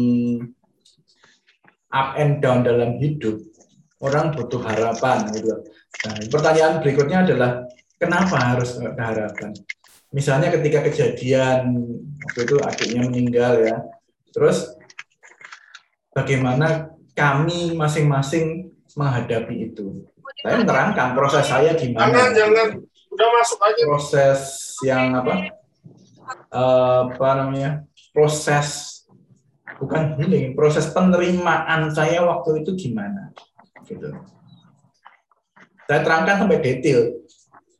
up 1.94 2.18
and 2.18 2.42
down 2.42 2.66
dalam 2.66 2.98
hidup, 2.98 3.38
orang 4.02 4.34
butuh 4.34 4.58
harapan 4.60 5.30
gitu. 5.30 5.62
Nah, 6.02 6.18
pertanyaan 6.26 6.82
berikutnya 6.82 7.22
adalah 7.22 7.70
kenapa 7.96 8.36
harus 8.58 8.74
ada 8.82 9.02
harapan? 9.14 9.54
misalnya 10.12 10.52
ketika 10.52 10.84
kejadian 10.86 11.72
waktu 12.22 12.40
itu 12.44 12.56
adiknya 12.60 13.02
meninggal 13.08 13.52
ya, 13.64 13.76
terus 14.30 14.76
bagaimana 16.12 16.92
kami 17.16 17.72
masing-masing 17.72 18.70
menghadapi 18.92 19.72
itu. 19.72 20.04
Saya 20.44 20.60
menerangkan 20.60 21.16
proses 21.16 21.44
saya 21.48 21.72
gimana. 21.72 22.12
Jangan, 22.12 22.30
jangan, 22.36 22.66
udah 23.08 23.28
masuk 23.40 23.58
aja. 23.64 23.82
Proses 23.88 24.40
yang 24.84 25.16
apa? 25.16 25.61
Uh, 26.52 27.12
apa 27.12 27.28
namanya? 27.38 27.70
Proses 28.12 29.00
bukan 29.80 30.20
healing, 30.20 30.52
proses 30.52 30.88
penerimaan 30.92 31.90
saya 31.90 32.22
waktu 32.22 32.62
itu 32.62 32.76
gimana, 32.76 33.32
gitu. 33.88 34.14
Saya 35.88 36.00
terangkan 36.06 36.44
sampai 36.46 36.62
detail 36.62 37.22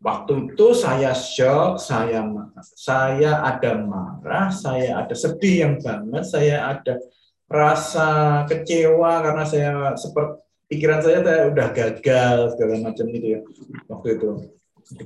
Waktu 0.02 0.50
itu 0.50 0.74
saya 0.74 1.14
shock, 1.14 1.78
saya 1.78 2.26
saya 2.74 3.38
ada 3.38 3.78
marah, 3.78 4.50
saya 4.50 4.98
ada 4.98 5.14
sedih 5.14 5.62
yang 5.62 5.74
banget, 5.78 6.26
saya 6.26 6.74
ada 6.74 6.98
rasa 7.46 8.42
kecewa 8.50 9.22
karena 9.22 9.44
saya 9.46 9.94
seperti 9.94 10.42
pikiran 10.66 11.06
saya 11.06 11.22
saya 11.22 11.42
udah 11.54 11.68
gagal 11.70 12.36
segala 12.56 12.74
macam 12.82 13.04
gitu 13.14 13.26
ya 13.30 13.40
waktu 13.86 14.08
itu 14.18 14.30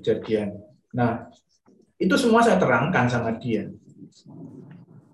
kejadian. 0.01 0.65
Nah 0.97 1.29
itu 1.97 2.15
semua 2.21 2.45
saya 2.45 2.61
terangkan 2.61 3.09
sama 3.09 3.37
dia 3.37 3.69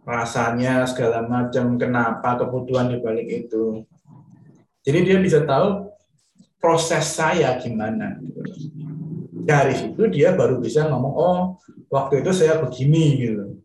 rasanya 0.02 0.82
segala 0.84 1.22
macam 1.30 1.78
kenapa 1.78 2.34
kebutuhan 2.34 2.90
di 2.90 2.98
balik 2.98 3.46
itu. 3.46 3.86
Jadi 4.82 4.98
dia 5.06 5.22
bisa 5.22 5.46
tahu 5.46 5.94
proses 6.58 7.06
saya 7.06 7.54
gimana. 7.62 8.18
Dari 9.30 9.78
situ 9.78 10.10
dia 10.10 10.34
baru 10.34 10.58
bisa 10.58 10.90
ngomong 10.90 11.14
oh 11.14 11.38
waktu 11.92 12.24
itu 12.24 12.32
saya 12.32 12.56
begini 12.58 13.04
gitu 13.20 13.60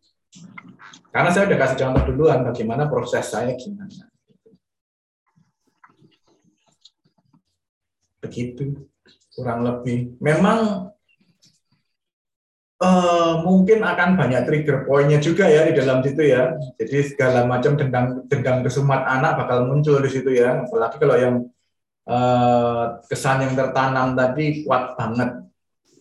karena 1.16 1.32
saya 1.32 1.48
udah 1.48 1.60
kasih 1.64 1.78
contoh 1.80 2.04
duluan 2.12 2.44
bagaimana 2.44 2.92
proses 2.92 3.24
saya 3.24 3.56
gimana 3.56 4.12
begitu 8.20 8.84
kurang 9.32 9.64
lebih 9.64 10.20
memang 10.20 10.92
uh, 12.82 13.42
mungkin 13.46 13.82
akan 13.82 14.18
banyak 14.18 14.42
trigger 14.46 14.86
pointnya 14.86 15.20
juga 15.22 15.50
ya 15.50 15.68
di 15.70 15.74
dalam 15.78 16.02
situ 16.02 16.22
ya 16.26 16.56
jadi 16.78 16.98
segala 17.06 17.46
macam 17.46 17.78
dendam 17.78 18.60
kesumat 18.66 19.06
anak 19.06 19.38
bakal 19.40 19.70
muncul 19.70 19.98
di 20.02 20.10
situ 20.10 20.34
ya 20.34 20.66
apalagi 20.66 20.96
kalau 20.98 21.18
yang 21.18 21.36
uh, 22.08 23.02
kesan 23.06 23.46
yang 23.46 23.54
tertanam 23.54 24.14
tadi 24.18 24.66
kuat 24.66 24.98
banget 24.98 25.48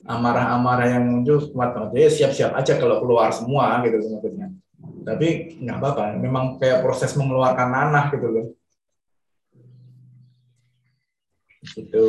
amarah-amarah 0.07 0.89
yang 0.97 1.05
muncul 1.11 1.43
kuat 1.51 1.75
banget. 1.75 1.91
Jadi 1.93 2.07
siap-siap 2.23 2.55
aja 2.55 2.79
kalau 2.79 3.03
keluar 3.03 3.35
semua 3.35 3.83
gitu 3.83 3.99
maksudnya. 4.07 4.55
Tapi 5.03 5.59
nggak 5.62 5.79
apa-apa, 5.83 6.05
memang 6.19 6.62
kayak 6.62 6.83
proses 6.87 7.15
mengeluarkan 7.19 7.69
nanah 7.75 8.07
gitu 8.15 8.27
loh. 8.31 8.47
Gitu. 11.67 12.07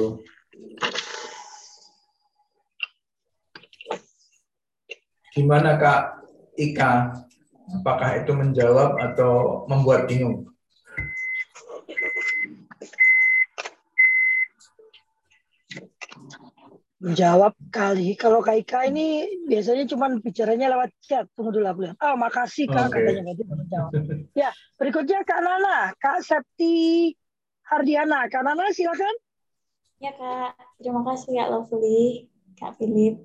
Gimana 5.38 5.78
Kak 5.78 6.26
Ika? 6.58 7.14
Apakah 7.78 8.18
itu 8.18 8.34
menjawab 8.34 8.98
atau 8.98 9.62
membuat 9.70 10.10
bingung? 10.10 10.50
menjawab 16.98 17.54
kali. 17.70 18.18
Kalau 18.18 18.42
Kak 18.42 18.58
Ika 18.66 18.90
ini 18.90 19.30
biasanya 19.46 19.86
cuma 19.86 20.10
bicaranya 20.18 20.74
lewat 20.74 20.90
chat. 21.06 21.30
Tunggu 21.38 21.54
dulu 21.54 21.70
aku 21.70 21.80
lihat. 21.86 21.98
Oh, 22.02 22.18
makasih 22.18 22.66
Kak 22.66 22.90
okay. 22.90 23.06
katanya 23.06 23.38
menjawab. 23.38 23.92
ya, 24.34 24.50
berikutnya 24.82 25.22
Kak 25.22 25.42
Nana, 25.46 25.94
Kak 26.02 26.26
Septi 26.26 27.14
Hardiana. 27.62 28.26
Kak 28.26 28.42
Nana 28.42 28.74
silakan. 28.74 29.14
Ya 30.02 30.18
Kak, 30.18 30.58
terima 30.82 31.06
kasih 31.06 31.38
Kak 31.38 31.50
Lovely, 31.54 32.26
Kak 32.58 32.82
Philip. 32.82 33.22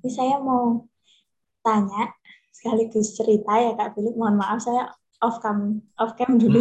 Ini 0.00 0.10
saya 0.14 0.38
mau 0.38 0.89
tanya 1.60 2.12
sekaligus 2.50 3.16
cerita 3.16 3.52
ya 3.56 3.72
Kak 3.78 3.96
Philip. 3.96 4.14
Mohon 4.16 4.36
maaf 4.40 4.60
saya 4.60 4.90
off 5.20 5.40
cam 5.44 5.80
off 6.00 6.16
cam 6.16 6.40
dulu. 6.40 6.60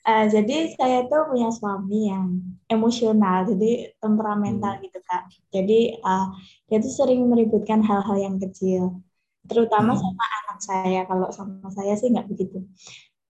Uh, 0.00 0.26
jadi 0.34 0.72
saya 0.76 1.08
itu 1.08 1.16
punya 1.28 1.48
suami 1.52 2.12
yang 2.12 2.40
emosional, 2.68 3.48
jadi 3.48 3.92
temperamental 4.00 4.78
hmm. 4.78 4.82
gitu 4.88 4.98
kak. 5.04 5.28
Jadi 5.52 6.00
uh, 6.04 6.28
dia 6.68 6.78
tuh 6.80 6.92
sering 6.92 7.24
meributkan 7.26 7.80
hal-hal 7.84 8.16
yang 8.16 8.36
kecil, 8.40 9.00
terutama 9.48 9.96
hmm. 9.96 10.00
sama 10.00 10.24
anak 10.44 10.58
saya. 10.60 11.00
Kalau 11.08 11.28
sama 11.32 11.68
saya 11.72 11.96
sih 11.96 12.12
nggak 12.12 12.28
begitu. 12.28 12.64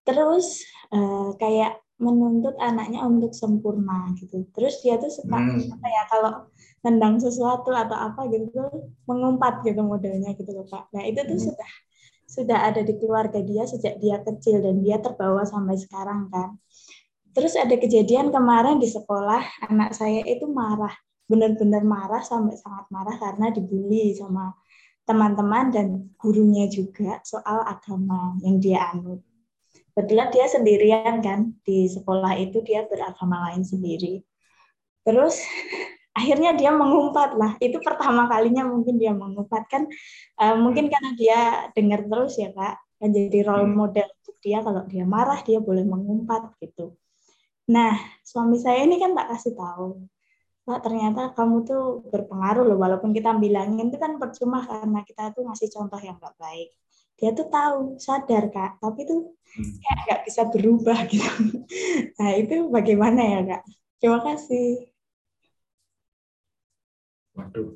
Terus 0.03 0.63
uh, 0.91 1.35
kayak 1.39 1.79
menuntut 2.01 2.57
anaknya 2.57 3.05
untuk 3.05 3.31
sempurna 3.31 4.11
gitu. 4.17 4.43
Terus 4.51 4.81
dia 4.81 4.97
tuh 4.97 5.13
suka 5.13 5.37
hmm. 5.37 5.75
apa 5.77 5.87
ya 5.87 6.03
kalau 6.09 6.31
nendang 6.81 7.21
sesuatu 7.21 7.69
atau 7.69 7.93
apa 7.93 8.25
gitu 8.29 8.89
mengumpat 9.05 9.61
gitu 9.61 9.81
modelnya 9.85 10.33
gitu 10.33 10.49
loh 10.49 10.65
kak. 10.65 10.89
Nah 10.93 11.05
itu 11.05 11.21
tuh 11.21 11.37
hmm. 11.37 11.47
sudah 11.51 11.71
sudah 12.31 12.59
ada 12.71 12.81
di 12.81 12.95
keluarga 12.95 13.43
dia 13.43 13.67
sejak 13.67 13.99
dia 13.99 14.23
kecil 14.23 14.63
dan 14.63 14.81
dia 14.81 14.97
terbawa 14.97 15.45
sampai 15.45 15.77
sekarang 15.77 16.31
kan. 16.31 16.57
Terus 17.31 17.55
ada 17.55 17.75
kejadian 17.79 18.33
kemarin 18.33 18.81
di 18.81 18.91
sekolah 18.91 19.69
anak 19.71 19.95
saya 19.95 20.25
itu 20.27 20.49
marah, 20.51 20.91
benar-benar 21.29 21.83
marah 21.85 22.19
sampai 22.19 22.59
sangat 22.59 22.85
marah 22.91 23.15
karena 23.15 23.53
dibully 23.53 24.11
sama 24.17 24.51
teman-teman 25.07 25.73
dan 25.73 25.87
gurunya 26.15 26.71
juga 26.71 27.19
soal 27.27 27.65
agama 27.67 28.37
yang 28.45 28.61
dia 28.61 28.79
anut. 28.93 29.19
kebetulan 29.91 30.31
dia 30.31 30.47
sendirian 30.47 31.19
kan 31.19 31.51
di 31.67 31.91
sekolah 31.91 32.39
itu 32.39 32.63
dia 32.63 32.87
beragama 32.87 33.51
lain 33.51 33.67
sendiri 33.67 34.23
terus 35.03 35.43
akhirnya 36.11 36.51
dia 36.55 36.71
mengumpat 36.75 37.35
lah. 37.39 37.51
Itu 37.63 37.79
pertama 37.79 38.27
kalinya 38.27 38.67
mungkin 38.67 38.99
dia 38.99 39.15
mengumpat 39.15 39.63
kan. 39.71 39.83
Uh, 40.35 40.55
mungkin 40.59 40.91
karena 40.91 41.11
dia 41.15 41.39
dengar 41.75 42.03
terus 42.07 42.35
ya 42.39 42.51
kak. 42.51 42.75
Kan 42.99 43.09
jadi 43.15 43.39
role 43.47 43.67
hmm. 43.67 43.75
model 43.75 44.07
untuk 44.07 44.35
dia. 44.43 44.59
Kalau 44.59 44.83
dia 44.87 45.03
marah 45.07 45.39
dia 45.41 45.59
boleh 45.63 45.83
mengumpat 45.87 46.55
gitu. 46.59 46.95
Nah 47.71 47.95
suami 48.23 48.59
saya 48.59 48.83
ini 48.83 48.99
kan 48.99 49.15
tak 49.15 49.27
kasih 49.35 49.53
tahu 49.55 49.87
Pak 50.61 50.85
ternyata 50.85 51.33
kamu 51.33 51.65
tuh 51.65 51.83
berpengaruh 52.13 52.63
loh. 52.69 52.77
Walaupun 52.77 53.11
kita 53.17 53.33
bilangin 53.39 53.89
itu 53.89 53.97
kan 53.97 54.21
percuma 54.21 54.61
karena 54.61 55.01
kita 55.01 55.33
tuh 55.33 55.49
ngasih 55.49 55.69
contoh 55.73 55.97
yang 55.97 56.21
gak 56.21 56.37
baik. 56.37 56.69
Dia 57.17 57.33
tuh 57.33 57.49
tahu 57.49 57.97
sadar 57.97 58.53
kak. 58.53 58.77
Tapi 58.77 58.99
tuh 59.09 59.33
hmm. 59.33 59.73
kayak 59.81 59.97
nggak 60.05 60.21
bisa 60.29 60.41
berubah 60.53 60.99
gitu. 61.11 61.33
Nah 62.21 62.31
itu 62.37 62.69
bagaimana 62.69 63.21
ya 63.25 63.39
kak? 63.41 63.61
Terima 63.97 64.19
kasih 64.21 64.90
waduh 67.37 67.69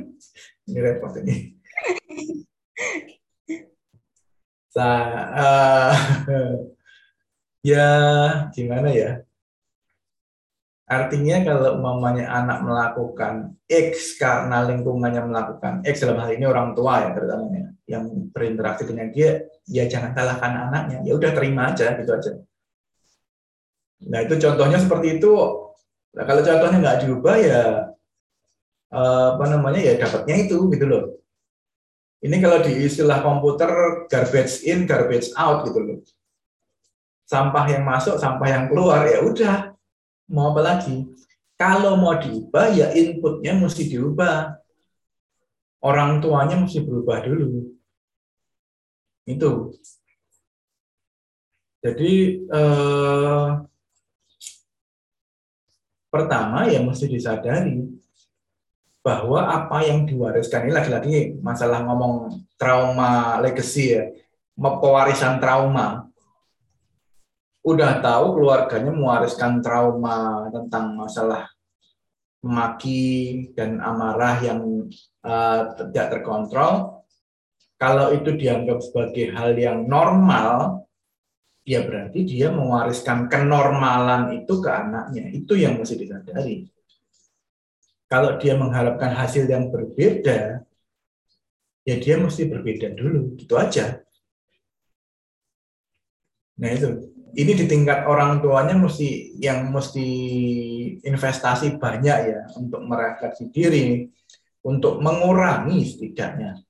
ini 0.68 0.78
repot 0.78 1.12
ini 1.20 1.36
Sa 4.72 4.88
uh, 5.36 5.92
ya 7.68 7.88
gimana 8.56 8.88
ya 8.88 9.20
Artinya 10.92 11.40
kalau 11.40 11.80
mamanya 11.80 12.28
anak 12.28 12.60
melakukan 12.68 13.56
X 13.64 14.20
karena 14.20 14.68
lingkungannya 14.68 15.24
melakukan 15.24 15.80
X 15.88 16.04
dalam 16.04 16.20
hal 16.20 16.36
ini 16.36 16.44
orang 16.44 16.76
tua 16.76 17.08
ya 17.08 17.16
terutama 17.16 17.48
ya, 17.48 17.66
yang 17.96 18.28
berinteraksi 18.28 18.84
dengan 18.84 19.08
dia, 19.08 19.40
ya 19.64 19.88
jangan 19.88 20.12
salahkan 20.12 20.68
anaknya. 20.68 21.00
Ya 21.00 21.16
udah 21.16 21.32
terima 21.32 21.72
aja 21.72 21.96
gitu 21.96 22.12
aja. 22.12 22.32
Nah 24.04 24.20
itu 24.20 24.36
contohnya 24.36 24.76
seperti 24.76 25.16
itu. 25.16 25.32
Nah, 26.12 26.24
kalau 26.28 26.44
contohnya 26.44 26.76
nggak 26.76 26.98
diubah 27.08 27.36
ya 27.40 27.62
apa 28.92 29.44
namanya 29.48 29.80
ya 29.80 29.94
dapatnya 29.96 30.36
itu 30.44 30.68
gitu 30.68 30.84
loh. 30.84 31.04
Ini 32.22 32.38
kalau 32.38 32.62
di 32.62 32.86
istilah 32.86 33.18
komputer 33.24 33.70
garbage 34.06 34.62
in, 34.62 34.86
garbage 34.86 35.32
out 35.34 35.66
gitu 35.66 35.80
loh. 35.80 35.98
Sampah 37.26 37.64
yang 37.72 37.82
masuk, 37.82 38.20
sampah 38.20 38.46
yang 38.46 38.64
keluar 38.68 39.08
ya 39.08 39.24
udah 39.24 39.72
mau 40.30 40.52
apa 40.52 40.60
lagi? 40.60 41.08
Kalau 41.56 41.98
mau 41.98 42.14
diubah 42.20 42.70
ya 42.70 42.92
inputnya 42.92 43.56
mesti 43.56 43.88
diubah. 43.90 44.60
Orang 45.82 46.22
tuanya 46.22 46.62
mesti 46.62 46.78
berubah 46.78 47.26
dulu. 47.26 47.74
Itu. 49.26 49.74
Jadi 51.82 52.38
eh, 52.46 53.48
pertama 56.06 56.70
ya 56.70 56.78
mesti 56.86 57.10
disadari 57.10 58.01
bahwa 59.02 59.50
apa 59.50 59.82
yang 59.82 60.06
diwariskan 60.06 60.70
ini 60.70 60.72
lagi-lagi 60.72 61.10
masalah 61.42 61.82
ngomong 61.82 62.46
trauma 62.54 63.42
legacy 63.42 63.98
ya, 63.98 64.02
pewarisan 64.54 65.42
trauma 65.42 66.06
udah 67.62 68.02
tahu 68.02 68.38
keluarganya 68.38 68.90
mewariskan 68.90 69.62
trauma 69.62 70.50
tentang 70.50 70.98
masalah 70.98 71.46
maki 72.42 73.54
dan 73.54 73.78
amarah 73.78 74.42
yang 74.42 74.90
uh, 75.22 75.60
tidak 75.78 76.18
terkontrol, 76.18 77.06
kalau 77.78 78.10
itu 78.10 78.34
dianggap 78.34 78.82
sebagai 78.82 79.30
hal 79.30 79.54
yang 79.54 79.86
normal, 79.86 80.82
ya 81.62 81.86
berarti 81.86 82.26
dia 82.26 82.50
mewariskan 82.50 83.30
kenormalan 83.30 84.42
itu 84.42 84.58
ke 84.58 84.70
anaknya. 84.70 85.30
Itu 85.30 85.54
yang 85.54 85.78
mesti 85.78 85.94
disadari. 85.94 86.66
Kalau 88.12 88.36
dia 88.36 88.52
mengharapkan 88.60 89.16
hasil 89.16 89.48
yang 89.48 89.72
berbeda, 89.72 90.60
ya 91.88 91.96
dia 91.96 92.20
mesti 92.20 92.44
berbeda 92.44 92.92
dulu. 92.92 93.40
Gitu 93.40 93.56
aja. 93.56 94.04
Nah 96.60 96.70
itu 96.76 97.08
ini 97.32 97.52
di 97.56 97.64
tingkat 97.64 98.04
orang 98.04 98.44
tuanya 98.44 98.76
mesti 98.76 99.40
yang 99.40 99.72
mesti 99.72 100.08
investasi 101.00 101.80
banyak 101.80 102.18
ya 102.28 102.40
untuk 102.60 102.84
merefleksi 102.84 103.48
diri, 103.48 104.04
untuk 104.60 105.00
mengurangi 105.00 105.80
setidaknya. 105.80 106.60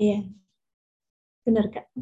Iya, 0.00 0.24
benar 1.44 1.68
kak. 1.68 1.92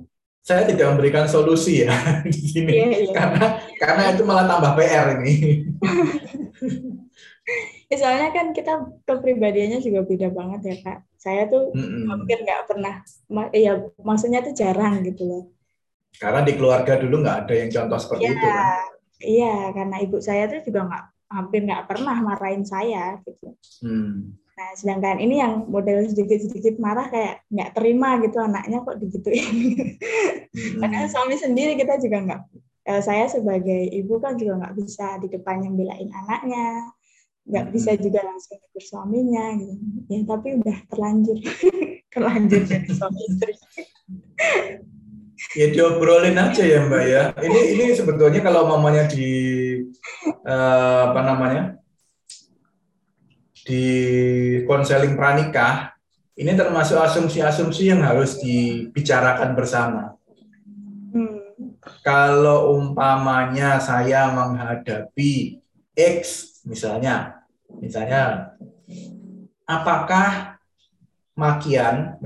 Saya 0.43 0.67
tidak 0.71 0.95
memberikan 0.95 1.27
solusi 1.27 1.87
ya 1.87 1.95
di 2.27 2.35
sini 2.35 2.73
iya, 2.75 2.87
iya. 3.03 3.15
karena 3.15 3.47
karena 3.79 4.03
itu 4.15 4.23
malah 4.23 4.47
tambah 4.47 4.79
PR 4.79 5.07
ini. 5.19 5.35
ya, 7.93 7.97
soalnya 8.01 8.33
kan 8.33 8.57
kita 8.57 8.89
kepribadiannya 9.05 9.85
juga 9.85 10.01
beda 10.09 10.33
banget 10.33 10.61
ya 10.65 10.77
kak. 10.81 10.99
Saya 11.21 11.45
tuh 11.53 11.77
mm 11.77 11.85
-mm. 11.85 12.05
hampir 12.09 12.41
nggak 12.41 12.65
pernah, 12.65 13.05
ya 13.53 13.85
maksudnya 14.01 14.41
tuh 14.41 14.57
jarang 14.57 15.05
gitu 15.05 15.29
loh 15.29 15.45
karena 16.19 16.41
di 16.45 16.53
keluarga 16.59 17.01
dulu 17.01 17.25
nggak 17.25 17.39
ada 17.47 17.55
yang 17.57 17.71
contoh 17.73 17.99
seperti 17.99 18.23
ya, 18.23 18.33
itu 18.35 18.47
kan? 18.47 18.67
Iya, 19.23 19.57
karena 19.73 19.97
ibu 20.03 20.17
saya 20.19 20.43
tuh 20.51 20.61
juga 20.67 20.81
nggak 20.91 21.05
hampir 21.33 21.61
nggak 21.65 21.85
pernah 21.89 22.17
marahin 22.21 22.65
saya 22.67 23.17
gitu. 23.25 23.57
Hmm. 23.81 24.37
Nah, 24.53 24.71
sedangkan 24.77 25.17
ini 25.19 25.41
yang 25.41 25.65
model 25.65 26.05
sedikit-sedikit 26.05 26.77
marah 26.77 27.09
kayak 27.09 27.41
nggak 27.49 27.71
terima 27.73 28.21
gitu 28.21 28.37
anaknya 28.43 28.85
kok 28.85 28.99
digituin. 29.01 29.55
Hmm. 30.53 30.81
Padahal 30.85 31.09
suami 31.09 31.41
sendiri 31.41 31.81
kita 31.81 31.97
juga 31.97 32.19
nggak. 32.21 32.41
Eh, 32.83 33.01
saya 33.01 33.31
sebagai 33.31 33.89
ibu 33.95 34.19
kan 34.19 34.35
juga 34.37 34.59
nggak 34.59 34.75
bisa 34.77 35.17
di 35.23 35.31
depannya 35.31 35.71
belain 35.71 36.11
anaknya, 36.13 36.93
nggak 37.43 37.65
hmm. 37.69 37.75
bisa 37.75 37.91
juga 37.99 38.21
langsung 38.23 38.59
negur 38.59 38.85
suaminya 38.85 39.45
gitu. 39.59 39.75
Ya 40.09 40.19
tapi 40.23 40.49
udah 40.63 40.79
terlanjur, 40.91 41.39
terlanjur 42.15 42.61
jadi 42.67 42.89
suami 42.95 43.21
istri. 43.27 43.55
Ya 45.59 45.67
diobrolin 45.75 46.39
aja 46.39 46.63
ya 46.63 46.87
Mbak 46.87 47.05
ya. 47.11 47.23
Ini 47.43 47.61
ini 47.75 47.85
sebetulnya 47.99 48.41
kalau 48.47 48.71
mamanya 48.71 49.11
di 49.11 49.31
uh, 50.47 51.11
apa 51.11 51.21
namanya 51.27 51.63
di 53.67 53.85
konseling 54.67 55.19
pranikah 55.19 55.95
ini 56.39 56.55
termasuk 56.57 56.97
asumsi-asumsi 56.97 57.93
yang 57.93 58.01
harus 58.07 58.39
dibicarakan 58.39 59.53
bersama. 59.53 60.03
Hmm. 61.13 61.43
Kalau 62.07 62.79
umpamanya 62.79 63.83
saya 63.83 64.31
menghadapi 64.31 65.61
X 65.93 66.52
misalnya, 66.69 67.45
misalnya 67.81 68.53
apakah 69.65 70.59
makian, 71.35 72.21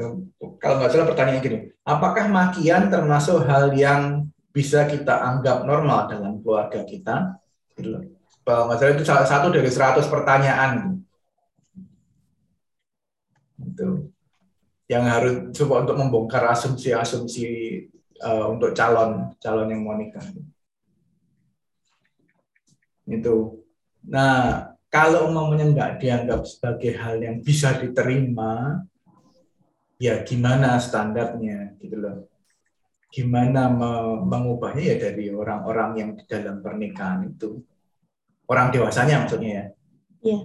kalau 0.58 0.82
nggak 0.82 0.90
salah 0.92 1.08
pertanyaan 1.08 1.42
gini, 1.44 1.58
apakah 1.86 2.26
makian 2.28 2.88
termasuk 2.90 3.46
hal 3.46 3.72
yang 3.76 4.28
bisa 4.50 4.88
kita 4.88 5.20
anggap 5.20 5.64
normal 5.68 6.08
dalam 6.10 6.40
keluarga 6.40 6.82
kita? 6.82 7.38
Gitu 7.76 8.16
kalau 8.46 8.70
nggak 8.70 8.78
salah 8.78 8.94
itu 8.94 9.02
salah 9.04 9.26
satu 9.26 9.46
dari 9.50 9.66
100 9.66 10.06
pertanyaan. 10.06 11.02
Itu 13.58 14.14
yang 14.86 15.02
harus 15.02 15.50
coba 15.50 15.82
untuk 15.82 15.98
membongkar 15.98 16.46
asumsi-asumsi 16.54 17.46
uh, 18.22 18.54
untuk 18.54 18.70
calon 18.70 19.34
calon 19.42 19.66
yang 19.66 19.82
mau 19.82 19.98
nikah. 19.98 20.22
Itu. 23.10 23.65
Nah, 24.06 24.70
kalau 24.86 25.30
umumnya 25.30 25.66
nggak 25.66 25.92
dianggap 25.98 26.46
sebagai 26.46 26.94
hal 26.96 27.18
yang 27.18 27.42
bisa 27.42 27.74
diterima, 27.76 28.80
ya 29.96 30.20
gimana 30.24 30.76
standarnya 30.76 31.72
gitu 31.80 31.96
loh 31.96 32.28
gimana 33.08 33.72
mengubahnya 34.20 34.92
ya 34.92 34.96
dari 35.08 35.32
orang-orang 35.32 35.90
yang 35.96 36.10
di 36.20 36.24
dalam 36.28 36.60
pernikahan 36.60 37.32
itu 37.32 37.64
orang 38.44 38.68
dewasanya 38.68 39.24
maksudnya 39.24 39.48
ya 39.48 39.64
yeah. 40.20 40.42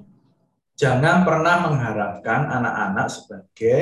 jangan 0.79 1.27
pernah 1.27 1.67
mengharapkan 1.67 2.47
anak-anak 2.47 3.07
sebagai 3.11 3.79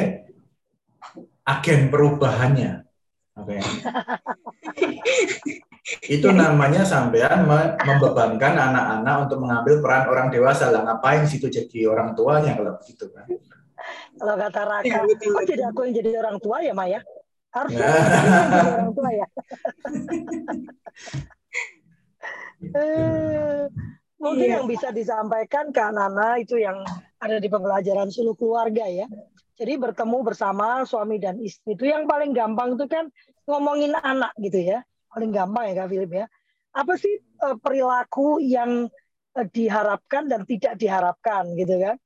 agen 1.45 1.81
perubahannya 1.93 2.89
oke 3.37 3.61
okay. 3.61 3.61
itu 6.05 6.27
namanya 6.29 6.85
sampean 6.85 7.49
membebankan 7.81 8.53
anak-anak 8.53 9.15
untuk 9.25 9.37
mengambil 9.41 9.75
peran 9.81 10.03
orang 10.09 10.27
dewasa 10.29 10.69
lah 10.69 10.85
ngapain 10.85 11.25
situ 11.25 11.49
jadi 11.49 11.89
orang 11.89 12.13
tuanya 12.13 12.53
kalau 12.53 12.77
begitu 12.77 13.09
kan 13.09 13.25
kalau 14.19 14.35
kata 14.35 14.61
Raka, 14.67 14.87
ya, 14.87 14.99
betul, 15.07 15.31
kok 15.31 15.45
jadi 15.47 15.63
aku 15.71 15.79
yang 15.87 15.93
jadi 15.95 16.09
orang 16.19 16.37
tua 16.43 16.57
ya 16.59 16.73
Maya? 16.75 16.99
Harus 17.49 17.71
jadi 17.73 17.87
orang 18.75 18.91
tua 18.93 19.09
ya. 19.15 19.27
eh, 22.75 23.63
mungkin 24.19 24.47
iya. 24.51 24.59
yang 24.59 24.67
bisa 24.67 24.91
disampaikan 24.91 25.71
ke 25.71 25.79
anak-anak 25.79 26.43
itu 26.43 26.59
yang 26.59 26.83
ada 27.23 27.39
di 27.39 27.47
pembelajaran 27.47 28.11
suluh 28.11 28.35
keluarga 28.35 28.83
ya. 28.85 29.07
Jadi 29.59 29.75
bertemu 29.75 30.23
bersama 30.23 30.83
suami 30.83 31.19
dan 31.19 31.39
istri 31.39 31.75
itu 31.75 31.87
yang 31.87 32.07
paling 32.07 32.31
gampang 32.35 32.75
itu 32.75 32.87
kan 32.87 33.07
ngomongin 33.47 33.95
anak 33.95 34.35
gitu 34.39 34.59
ya. 34.59 34.83
Paling 35.09 35.31
gampang 35.33 35.73
ya 35.73 35.73
Kak 35.83 35.89
Philip 35.89 36.11
ya. 36.13 36.25
Apa 36.73 36.93
sih 36.95 37.13
uh, 37.41 37.57
perilaku 37.57 38.39
yang 38.39 38.87
uh, 39.35 39.47
diharapkan 39.49 40.29
dan 40.29 40.45
tidak 40.45 40.77
diharapkan 40.77 41.53
gitu 41.57 41.75
kan? 41.81 41.97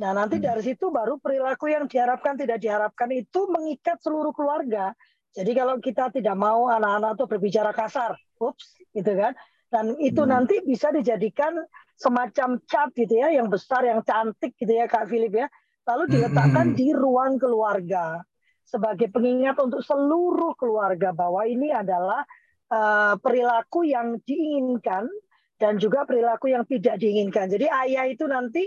Nah 0.00 0.16
nanti 0.16 0.40
dari 0.40 0.64
situ 0.64 0.88
baru 0.88 1.20
perilaku 1.20 1.68
yang 1.68 1.84
diharapkan 1.84 2.34
tidak 2.40 2.64
diharapkan 2.64 3.12
itu 3.12 3.44
mengikat 3.52 4.00
seluruh 4.00 4.32
keluarga. 4.32 4.96
Jadi 5.36 5.52
kalau 5.52 5.76
kita 5.76 6.08
tidak 6.08 6.32
mau 6.32 6.72
anak-anak 6.72 7.20
itu 7.20 7.24
berbicara 7.28 7.70
kasar, 7.76 8.16
ups, 8.40 8.80
gitu 8.96 9.12
kan? 9.12 9.36
Dan 9.68 9.92
itu 10.00 10.24
hmm. 10.24 10.30
nanti 10.32 10.64
bisa 10.64 10.88
dijadikan 10.88 11.60
semacam 11.92 12.56
cat 12.64 12.88
gitu 12.96 13.20
ya, 13.20 13.28
yang 13.28 13.52
besar, 13.52 13.84
yang 13.84 14.00
cantik 14.00 14.56
gitu 14.56 14.72
ya 14.72 14.88
Kak 14.88 15.12
Philip 15.12 15.44
ya. 15.44 15.46
Lalu 15.84 16.16
diletakkan 16.16 16.72
hmm. 16.72 16.76
di 16.80 16.88
ruang 16.96 17.36
keluarga 17.36 18.24
sebagai 18.66 19.06
pengingat 19.14 19.56
untuk 19.62 19.80
seluruh 19.86 20.58
keluarga 20.58 21.14
bahwa 21.14 21.46
ini 21.46 21.70
adalah 21.70 22.26
uh, 22.68 23.14
perilaku 23.22 23.86
yang 23.86 24.18
diinginkan 24.26 25.06
dan 25.56 25.78
juga 25.78 26.02
perilaku 26.04 26.50
yang 26.50 26.66
tidak 26.66 26.98
diinginkan. 26.98 27.46
Jadi 27.46 27.70
ayah 27.70 28.04
itu 28.10 28.26
nanti 28.26 28.66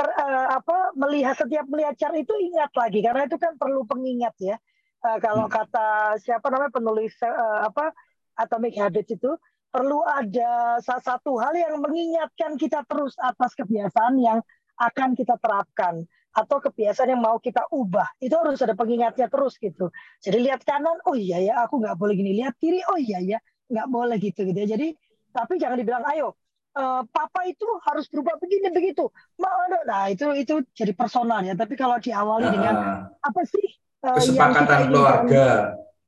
ter, 0.00 0.06
uh, 0.06 0.48
apa 0.56 0.94
melihat 0.96 1.34
setiap 1.36 1.66
melihat 1.68 1.94
cat 1.98 2.14
itu 2.16 2.32
ingat 2.32 2.70
lagi 2.72 3.02
karena 3.02 3.26
itu 3.26 3.36
kan 3.36 3.58
perlu 3.60 3.84
pengingat 3.84 4.32
ya 4.40 4.56
uh, 5.04 5.18
kalau 5.20 5.44
hmm. 5.50 5.52
kata 5.52 6.16
siapa 6.22 6.46
namanya 6.48 6.72
penulis 6.72 7.12
uh, 7.20 7.68
apa 7.68 7.92
Atomic 8.40 8.78
Habits 8.78 9.12
itu 9.12 9.30
perlu 9.70 10.02
ada 10.02 10.80
satu 10.82 11.38
hal 11.38 11.54
yang 11.54 11.78
mengingatkan 11.78 12.58
kita 12.58 12.82
terus 12.88 13.14
atas 13.20 13.54
kebiasaan 13.54 14.18
yang 14.18 14.38
akan 14.80 15.14
kita 15.14 15.36
terapkan 15.38 16.02
atau 16.30 16.62
kebiasaan 16.62 17.14
yang 17.16 17.22
mau 17.22 17.36
kita 17.42 17.66
ubah 17.74 18.06
itu 18.22 18.34
harus 18.38 18.62
ada 18.62 18.78
pengingatnya 18.78 19.26
terus 19.26 19.58
gitu 19.58 19.90
jadi 20.22 20.38
lihat 20.38 20.62
kanan 20.62 20.98
oh 21.06 21.18
iya 21.18 21.42
ya 21.42 21.54
aku 21.66 21.82
nggak 21.82 21.98
boleh 21.98 22.14
gini 22.14 22.38
lihat 22.38 22.54
kiri 22.58 22.80
oh 22.86 22.98
iya 22.98 23.18
ya 23.18 23.38
nggak 23.70 23.86
boleh 23.90 24.16
gitu 24.22 24.46
gitu 24.46 24.58
ya 24.58 24.78
jadi 24.78 24.94
tapi 25.30 25.58
jangan 25.58 25.78
dibilang 25.78 26.06
ayo 26.14 26.38
uh, 26.78 27.02
papa 27.10 27.46
itu 27.46 27.66
harus 27.86 28.06
berubah 28.10 28.38
begini 28.38 28.70
begitu 28.70 29.10
mau 29.38 29.66
nah 29.86 30.06
itu 30.06 30.30
itu 30.38 30.62
jadi 30.74 30.94
personal 30.94 31.42
ya 31.42 31.58
tapi 31.58 31.74
kalau 31.74 31.98
diawali 31.98 32.46
uh, 32.46 32.52
dengan 32.54 32.74
apa 33.18 33.42
sih 33.46 33.66
uh, 34.04 34.16
kesepakatan 34.16 34.80
keluarga. 34.88 35.44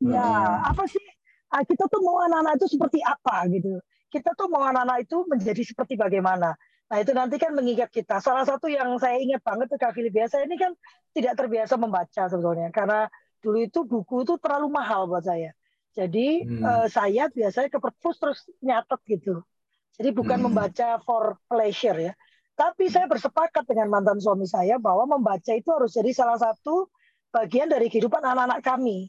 Ya, 0.03 0.27
hmm. 0.27 0.71
apa 0.75 0.85
sih? 0.91 1.07
Ah, 1.53 1.63
kita 1.63 1.85
tuh 1.87 2.01
mau 2.01 2.25
anak-anak 2.25 2.59
itu 2.59 2.67
seperti 2.75 2.99
apa 3.05 3.45
gitu. 3.53 3.79
Kita 4.09 4.33
tuh 4.35 4.49
mau 4.49 4.65
anak-anak 4.65 5.05
itu 5.05 5.17
menjadi 5.29 5.63
seperti 5.63 5.95
bagaimana. 6.01 6.57
Nah 6.93 7.01
itu 7.01 7.17
nanti 7.17 7.41
kan 7.41 7.57
mengingat 7.57 7.89
kita. 7.89 8.21
Salah 8.21 8.45
satu 8.45 8.69
yang 8.69 9.01
saya 9.01 9.17
ingat 9.17 9.41
banget 9.41 9.73
tuh 9.73 9.81
Kak 9.81 9.97
biasa 9.97 10.45
ini 10.45 10.61
kan 10.61 10.77
tidak 11.17 11.41
terbiasa 11.41 11.81
membaca 11.81 12.29
sebetulnya 12.29 12.69
karena 12.69 13.09
dulu 13.41 13.65
itu 13.65 13.81
buku 13.89 14.29
itu 14.29 14.37
terlalu 14.37 14.69
mahal 14.69 15.09
buat 15.09 15.25
saya. 15.25 15.57
Jadi 15.97 16.45
hmm. 16.45 16.61
uh, 16.61 16.87
saya 16.93 17.33
biasanya 17.33 17.73
ke 17.73 17.81
perpus 17.81 18.21
terus 18.21 18.45
nyatet 18.61 19.01
gitu. 19.09 19.41
Jadi 19.97 20.13
bukan 20.13 20.37
hmm. 20.37 20.47
membaca 20.53 21.01
for 21.01 21.41
pleasure 21.49 21.97
ya. 21.97 22.13
Tapi 22.53 22.93
saya 22.93 23.09
bersepakat 23.09 23.65
dengan 23.65 23.89
mantan 23.89 24.21
suami 24.21 24.45
saya 24.45 24.77
bahwa 24.77 25.17
membaca 25.17 25.53
itu 25.57 25.73
harus 25.73 25.97
jadi 25.97 26.13
salah 26.13 26.37
satu 26.37 26.93
bagian 27.33 27.73
dari 27.73 27.89
kehidupan 27.89 28.21
anak-anak 28.21 28.61
kami. 28.61 29.09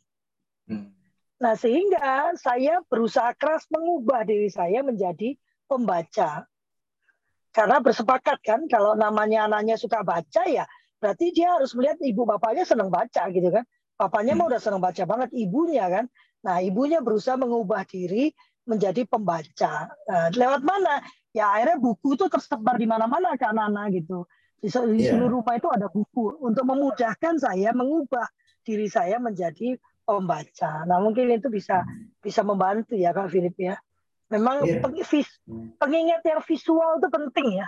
Hmm. 0.72 0.96
Nah, 1.44 1.60
sehingga 1.60 2.32
saya 2.40 2.80
berusaha 2.88 3.36
keras 3.36 3.68
mengubah 3.68 4.24
diri 4.24 4.48
saya 4.48 4.80
menjadi 4.80 5.36
pembaca. 5.68 6.48
Karena 7.54 7.78
bersepakat 7.78 8.42
kan, 8.42 8.66
kalau 8.66 8.98
namanya 8.98 9.46
anaknya 9.46 9.78
suka 9.78 10.02
baca 10.02 10.44
ya, 10.50 10.66
berarti 10.98 11.30
dia 11.30 11.54
harus 11.54 11.78
melihat 11.78 12.02
ibu 12.02 12.26
bapaknya 12.26 12.66
senang 12.66 12.90
baca 12.90 13.30
gitu 13.30 13.54
kan. 13.54 13.62
Bapaknya 13.94 14.34
hmm. 14.34 14.42
mah 14.42 14.48
udah 14.50 14.60
senang 14.60 14.82
baca 14.82 15.04
banget, 15.06 15.30
ibunya 15.38 15.86
kan. 15.86 16.06
Nah, 16.44 16.60
ibunya 16.66 17.00
berusaha 17.00 17.38
mengubah 17.38 17.86
diri 17.86 18.34
menjadi 18.66 19.06
pembaca. 19.06 19.94
Nah, 20.10 20.28
lewat 20.34 20.66
mana? 20.66 21.06
Ya 21.34 21.50
akhirnya 21.50 21.78
buku 21.82 22.18
itu 22.18 22.26
tersebar 22.30 22.78
di 22.78 22.90
mana-mana 22.90 23.38
ke 23.38 23.46
anak-anak 23.46 23.86
gitu. 24.02 24.26
Di, 24.62 24.70
di 24.70 25.02
yeah. 25.04 25.14
seluruh 25.14 25.42
rumah 25.42 25.54
itu 25.60 25.68
ada 25.70 25.88
buku 25.92 26.40
untuk 26.40 26.64
memudahkan 26.64 27.42
saya 27.42 27.76
mengubah 27.76 28.30
diri 28.64 28.88
saya 28.88 29.20
menjadi 29.20 29.76
pembaca. 30.08 30.88
Nah 30.88 30.98
mungkin 31.04 31.32
itu 31.34 31.52
bisa 31.52 31.84
bisa 32.24 32.42
membantu 32.46 32.96
ya 32.96 33.12
Kak 33.12 33.28
Philip 33.34 33.56
ya. 33.60 33.76
Memang 34.34 34.66
yeah. 34.66 34.82
peng, 34.82 34.98
vis, 34.98 35.30
pengingat 35.78 36.26
yang 36.26 36.42
visual 36.42 36.98
itu 36.98 37.08
penting 37.14 37.62
ya. 37.62 37.68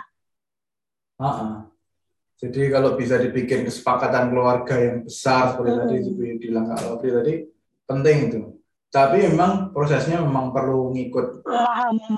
Uh 1.16 1.26
-uh. 1.26 1.54
Jadi 2.36 2.68
kalau 2.68 3.00
bisa 3.00 3.16
dibikin 3.16 3.64
kesepakatan 3.64 4.28
keluarga 4.28 4.76
yang 4.76 5.08
besar 5.08 5.56
seperti 5.56 5.72
hmm. 5.72 5.80
tadi 5.80 6.32
bilang 6.36 6.68
Kak 6.68 6.84
Lopri 6.84 7.08
tadi 7.08 7.34
penting 7.88 8.16
itu. 8.28 8.40
Tapi 8.92 9.28
memang 9.28 9.72
prosesnya 9.72 10.20
memang 10.20 10.52
perlu 10.52 10.92
ngikut, 10.94 11.44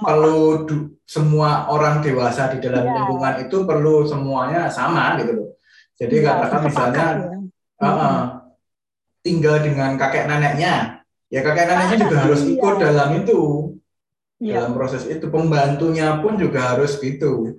perlu 0.05 0.68
du, 0.68 0.94
semua 1.09 1.66
orang 1.70 2.05
dewasa 2.05 2.53
di 2.55 2.62
dalam 2.62 2.86
ya. 2.86 2.92
lingkungan 3.03 3.34
itu 3.46 3.57
perlu 3.66 4.07
semuanya 4.07 4.70
sama 4.70 5.18
gitu 5.18 5.32
loh. 5.32 5.49
Jadi 5.99 6.22
ya, 6.22 6.22
katakan 6.38 6.61
misalnya 6.68 7.07
ya. 7.82 7.88
uh, 7.88 8.22
tinggal 9.26 9.59
dengan 9.59 9.99
kakek 9.99 10.30
neneknya, 10.30 11.03
ya 11.32 11.40
kakek 11.42 11.66
neneknya 11.66 11.96
juga 12.07 12.16
harus 12.26 12.42
ikut 12.46 12.74
ya. 12.78 12.82
dalam 12.90 13.09
itu, 13.26 13.40
ya. 14.43 14.62
dalam 14.62 14.72
proses 14.74 15.05
itu. 15.07 15.26
Pembantunya 15.28 16.18
pun 16.22 16.39
juga 16.39 16.74
harus 16.74 16.99
gitu. 16.99 17.59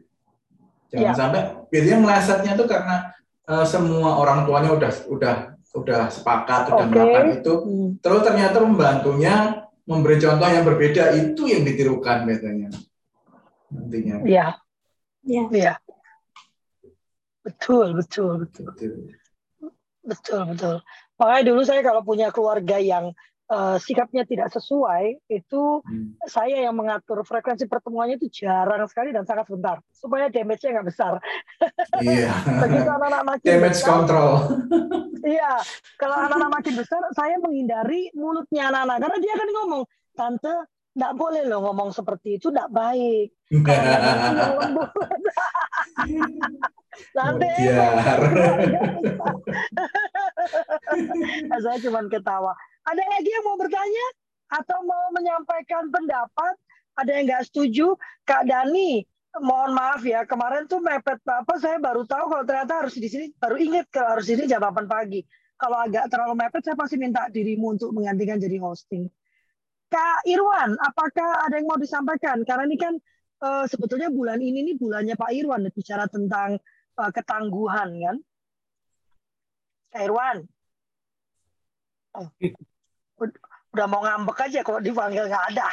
Jangan 0.90 1.06
ya. 1.06 1.14
sampai 1.14 1.42
biasanya 1.70 2.00
melesetnya 2.02 2.52
tuh 2.58 2.66
karena 2.66 3.14
uh, 3.46 3.66
semua 3.66 4.18
orang 4.18 4.50
tuanya 4.50 4.74
udah 4.74 4.92
udah 5.10 5.36
udah 5.78 6.10
sepakat 6.10 6.74
udah 6.74 6.86
okay. 6.86 6.90
melakukan 6.90 7.26
itu 7.42 7.54
hmm. 7.62 7.90
terus 8.02 8.22
ternyata 8.26 8.58
pembantunya 8.58 9.66
memberi 9.86 10.18
contoh 10.18 10.50
yang 10.50 10.66
berbeda 10.66 11.04
itu 11.14 11.42
yang 11.46 11.62
ditirukan 11.62 12.26
biasanya 12.26 12.70
nantinya 13.70 14.16
iya 14.26 14.58
iya 15.22 15.44
ya. 15.54 15.74
betul 17.46 17.94
betul 17.94 18.46
betul 18.46 18.66
betul 18.74 18.94
betul 20.02 20.42
betul 20.50 20.76
makanya 21.22 21.44
dulu 21.54 21.62
saya 21.62 21.82
kalau 21.86 22.02
punya 22.02 22.34
keluarga 22.34 22.82
yang 22.82 23.14
uh, 23.50 23.78
sikapnya 23.82 24.24
tidak 24.24 24.54
sesuai 24.54 25.18
itu 25.28 25.82
hmm. 25.84 26.22
saya 26.30 26.70
yang 26.70 26.78
mengatur 26.78 27.26
frekuensi 27.26 27.66
pertemuannya 27.66 28.22
itu 28.22 28.46
jarang 28.46 28.86
sekali 28.86 29.10
dan 29.12 29.26
sangat 29.26 29.50
sebentar 29.50 29.82
supaya 29.92 30.30
damage-nya 30.30 30.80
nggak 30.80 30.88
besar. 30.88 31.14
Iya. 32.00 32.32
Begitu 32.64 32.90
anak-anak 32.90 33.24
makin 33.26 33.50
damage 33.50 33.82
besar, 33.82 33.90
control. 33.90 34.32
iya, 35.26 35.52
kalau 35.98 36.16
anak-anak 36.16 36.52
makin 36.62 36.74
besar 36.78 37.02
saya 37.18 37.36
menghindari 37.42 38.14
mulutnya 38.16 38.70
anak-anak 38.72 38.98
karena 39.04 39.18
dia 39.20 39.34
akan 39.36 39.50
ngomong, 39.52 39.84
tante 40.16 40.56
nggak 40.90 41.14
boleh 41.16 41.44
loh 41.46 41.60
ngomong 41.70 41.90
seperti 41.94 42.42
itu, 42.42 42.50
nggak 42.50 42.70
baik. 42.74 43.30
Santai. 47.16 47.54
saya 51.64 51.78
cuma 51.84 52.04
ketawa. 52.08 52.54
Ada 52.88 53.04
lagi 53.04 53.30
yang 53.30 53.46
mau 53.46 53.58
bertanya 53.60 54.08
atau 54.50 54.78
mau 54.86 55.06
menyampaikan 55.12 55.92
pendapat? 55.92 56.56
Ada 57.00 57.10
yang 57.20 57.24
nggak 57.32 57.44
setuju? 57.52 57.96
Kak 58.28 58.48
Dani, 58.48 59.04
mohon 59.38 59.78
maaf 59.78 60.02
ya 60.02 60.26
kemarin 60.26 60.66
tuh 60.66 60.82
mepet 60.82 61.22
apa 61.30 61.54
saya 61.62 61.78
baru 61.78 62.04
tahu 62.04 62.34
kalau 62.34 62.44
ternyata 62.44 62.82
harus 62.82 62.98
di 62.98 63.06
sini 63.06 63.30
baru 63.38 63.56
ingat 63.62 63.86
kalau 63.94 64.18
harus 64.18 64.26
di 64.26 64.34
sini 64.36 64.50
jam 64.50 64.64
8 64.64 64.90
pagi. 64.90 65.22
Kalau 65.60 65.76
agak 65.76 66.08
terlalu 66.08 66.40
mepet 66.40 66.62
saya 66.64 66.76
pasti 66.80 66.96
minta 66.96 67.28
dirimu 67.28 67.76
untuk 67.76 67.92
menggantikan 67.92 68.40
jadi 68.40 68.58
hosting. 68.64 69.12
Kak 69.90 70.22
Irwan, 70.30 70.78
apakah 70.80 71.50
ada 71.50 71.58
yang 71.58 71.66
mau 71.66 71.76
disampaikan? 71.76 72.46
Karena 72.46 72.64
ini 72.70 72.78
kan 72.78 72.94
uh, 73.42 73.66
sebetulnya 73.66 74.14
bulan 74.14 74.38
ini 74.38 74.62
nih 74.72 74.76
bulannya 74.78 75.18
Pak 75.18 75.32
Irwan 75.34 75.66
bicara 75.74 76.06
tentang 76.06 76.62
uh, 76.96 77.12
ketangguhan 77.12 77.90
kan. 77.98 78.16
Kak 79.90 80.04
Irwan. 80.06 80.38
Udah 83.70 83.86
mau 83.86 84.02
ngambek 84.02 84.50
aja 84.50 84.60
kalau 84.66 84.82
dipanggil 84.82 85.30
nggak 85.30 85.46
ada. 85.54 85.68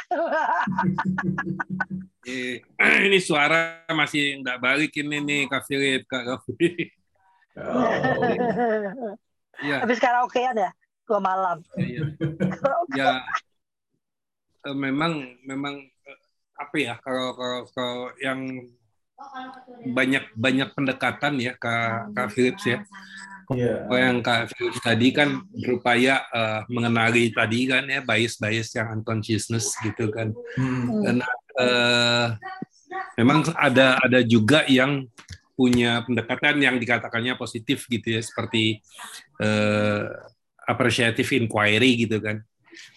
ini 3.07 3.17
suara 3.23 3.81
masih 3.89 4.43
nggak 4.43 4.59
balik 4.61 4.91
ini 4.99 5.17
nih 5.23 5.41
Kak 5.49 5.63
Philip, 5.65 6.03
Kak 6.05 6.23
Raffi. 6.27 6.69
Oh. 7.57 7.81
ya. 9.65 9.81
Habis 9.81 9.97
karaokean 9.97 10.61
ya? 10.61 10.69
Dua 11.09 11.17
malam. 11.23 11.63
Ya, 11.73 12.03
ya. 12.93 13.11
ya 14.61 14.71
memang 14.75 15.39
memang 15.47 15.79
eh, 15.79 16.19
apa 16.59 16.75
ya 16.75 16.93
kalau 16.99 17.33
kalau, 17.33 17.59
kalau 17.71 18.11
yang 18.19 18.67
banyak 19.87 20.29
banyak 20.35 20.69
pendekatan 20.75 21.39
ya 21.41 21.57
Kak 21.57 22.13
Kak 22.13 22.29
Philips 22.35 22.67
ya 22.67 22.83
Yeah. 23.47 23.87
Oh 23.87 23.95
yang 23.95 24.19
Kak 24.19 24.51
Philips 24.51 24.83
tadi 24.83 25.15
kan 25.15 25.39
berupaya 25.55 26.19
uh, 26.35 26.67
mengenali 26.67 27.31
tadi 27.31 27.63
kan 27.71 27.87
ya 27.87 28.03
bias-bias 28.03 28.75
yang 28.75 28.99
unconsciousness 28.99 29.71
gitu 29.87 30.11
kan. 30.11 30.35
Hmm. 30.59 30.99
Dan 30.99 31.15
uh, 31.55 32.35
memang 33.15 33.47
ada 33.55 33.95
ada 34.03 34.19
juga 34.19 34.67
yang 34.67 35.07
punya 35.55 36.03
pendekatan 36.03 36.59
yang 36.59 36.75
dikatakannya 36.75 37.39
positif 37.39 37.87
gitu 37.87 38.19
ya 38.19 38.21
seperti 38.21 38.83
uh, 39.39 40.11
appreciative 40.67 41.31
inquiry 41.39 42.03
gitu 42.03 42.19
kan. 42.19 42.43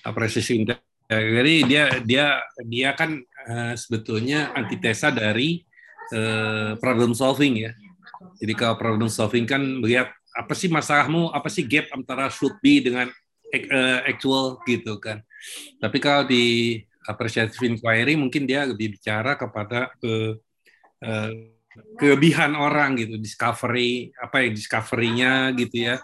Appreciative 0.02 0.82
jadi 1.10 1.54
dia 1.66 1.84
dia 2.06 2.26
dia 2.62 2.90
kan 2.94 3.18
uh, 3.46 3.74
sebetulnya 3.74 4.54
antitesa 4.54 5.10
dari 5.10 5.62
uh, 6.14 6.78
problem 6.78 7.14
solving 7.14 7.66
ya. 7.66 7.72
Jadi 8.38 8.52
kalau 8.54 8.78
problem 8.78 9.10
solving 9.10 9.42
kan 9.42 9.58
melihat 9.58 10.12
apa 10.36 10.52
sih 10.54 10.70
masalahmu, 10.70 11.30
apa 11.34 11.48
sih 11.50 11.66
gap 11.66 11.90
antara 11.94 12.30
should 12.30 12.54
be 12.62 12.82
dengan 12.82 13.10
uh, 13.10 13.98
actual 14.06 14.62
gitu 14.64 14.98
kan. 15.02 15.22
Tapi 15.82 15.98
kalau 15.98 16.26
di 16.26 16.78
appreciative 17.08 17.60
inquiry 17.64 18.14
mungkin 18.14 18.44
dia 18.44 18.68
lebih 18.68 18.94
bicara 18.98 19.34
kepada 19.34 19.90
uh, 20.04 20.32
uh, 21.02 21.32
kelebihan 21.98 22.54
orang 22.54 22.98
gitu, 22.98 23.18
discovery 23.18 24.10
apa 24.18 24.46
ya 24.46 24.48
discovery-nya 24.52 25.54
gitu 25.58 25.76
ya. 25.90 25.96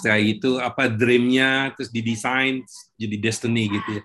Setelah 0.00 0.20
itu 0.22 0.50
apa 0.62 0.88
dream-nya 0.88 1.74
terus 1.76 1.92
didesain 1.92 2.64
jadi 2.96 3.16
destiny 3.20 3.68
gitu 3.68 4.00
ya 4.00 4.04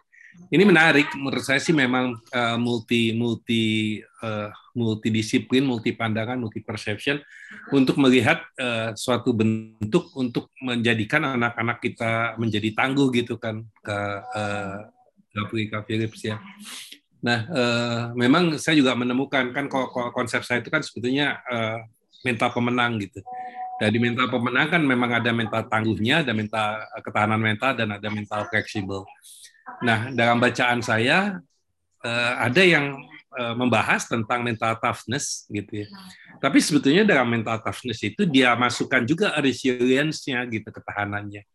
ini 0.50 0.64
menarik 0.66 1.12
menurut 1.20 1.44
saya 1.44 1.62
sih 1.62 1.76
memang 1.76 2.16
uh, 2.32 2.58
multi 2.58 3.14
multi 3.14 4.00
uh, 4.24 4.50
multidisiplin, 4.80 5.68
multi 5.68 5.92
pandangan, 5.92 6.40
multi 6.40 6.64
perception 6.64 7.20
untuk 7.76 8.00
melihat 8.00 8.40
uh, 8.56 8.96
suatu 8.96 9.36
bentuk 9.36 10.16
untuk 10.16 10.56
menjadikan 10.64 11.36
anak-anak 11.36 11.84
kita 11.84 12.40
menjadi 12.40 12.72
tangguh 12.72 13.12
gitu 13.12 13.36
kan 13.36 13.68
ke 13.84 14.00
uh, 14.32 14.88
Afrika 15.36 15.84
Philips 15.84 16.24
ya. 16.24 16.40
Nah, 17.20 17.40
uh, 17.52 18.02
memang 18.16 18.56
saya 18.56 18.80
juga 18.80 18.96
menemukan 18.96 19.52
kan 19.52 19.68
konsep 20.16 20.40
saya 20.48 20.64
itu 20.64 20.72
kan 20.72 20.80
sebetulnya 20.80 21.44
uh, 21.52 21.84
mental 22.24 22.56
pemenang 22.56 22.96
gitu. 23.04 23.20
Dan 23.80 23.92
di 23.92 24.00
mental 24.00 24.32
pemenang 24.32 24.72
kan 24.72 24.82
memang 24.84 25.12
ada 25.20 25.32
mental 25.36 25.68
tangguhnya, 25.68 26.24
ada 26.24 26.32
mental 26.32 26.84
ketahanan 27.04 27.40
mental 27.40 27.76
dan 27.76 27.92
ada 27.96 28.08
mental 28.08 28.48
fleksibel. 28.48 29.04
Nah, 29.84 30.12
dalam 30.12 30.40
bacaan 30.40 30.84
saya 30.84 31.40
ada 32.40 32.64
yang 32.64 32.96
uh, 33.40 33.56
membahas 33.56 34.04
tentang 34.12 34.44
mental 34.44 34.76
toughness 34.84 35.48
gitu 35.48 35.86
ya. 35.86 35.88
Tapi 36.44 36.60
sebetulnya 36.60 37.08
dalam 37.08 37.32
mental 37.32 37.64
toughness 37.64 38.04
itu 38.04 38.28
dia 38.28 38.52
masukkan 38.60 39.08
juga 39.08 39.32
resilience-nya 39.40 40.44
gitu 40.52 40.68
ketahanannya. 40.68 41.48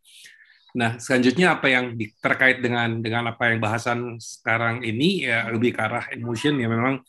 Nah, 0.75 0.99
selanjutnya 0.99 1.55
apa 1.55 1.71
yang 1.71 1.95
di, 1.95 2.11
terkait 2.19 2.59
dengan 2.59 2.99
dengan 2.99 3.31
apa 3.31 3.47
yang 3.47 3.63
bahasan 3.63 4.19
sekarang 4.19 4.83
ini 4.83 5.23
ya 5.23 5.47
lebih 5.47 5.71
ke 5.71 5.79
arah 5.79 6.03
emotion 6.11 6.59
ya 6.59 6.67
memang 6.67 6.99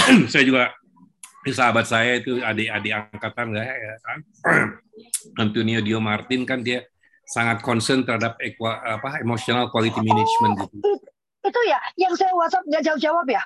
saya 0.32 0.44
juga 0.48 0.72
sahabat 1.44 1.84
saya 1.86 2.18
itu 2.18 2.40
adik-adik 2.40 3.12
angkatan 3.12 3.52
ya, 3.52 3.64
kan? 4.00 4.18
Antonio 5.42 5.84
Dio 5.84 6.00
Martin 6.00 6.48
kan 6.48 6.64
dia 6.64 6.88
sangat 7.26 7.60
concern 7.60 8.06
terhadap 8.06 8.38
equa, 8.38 8.78
apa 8.98 9.20
emotional 9.20 9.68
quality 9.68 9.98
management 9.98 10.54
oh, 10.56 10.62
gitu. 10.64 10.76
Itu 11.46 11.60
ya, 11.68 11.78
yang 12.00 12.14
saya 12.16 12.32
WhatsApp 12.34 12.64
nggak 12.66 12.82
jawab 12.86 13.00
jawab 13.02 13.26
ya? 13.28 13.42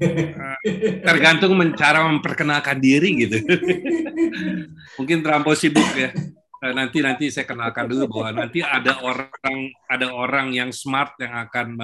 Eh, 0.00 1.04
tergantung 1.04 1.52
cara 1.76 2.08
memperkenalkan 2.08 2.80
diri 2.80 3.28
gitu. 3.28 3.36
Mungkin 4.98 5.20
terlampau 5.20 5.52
sibuk 5.52 5.86
ya. 5.92 6.10
Eh, 6.60 6.72
nanti 6.72 7.04
nanti 7.04 7.28
saya 7.28 7.44
kenalkan 7.44 7.88
dulu 7.88 8.20
bahwa 8.20 8.44
nanti 8.44 8.64
ada 8.64 9.00
orang 9.04 9.72
ada 9.88 10.06
orang 10.12 10.52
yang 10.56 10.72
smart 10.72 11.16
yang 11.20 11.36
akan 11.36 11.76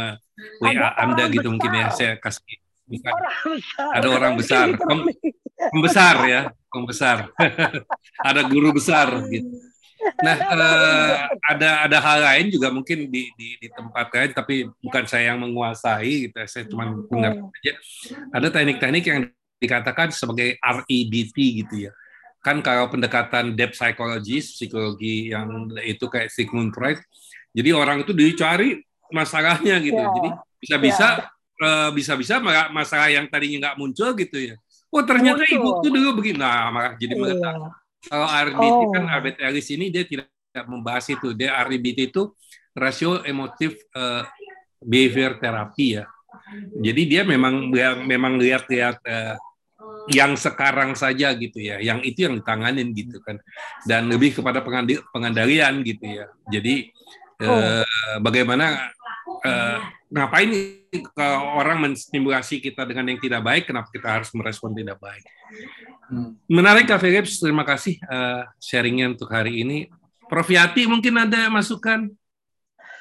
WA 0.61 0.89
Anda 0.97 1.29
gitu 1.29 1.49
besar. 1.49 1.53
mungkin 1.53 1.73
ya. 1.77 1.89
saya 1.93 2.13
kasih 2.17 2.57
orang 2.89 3.33
ada 3.93 4.07
orang 4.09 4.33
besar. 4.37 4.67
Pembesar 5.57 6.17
ya 6.29 6.41
pembesar. 6.69 7.33
Ada 8.29 8.45
guru 8.49 8.77
besar 8.77 9.09
gitu 9.33 9.49
Nah, 10.23 10.37
uh, 10.55 11.13
ada 11.51 11.71
ada 11.89 11.99
hal 12.01 12.19
lain 12.23 12.47
juga 12.55 12.69
mungkin 12.71 13.11
di, 13.11 13.31
di, 13.35 13.49
di 13.59 13.69
tempat 13.71 14.11
lain, 14.13 14.31
tapi 14.33 14.55
bukan 14.81 15.05
saya 15.05 15.35
yang 15.35 15.43
menguasai, 15.43 16.31
gitu. 16.31 16.37
Saya 16.47 16.65
cuma 16.71 16.95
dengar 17.11 17.33
aja. 17.41 17.73
Ada 18.33 18.49
teknik-teknik 18.53 19.05
yang 19.05 19.21
dikatakan 19.57 20.13
sebagai 20.13 20.61
REBT 20.61 21.37
gitu 21.65 21.75
ya. 21.89 21.93
Kan 22.45 22.63
kalau 22.63 22.87
pendekatan 22.87 23.59
depth 23.59 23.75
psychology, 23.75 24.39
psikologi 24.39 25.35
yang 25.35 25.73
itu 25.83 26.07
kayak 26.07 26.31
Sigmund 26.31 26.71
Freud, 26.71 27.03
jadi 27.51 27.75
orang 27.75 28.05
itu 28.07 28.13
dicari 28.13 28.85
masalahnya 29.11 29.83
gitu. 29.83 29.99
Yeah. 29.99 30.15
Jadi 30.15 30.29
bisa-bisa 30.63 31.09
yeah. 31.59 31.89
uh, 31.89 31.91
bisa-bisa 31.91 32.35
masalah 32.71 33.09
yang 33.11 33.27
tadinya 33.27 33.71
nggak 33.71 33.77
muncul 33.81 34.15
gitu 34.15 34.55
ya. 34.55 34.57
Oh 34.95 35.03
ternyata 35.03 35.43
ibu 35.51 35.83
tuh 35.83 35.91
dulu 35.91 36.23
begini, 36.23 36.39
nah 36.39 36.71
malah 36.71 36.93
jadi 36.95 37.19
meletak. 37.19 37.86
Kalau 38.05 38.29
RBT 38.29 38.81
kan, 38.93 39.05
oh. 39.09 39.21
kan 39.25 39.35
Ellis 39.41 39.69
ini 39.73 39.89
dia 39.89 40.05
tidak 40.05 40.29
membahas 40.69 41.09
itu. 41.09 41.33
Dia 41.33 41.57
RBT 41.65 42.13
itu 42.13 42.37
rasio 42.77 43.25
emotif 43.25 43.81
uh, 43.97 44.23
behavior 44.85 45.41
terapi 45.41 46.01
ya. 46.01 46.05
Jadi 46.77 47.03
dia 47.09 47.23
memang 47.25 47.73
dia 47.73 47.97
memang 47.97 48.37
lihat-lihat 48.37 49.01
uh, 49.03 49.35
yang 50.13 50.39
sekarang 50.39 50.95
saja 50.95 51.35
gitu 51.35 51.59
ya, 51.59 51.83
yang 51.83 51.99
itu 52.07 52.29
yang 52.29 52.39
ditanganin 52.39 52.95
gitu 52.95 53.19
kan, 53.25 53.43
dan 53.89 54.07
lebih 54.07 54.39
kepada 54.39 54.63
pengendalian 55.11 55.83
gitu 55.83 56.07
ya. 56.07 56.27
Jadi 56.47 56.95
uh, 57.43 57.83
bagaimana 58.23 58.93
uh, 59.43 59.79
ngapain 60.07 60.51
orang 61.59 61.91
menstimulasi 61.91 62.63
kita 62.63 62.87
dengan 62.87 63.11
yang 63.11 63.19
tidak 63.19 63.43
baik, 63.43 63.65
kenapa 63.67 63.91
kita 63.91 64.09
harus 64.21 64.31
merespon 64.31 64.71
tidak 64.79 65.03
baik? 65.03 65.27
Hmm. 66.07 66.39
Menarik 66.47 66.87
Kak 66.87 67.03
Philips, 67.03 67.43
terima 67.43 67.67
kasih 67.67 67.99
uh, 68.07 68.47
sharingnya 68.63 69.11
untuk 69.11 69.27
hari 69.27 69.67
ini. 69.67 69.91
Prof 70.27 70.47
Yati 70.47 70.87
mungkin 70.87 71.19
ada 71.19 71.51
masukan? 71.51 72.11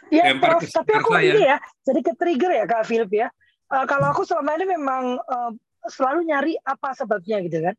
Ya, 0.09 0.33
Prof, 0.37 0.61
tapi 0.65 0.91
aku 0.93 1.13
saya. 1.13 1.33
ini 1.33 1.41
ya, 1.45 1.57
jadi 1.85 1.99
ke 2.01 2.13
trigger 2.17 2.51
ya 2.53 2.65
Kak 2.65 2.85
Philip 2.85 3.11
ya. 3.13 3.27
Uh, 3.69 3.85
kalau 3.89 4.13
aku 4.13 4.25
selama 4.25 4.57
ini 4.57 4.65
memang 4.77 5.17
uh, 5.21 5.51
selalu 5.85 6.29
nyari 6.29 6.53
apa 6.65 6.93
sebabnya 6.97 7.41
gitu 7.45 7.61
kan. 7.61 7.75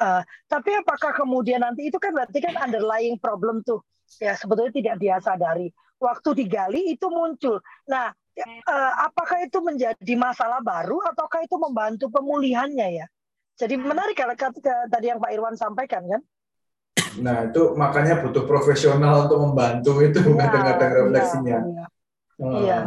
Uh, 0.00 0.22
tapi 0.48 0.72
apakah 0.76 1.12
kemudian 1.12 1.60
nanti 1.60 1.92
itu 1.92 2.00
kan 2.00 2.16
berarti 2.16 2.40
kan 2.40 2.56
underlying 2.58 3.20
problem 3.20 3.60
tuh 3.60 3.84
ya 4.20 4.36
sebetulnya 4.36 4.72
tidak 4.72 4.96
dia 5.00 5.16
sadari. 5.20 5.68
Waktu 6.00 6.44
digali 6.44 6.96
itu 6.96 7.06
muncul. 7.12 7.62
Nah, 7.86 8.10
uh, 8.66 8.92
apakah 9.06 9.44
itu 9.44 9.60
menjadi 9.62 10.14
masalah 10.18 10.58
baru 10.64 10.98
ataukah 11.12 11.44
itu 11.44 11.56
membantu 11.60 12.08
pemulihannya 12.08 13.04
ya? 13.04 13.06
Jadi 13.56 13.74
menarik 13.76 14.16
kalau 14.16 14.34
tadi 14.88 15.06
yang 15.06 15.20
Pak 15.20 15.30
Irwan 15.32 15.56
sampaikan 15.56 16.02
kan? 16.08 16.20
Nah 17.20 17.52
itu 17.52 17.76
makanya 17.76 18.24
butuh 18.24 18.48
profesional 18.48 19.28
untuk 19.28 19.38
membantu 19.44 20.00
itu 20.00 20.24
iya, 20.24 20.36
kadang-kadang 20.48 20.90
ya, 20.90 20.96
refleksinya. 20.96 21.58
Iya. 21.60 21.84
Hmm. 22.40 22.54
iya. 22.64 22.78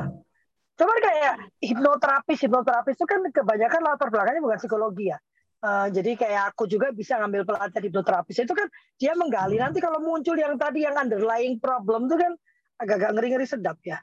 Cuman 0.76 0.98
kayak 1.00 1.34
hipnoterapis, 1.64 2.38
hipnoterapis 2.44 2.96
itu 2.98 3.06
kan 3.08 3.22
kebanyakan 3.30 3.82
latar 3.86 4.10
belakangnya 4.12 4.42
bukan 4.44 4.60
psikologi 4.60 5.14
ya. 5.14 5.18
Uh, 5.66 5.88
jadi 5.90 6.14
kayak 6.14 6.44
aku 6.54 6.70
juga 6.70 6.94
bisa 6.94 7.18
ngambil 7.18 7.48
pelatihan 7.48 7.84
hipnoterapis 7.90 8.38
itu 8.38 8.54
kan 8.54 8.68
dia 9.02 9.18
menggali 9.18 9.58
nanti 9.58 9.82
kalau 9.82 9.98
muncul 9.98 10.38
yang 10.38 10.60
tadi 10.62 10.86
yang 10.86 10.94
underlying 10.94 11.58
problem 11.58 12.06
itu 12.06 12.22
kan 12.22 12.32
agak-agak 12.78 13.12
ngeri-ngeri 13.16 13.48
sedap 13.48 13.80
ya. 13.82 13.98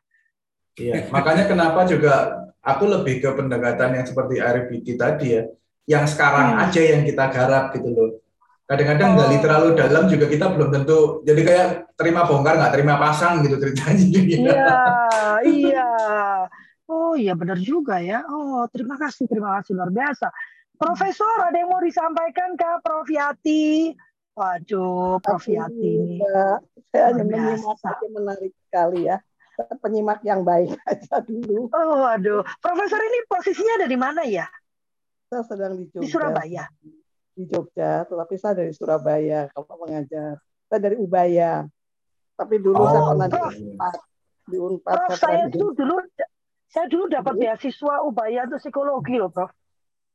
Iya, 0.72 1.12
makanya 1.12 1.44
kenapa 1.44 1.84
juga 1.84 2.48
aku 2.64 2.88
lebih 2.88 3.20
ke 3.20 3.28
pendekatan 3.36 3.92
yang 3.92 4.06
seperti 4.08 4.40
RBT 4.40 4.86
tadi 4.96 5.26
ya, 5.36 5.44
yang 5.86 6.04
sekarang 6.06 6.56
hmm. 6.56 6.62
aja 6.62 6.80
yang 6.80 7.02
kita 7.02 7.24
garap 7.30 7.74
gitu 7.74 7.88
loh. 7.90 8.10
Kadang-kadang 8.66 9.10
oh. 9.12 9.16
gali 9.18 9.36
terlalu 9.42 9.68
dalam 9.76 10.04
juga 10.08 10.26
kita 10.30 10.46
belum 10.54 10.68
tentu 10.72 10.98
jadi 11.26 11.40
kayak 11.42 11.68
terima 11.98 12.24
bongkar 12.24 12.56
nggak 12.56 12.72
terima 12.72 12.94
pasang 12.96 13.42
gitu 13.44 13.58
ceritanya. 13.58 14.06
Iya, 14.06 14.68
iya. 15.58 15.90
Oh 16.86 17.12
iya 17.18 17.34
benar 17.34 17.58
juga 17.60 17.98
ya. 17.98 18.22
Oh 18.30 18.64
terima 18.70 18.96
kasih 18.96 19.26
terima 19.28 19.60
kasih 19.60 19.76
luar 19.76 19.90
biasa. 19.90 20.30
Profesor 20.78 21.46
ada 21.46 21.54
yang 21.54 21.70
mau 21.70 21.78
disampaikan 21.78 22.58
ke 22.58 22.70
Prof 22.82 23.06
Yati? 23.06 23.94
Waduh, 24.34 25.20
Prof 25.20 25.44
Yati 25.46 25.88
ini. 25.94 26.18
Saya 26.90 27.12
hanya 27.12 27.22
menyimak 27.22 27.78
menarik 28.10 28.52
sekali 28.66 29.06
ya 29.06 29.20
penyimak 29.78 30.24
yang 30.24 30.42
baik 30.42 30.74
aja 30.90 31.20
dulu. 31.22 31.68
Oh, 31.70 31.94
waduh. 32.02 32.42
Profesor 32.58 33.00
ini 33.00 33.18
posisinya 33.28 33.84
ada 33.84 33.86
di 33.88 33.98
mana 33.98 34.22
ya? 34.26 34.48
Saya 35.32 35.48
sedang 35.48 35.80
di 35.80 35.88
Jogja. 35.88 36.04
Di 36.04 36.08
Surabaya. 36.12 36.64
Di 37.32 37.42
Jogja, 37.48 38.04
tetapi 38.04 38.34
saya 38.36 38.54
dari 38.60 38.72
Surabaya 38.76 39.48
kalau 39.56 39.88
mengajar. 39.88 40.36
Saya 40.68 40.80
dari 40.84 40.96
Ubaya. 41.00 41.64
Tapi 42.36 42.60
dulu 42.60 42.76
oh, 42.76 42.92
saya 42.92 43.00
pernah 43.08 43.28
di 43.32 43.40
Unpad. 43.40 43.94
Di 44.44 44.56
Unpad 44.60 44.92
prof, 44.92 45.16
saya, 45.16 45.48
saya 45.48 45.72
dulu 45.72 45.96
saya 46.68 46.86
dulu 46.92 47.04
dapat 47.08 47.34
beasiswa 47.40 47.94
Ubaya 48.04 48.44
untuk 48.44 48.60
psikologi 48.60 49.16
loh, 49.16 49.32
Prof. 49.32 49.48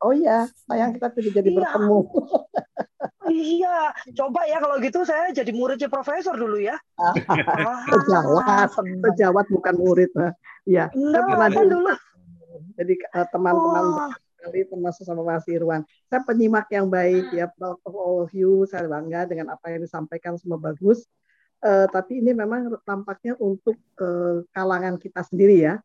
Oh 0.05 0.13
iya, 0.13 0.45
sayang 0.69 0.93
kita 0.93 1.09
tidak 1.09 1.41
jadi 1.41 1.49
iya. 1.49 1.57
bertemu. 1.57 1.99
iya, 3.33 3.77
coba 4.13 4.45
ya 4.45 4.61
kalau 4.61 4.77
gitu 4.77 5.01
saya 5.01 5.33
jadi 5.33 5.49
muridnya 5.49 5.89
profesor 5.89 6.37
dulu 6.37 6.61
ya. 6.61 6.77
Sejawat, 7.89 8.69
sejawat 8.77 9.45
bukan 9.49 9.75
murid. 9.81 10.13
Iya, 10.69 10.93
nah, 10.93 11.25
pernah 11.25 11.49
kan 11.49 11.65
dulu. 11.65 11.93
Jadi 12.77 12.93
eh, 13.01 13.27
teman-teman 13.33 14.13
oh. 14.37 14.49
kali 14.49 14.69
termasuk 14.69 15.03
sama 15.03 15.25
Mas 15.25 15.45
Irwan. 15.49 15.81
Saya 16.07 16.21
penyimak 16.21 16.69
yang 16.69 16.87
baik 16.87 17.33
ya, 17.33 17.49
of 17.59 17.93
all 17.93 18.23
of 18.23 18.31
you. 18.31 18.63
Saya 18.69 18.85
bangga 18.85 19.25
dengan 19.25 19.57
apa 19.57 19.73
yang 19.73 19.81
disampaikan 19.81 20.37
semua 20.37 20.61
bagus. 20.61 21.09
Uh, 21.57 21.89
tapi 21.89 22.21
ini 22.21 22.37
memang 22.37 22.69
tampaknya 22.85 23.33
untuk 23.41 23.73
uh, 23.97 24.45
kalangan 24.53 25.01
kita 25.01 25.25
sendiri 25.25 25.57
ya 25.65 25.81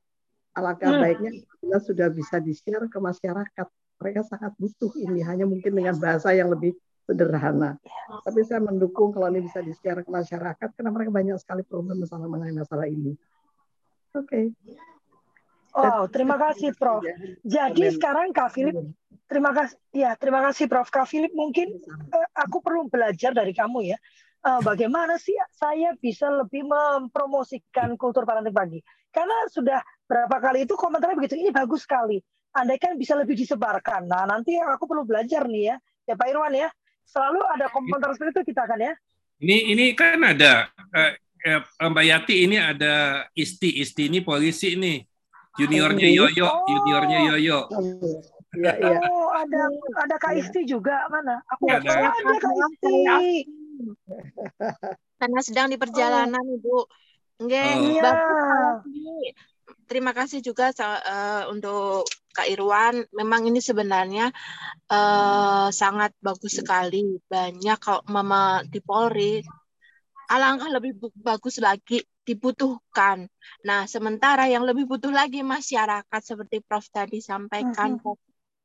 Alangkah 0.52 0.92
hmm. 0.92 1.00
baiknya 1.00 1.30
bila 1.64 1.78
sudah 1.80 2.08
bisa 2.12 2.36
di-share 2.36 2.84
ke 2.84 2.98
masyarakat. 3.00 3.66
Mereka 4.02 4.20
sangat 4.26 4.52
butuh 4.60 4.92
ini, 5.00 5.24
hanya 5.24 5.48
mungkin 5.48 5.72
dengan 5.72 5.96
bahasa 5.96 6.34
yang 6.36 6.52
lebih 6.52 6.76
sederhana. 7.08 7.80
Tapi 8.26 8.40
saya 8.44 8.60
mendukung 8.60 9.14
kalau 9.14 9.32
ini 9.32 9.48
bisa 9.48 9.64
di-share 9.64 10.04
ke 10.04 10.10
masyarakat, 10.12 10.68
karena 10.76 10.90
mereka 10.92 11.10
banyak 11.14 11.36
sekali 11.40 11.62
problem 11.64 12.04
masalah 12.04 12.28
mengenai 12.28 12.52
masalah 12.52 12.84
ini. 12.84 13.16
Oke. 14.12 14.52
Okay. 14.52 14.91
Oh, 15.72 16.04
terima 16.08 16.36
kasih 16.36 16.76
Prof. 16.76 17.00
Jadi 17.40 17.82
Amen. 17.88 17.94
sekarang 17.96 18.26
Kak 18.36 18.52
Philip, 18.52 18.76
terima 19.24 19.56
kasih 19.56 19.76
ya, 19.96 20.12
terima 20.20 20.44
kasih 20.44 20.68
Prof. 20.68 20.92
Kak 20.92 21.08
Philip 21.08 21.32
mungkin 21.32 21.80
uh, 22.12 22.28
aku 22.36 22.60
perlu 22.60 22.92
belajar 22.92 23.32
dari 23.32 23.56
kamu 23.56 23.88
ya. 23.88 23.96
Uh, 24.42 24.60
bagaimana 24.60 25.16
sih 25.16 25.32
saya 25.54 25.94
bisa 25.96 26.28
lebih 26.28 26.68
mempromosikan 26.68 27.96
kultur 27.96 28.28
parenting 28.28 28.52
pagi? 28.52 28.80
Karena 29.08 29.48
sudah 29.48 29.80
berapa 30.04 30.36
kali 30.42 30.68
itu 30.68 30.76
komentarnya 30.76 31.16
begitu, 31.16 31.40
ini 31.40 31.48
bagus 31.48 31.88
sekali. 31.88 32.20
Andai 32.52 32.76
kan 32.76 33.00
bisa 33.00 33.16
lebih 33.16 33.32
disebarkan. 33.32 34.04
Nah, 34.04 34.28
nanti 34.28 34.60
aku 34.60 34.84
perlu 34.84 35.08
belajar 35.08 35.48
nih 35.48 35.72
ya. 35.72 35.76
Ya 36.04 36.14
Pak 36.20 36.28
Irwan 36.28 36.52
ya. 36.52 36.68
Selalu 37.08 37.40
ada 37.48 37.72
komentar 37.72 38.12
seperti 38.12 38.44
itu 38.44 38.52
kita 38.52 38.68
kan 38.68 38.76
ya. 38.76 38.92
Ini 39.40 39.72
ini 39.72 39.84
kan 39.96 40.20
ada 40.20 40.68
uh, 40.92 41.12
Mbak 41.80 42.04
Yati 42.04 42.34
ini 42.44 42.60
ada 42.60 43.24
Isti 43.32 43.80
Isti 43.80 44.12
ini 44.12 44.20
polisi 44.20 44.76
nih 44.76 45.11
juniornya 45.60 46.08
Yoyo, 46.08 46.46
oh. 46.48 46.64
juniornya 46.68 47.18
Yoyo. 47.32 47.58
Ya, 48.52 48.72
ya. 48.76 49.00
Oh, 49.08 49.32
ada 49.32 49.64
ada 49.96 50.16
Kak 50.20 50.36
Isti 50.36 50.68
juga 50.68 51.08
mana? 51.08 51.40
Aku 51.56 51.64
nggak 51.64 51.88
tahu 51.88 52.04
ada 52.04 52.34
Kak 52.36 52.54
Isti. 52.56 52.96
Karena 55.20 55.40
sedang 55.40 55.72
di 55.72 55.80
perjalanan, 55.80 56.44
oh. 56.44 56.56
Ibu. 56.60 56.78
Enggak, 57.42 57.72
oh. 57.72 57.80
Iya. 57.80 59.32
Terima 59.88 60.12
kasih 60.12 60.44
juga 60.44 60.72
uh, 60.72 61.48
untuk 61.52 62.04
Kak 62.32 62.48
Irwan. 62.48 63.04
Memang 63.12 63.48
ini 63.48 63.60
sebenarnya 63.60 64.32
uh, 64.92 65.68
sangat 65.72 66.12
bagus 66.20 66.60
sekali. 66.60 67.20
Banyak 67.28 67.78
kalau 67.80 68.04
Mama 68.08 68.64
di 68.68 68.80
Polri 68.84 69.40
alangkah 70.32 70.72
lebih 70.72 70.96
bagus 71.20 71.60
lagi 71.60 72.00
dibutuhkan. 72.22 73.26
Nah, 73.66 73.86
sementara 73.90 74.46
yang 74.46 74.62
lebih 74.62 74.86
butuh 74.86 75.10
lagi 75.10 75.42
masyarakat 75.42 76.20
seperti 76.22 76.62
Prof 76.62 76.86
tadi 76.88 77.18
sampaikan, 77.18 77.98
uh 77.98 78.14
-huh. 78.14 78.16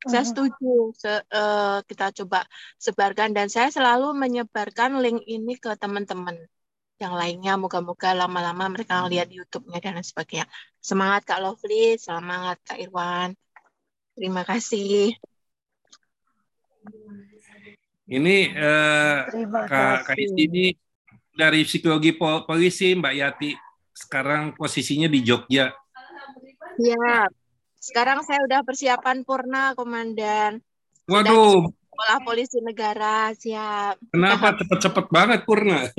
saya 0.06 0.24
setuju. 0.26 0.94
Se 0.94 1.10
uh, 1.10 1.82
kita 1.90 2.14
coba 2.24 2.46
sebarkan 2.78 3.34
dan 3.34 3.50
saya 3.50 3.74
selalu 3.74 4.14
menyebarkan 4.14 5.02
link 5.02 5.26
ini 5.26 5.58
ke 5.58 5.74
teman-teman 5.76 6.38
yang 7.02 7.14
lainnya. 7.18 7.58
Moga-moga 7.58 8.14
lama-lama 8.14 8.70
mereka 8.70 9.06
lihat 9.10 9.30
YouTube-nya 9.34 9.82
dan 9.82 10.02
sebagainya. 10.06 10.46
Semangat 10.78 11.26
Kak 11.26 11.42
Lovely, 11.42 11.98
semangat 11.98 12.62
Kak 12.62 12.78
Irwan. 12.78 13.34
Terima 14.14 14.42
kasih. 14.46 15.14
Ini 18.08 18.38
uh, 18.56 19.28
Kak, 19.68 20.08
Kak 20.08 20.16
ini 20.16 20.72
dari 21.38 21.62
psikologi 21.62 22.18
polisi 22.18 22.98
Mbak 22.98 23.14
Yati 23.14 23.52
sekarang 23.94 24.58
posisinya 24.58 25.06
di 25.06 25.22
Jogja. 25.22 25.70
Ya, 26.82 27.30
sekarang 27.78 28.26
saya 28.26 28.42
udah 28.46 28.66
persiapan 28.66 29.22
purna, 29.22 29.78
Komandan. 29.78 30.62
Waduh. 31.06 31.70
Sekolah 31.70 32.18
polisi 32.22 32.62
negara 32.62 33.34
siap. 33.34 33.98
Kenapa 34.14 34.54
cepet-cepet 34.58 35.06
banget 35.10 35.40
purna? 35.46 35.90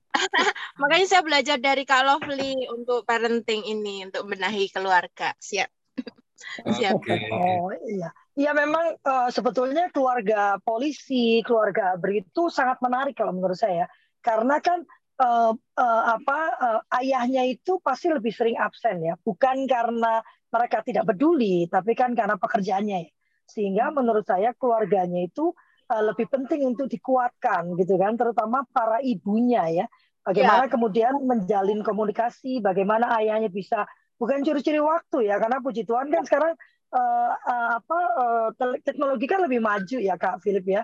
Makanya 0.80 1.06
saya 1.06 1.22
belajar 1.24 1.56
dari 1.56 1.88
Kak 1.88 2.02
Lovely 2.04 2.68
untuk 2.68 3.08
parenting 3.08 3.64
ini, 3.64 4.04
untuk 4.04 4.28
benahi 4.28 4.68
keluarga. 4.68 5.32
Siap. 5.40 5.70
Siap. 6.76 6.92
Okay. 7.00 7.28
Oh 7.32 7.72
iya. 7.88 8.12
Ya 8.36 8.52
memang 8.56 8.96
uh, 9.00 9.28
sebetulnya 9.32 9.88
keluarga 9.92 10.60
polisi, 10.60 11.40
keluarga 11.44 11.96
ABRI 11.96 12.24
itu 12.24 12.48
sangat 12.48 12.80
menarik 12.84 13.16
kalau 13.16 13.32
menurut 13.36 13.56
saya 13.56 13.88
karena 14.20 14.60
kan 14.60 14.84
uh, 15.20 15.52
uh, 15.56 16.02
apa 16.16 16.40
uh, 16.56 16.80
ayahnya 17.00 17.44
itu 17.44 17.76
pasti 17.84 18.08
lebih 18.08 18.32
sering 18.32 18.56
absen 18.56 19.04
ya. 19.04 19.14
Bukan 19.20 19.68
karena 19.68 20.24
mereka 20.50 20.80
tidak 20.82 21.06
peduli 21.12 21.68
tapi 21.68 21.92
kan 21.92 22.16
karena 22.16 22.40
pekerjaannya 22.40 22.98
ya. 23.04 23.12
Sehingga 23.44 23.90
menurut 23.92 24.24
saya 24.24 24.56
keluarganya 24.56 25.26
itu 25.26 25.52
uh, 25.92 26.02
lebih 26.02 26.26
penting 26.32 26.64
untuk 26.64 26.88
dikuatkan 26.88 27.76
gitu 27.76 28.00
kan. 28.00 28.16
Terutama 28.16 28.64
para 28.72 28.98
ibunya 29.04 29.84
ya. 29.84 29.86
Bagaimana 30.20 30.68
ya. 30.68 30.72
kemudian 30.72 31.14
menjalin 31.24 31.80
komunikasi 31.80 32.60
bagaimana 32.60 33.16
ayahnya 33.20 33.48
bisa 33.48 33.88
bukan 34.20 34.44
curi-curi 34.44 34.80
waktu 34.80 35.28
ya. 35.28 35.36
Karena 35.40 35.60
puji 35.60 35.84
Tuhan 35.84 36.12
kan 36.12 36.22
sekarang 36.24 36.54
uh, 36.92 37.32
uh, 37.34 37.68
apa 37.80 37.98
uh, 38.20 38.48
teknologi 38.84 39.26
kan 39.26 39.40
lebih 39.44 39.60
maju 39.64 39.96
ya 39.96 40.14
Kak 40.20 40.44
Philip 40.44 40.66
ya 40.66 40.82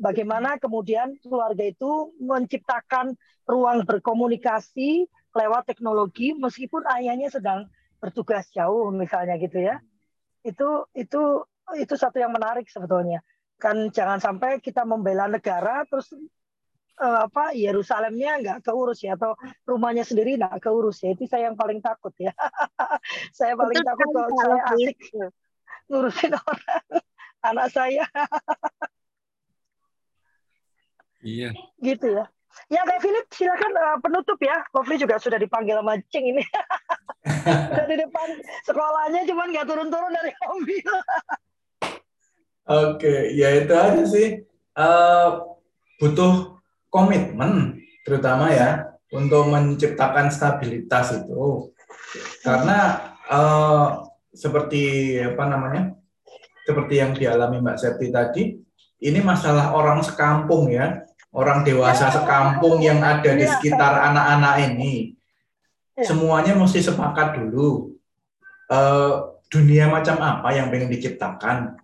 bagaimana 0.00 0.56
kemudian 0.56 1.16
keluarga 1.20 1.64
itu 1.66 2.12
menciptakan 2.20 3.12
ruang 3.44 3.84
berkomunikasi 3.84 5.06
lewat 5.32 5.68
teknologi 5.68 6.36
meskipun 6.36 6.84
ayahnya 6.88 7.32
sedang 7.32 7.68
bertugas 8.00 8.48
jauh 8.52 8.88
misalnya 8.92 9.36
gitu 9.40 9.58
ya. 9.60 9.76
Itu 10.44 10.88
itu 10.96 11.44
itu 11.78 11.94
satu 11.94 12.18
yang 12.20 12.32
menarik 12.32 12.68
sebetulnya. 12.68 13.20
Kan 13.60 13.92
jangan 13.94 14.18
sampai 14.18 14.58
kita 14.58 14.82
membela 14.82 15.30
negara 15.30 15.86
terus 15.86 16.10
uh, 16.98 17.28
apa 17.28 17.54
Yerusalemnya 17.54 18.42
nggak 18.42 18.58
keurus 18.66 19.00
ya 19.06 19.14
atau 19.14 19.38
rumahnya 19.68 20.02
sendiri 20.02 20.36
nggak 20.36 20.60
keurus 20.60 21.00
ya. 21.04 21.14
Itu 21.14 21.28
saya 21.30 21.52
yang 21.52 21.56
paling 21.56 21.80
takut 21.80 22.12
ya. 22.18 22.32
Saya 23.38 23.56
paling 23.56 23.82
takut 23.82 24.06
kalau 24.12 24.30
saya 24.38 24.62
asik 24.76 24.96
ngurusin 25.90 26.32
orang 26.32 26.84
anak 27.48 27.68
saya 27.74 28.04
Iya. 31.22 31.50
Gitu 31.78 32.06
ya. 32.18 32.26
Ya 32.68 32.84
Kak 32.84 33.00
Philip, 33.00 33.26
silakan 33.32 33.72
uh, 33.72 33.98
penutup 34.02 34.36
ya. 34.44 34.60
Lovely 34.76 35.00
juga 35.00 35.16
sudah 35.16 35.40
dipanggil 35.40 35.80
mancing 35.80 36.36
ini. 36.36 36.44
dari 37.78 37.96
depan 37.96 38.28
sekolahnya 38.66 39.24
cuman 39.30 39.46
nggak 39.54 39.66
turun-turun 39.66 40.12
dari 40.12 40.32
mobil. 40.44 40.90
Oke, 42.68 43.34
ya 43.34 43.48
itu 43.56 43.72
aja 43.72 44.04
sih. 44.04 44.28
Uh, 44.72 45.56
butuh 45.98 46.60
komitmen, 46.92 47.80
terutama 48.04 48.52
ya, 48.52 48.92
untuk 49.12 49.48
menciptakan 49.48 50.28
stabilitas 50.28 51.24
itu. 51.24 51.72
Karena 52.44 53.12
uh, 53.28 54.06
seperti 54.32 55.16
apa 55.20 55.44
namanya, 55.48 55.92
seperti 56.64 56.94
yang 57.00 57.12
dialami 57.12 57.60
Mbak 57.60 57.78
Septi 57.80 58.08
tadi, 58.08 58.42
ini 59.02 59.20
masalah 59.20 59.74
orang 59.74 60.00
sekampung 60.00 60.70
ya 60.70 61.02
orang 61.32 61.64
dewasa 61.64 62.12
sekampung 62.12 62.84
yang 62.84 63.00
ada 63.00 63.32
di 63.32 63.44
sekitar 63.48 64.12
anak-anak 64.12 64.54
ini. 64.72 65.16
Semuanya 66.00 66.56
mesti 66.56 66.84
sepakat 66.84 67.40
dulu. 67.40 67.96
Uh, 68.72 69.36
dunia 69.52 69.88
macam 69.88 70.16
apa 70.20 70.48
yang 70.56 70.72
pengen 70.72 70.88
diciptakan. 70.88 71.76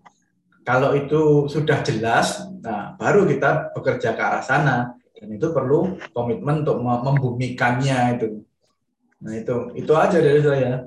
Kalau 0.64 0.96
itu 0.96 1.48
sudah 1.48 1.80
jelas, 1.84 2.44
nah 2.60 2.96
baru 2.96 3.24
kita 3.24 3.72
bekerja 3.76 4.16
ke 4.16 4.22
arah 4.22 4.44
sana. 4.44 4.76
Dan 5.16 5.34
itu 5.34 5.50
perlu 5.50 5.98
komitmen 6.14 6.62
untuk 6.62 6.80
membumikannya 6.80 8.16
itu. 8.16 8.44
Nah 9.20 9.32
itu 9.34 9.56
itu 9.74 9.92
aja 9.96 10.18
dari 10.20 10.40
saya. 10.40 10.86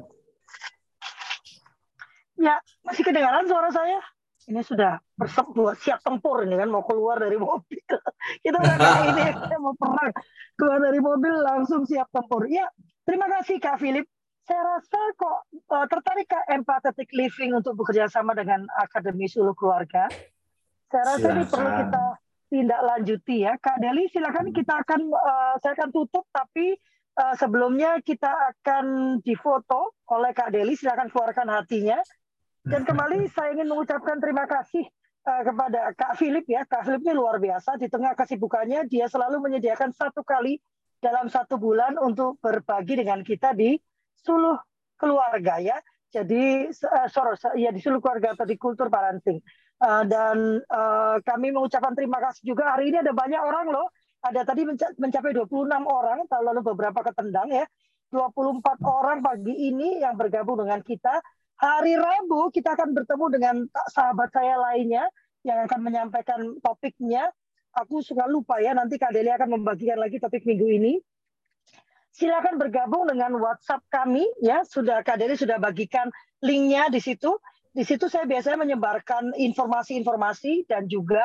Ya, 2.41 2.57
masih 2.81 3.05
kedengaran 3.05 3.45
suara 3.45 3.69
saya? 3.69 4.01
ini 4.49 4.61
sudah 4.65 4.97
buat 5.29 5.77
siap 5.77 6.01
tempur 6.01 6.41
ini 6.45 6.57
kan 6.57 6.69
mau 6.71 6.81
keluar 6.81 7.21
dari 7.21 7.37
mobil. 7.37 7.81
Kita 8.43 8.57
nggak 8.57 8.77
ini 9.13 9.23
kita 9.45 9.57
mau 9.61 9.73
perang. 9.77 10.13
Keluar 10.57 10.79
dari 10.81 10.99
mobil 11.01 11.33
langsung 11.41 11.85
siap 11.85 12.09
tempur. 12.09 12.49
Ya 12.49 12.65
terima 13.05 13.29
kasih 13.29 13.61
kak 13.61 13.77
Philip. 13.81 14.05
Saya 14.41 14.61
rasa 14.65 14.99
kok 15.15 15.37
uh, 15.69 15.85
tertarik 15.85 16.25
ke 16.25 16.39
empathetic 16.49 17.13
living 17.13 17.53
untuk 17.53 17.77
bekerja 17.77 18.09
sama 18.09 18.33
dengan 18.33 18.65
akademi 18.73 19.29
suluh 19.29 19.53
keluarga. 19.53 20.09
Saya 20.89 21.03
rasa 21.05 21.17
silakan. 21.21 21.37
ini 21.37 21.45
perlu 21.45 21.69
kita 21.85 22.05
tindak 22.49 22.81
lanjuti 22.81 23.35
ya. 23.45 23.53
Kak 23.61 23.77
Deli 23.79 24.09
silakan 24.09 24.49
kita 24.49 24.81
akan 24.81 25.01
uh, 25.13 25.53
saya 25.61 25.77
akan 25.77 25.89
tutup 25.93 26.25
tapi 26.33 26.73
uh, 27.21 27.37
sebelumnya 27.37 28.01
kita 28.01 28.27
akan 28.27 29.17
difoto 29.21 29.93
oleh 30.09 30.33
kak 30.33 30.49
Deli. 30.49 30.73
Silakan 30.73 31.13
keluarkan 31.13 31.47
hatinya. 31.53 32.01
Dan 32.61 32.85
kembali 32.85 33.25
saya 33.33 33.57
ingin 33.57 33.69
mengucapkan 33.69 34.21
terima 34.21 34.45
kasih 34.45 34.85
uh, 35.25 35.41
kepada 35.45 35.93
Kak 35.93 36.17
Philip 36.17 36.45
ya. 36.49 36.65
Kak 36.65 36.87
Philip 36.87 37.01
ini 37.05 37.13
luar 37.13 37.37
biasa. 37.37 37.77
Di 37.77 37.87
tengah 37.87 38.13
kesibukannya, 38.17 38.85
dia 38.89 39.05
selalu 39.05 39.41
menyediakan 39.41 39.93
satu 39.93 40.25
kali 40.25 40.57
dalam 41.01 41.29
satu 41.29 41.57
bulan 41.57 41.97
untuk 41.97 42.37
berbagi 42.41 43.01
dengan 43.01 43.25
kita 43.25 43.57
di 43.57 43.77
suluh 44.21 44.57
keluarga 44.97 45.57
ya. 45.57 45.77
Jadi 46.11 46.67
uh, 46.69 47.07
sorry, 47.07 47.39
ya 47.57 47.71
di 47.71 47.81
suluh 47.81 48.03
keluarga 48.03 48.35
atau 48.35 48.45
di 48.45 48.59
kultur 48.59 48.91
parenting. 48.91 49.39
Uh, 49.81 50.05
dan 50.05 50.61
uh, 50.69 51.17
kami 51.25 51.49
mengucapkan 51.49 51.97
terima 51.97 52.21
kasih 52.21 52.53
juga. 52.53 52.77
Hari 52.77 52.93
ini 52.93 53.01
ada 53.01 53.13
banyak 53.15 53.41
orang 53.41 53.73
loh. 53.73 53.89
Ada 54.21 54.45
tadi 54.45 54.61
mencapai 55.01 55.33
26 55.33 55.49
orang, 55.81 56.29
lalu 56.29 56.61
beberapa 56.61 57.01
ketendang 57.01 57.49
ya. 57.49 57.65
24 58.13 58.61
orang 58.85 59.23
pagi 59.23 59.49
ini 59.49 60.03
yang 60.03 60.13
bergabung 60.13 60.61
dengan 60.61 60.85
kita. 60.85 61.23
Hari 61.61 61.93
Rabu 61.93 62.49
kita 62.49 62.73
akan 62.73 62.97
bertemu 62.97 63.25
dengan 63.37 63.55
sahabat 63.93 64.33
saya 64.33 64.57
lainnya 64.57 65.05
yang 65.45 65.61
akan 65.69 65.85
menyampaikan 65.85 66.57
topiknya. 66.57 67.29
Aku 67.77 68.01
suka 68.01 68.25
lupa 68.25 68.57
ya, 68.57 68.73
nanti 68.73 68.97
Kak 68.97 69.13
Deli 69.13 69.29
akan 69.29 69.61
membagikan 69.61 70.01
lagi 70.01 70.17
topik 70.17 70.41
minggu 70.41 70.65
ini. 70.65 70.97
Silakan 72.09 72.57
bergabung 72.57 73.05
dengan 73.05 73.37
WhatsApp 73.37 73.85
kami 73.93 74.25
ya. 74.41 74.65
Sudah 74.65 75.05
Kak 75.05 75.21
Deli 75.21 75.37
sudah 75.37 75.61
bagikan 75.61 76.09
linknya 76.41 76.89
di 76.89 76.97
situ. 76.97 77.37
Di 77.71 77.85
situ 77.85 78.09
saya 78.09 78.25
biasanya 78.25 78.65
menyebarkan 78.65 79.37
informasi-informasi 79.37 80.65
dan 80.65 80.89
juga 80.89 81.23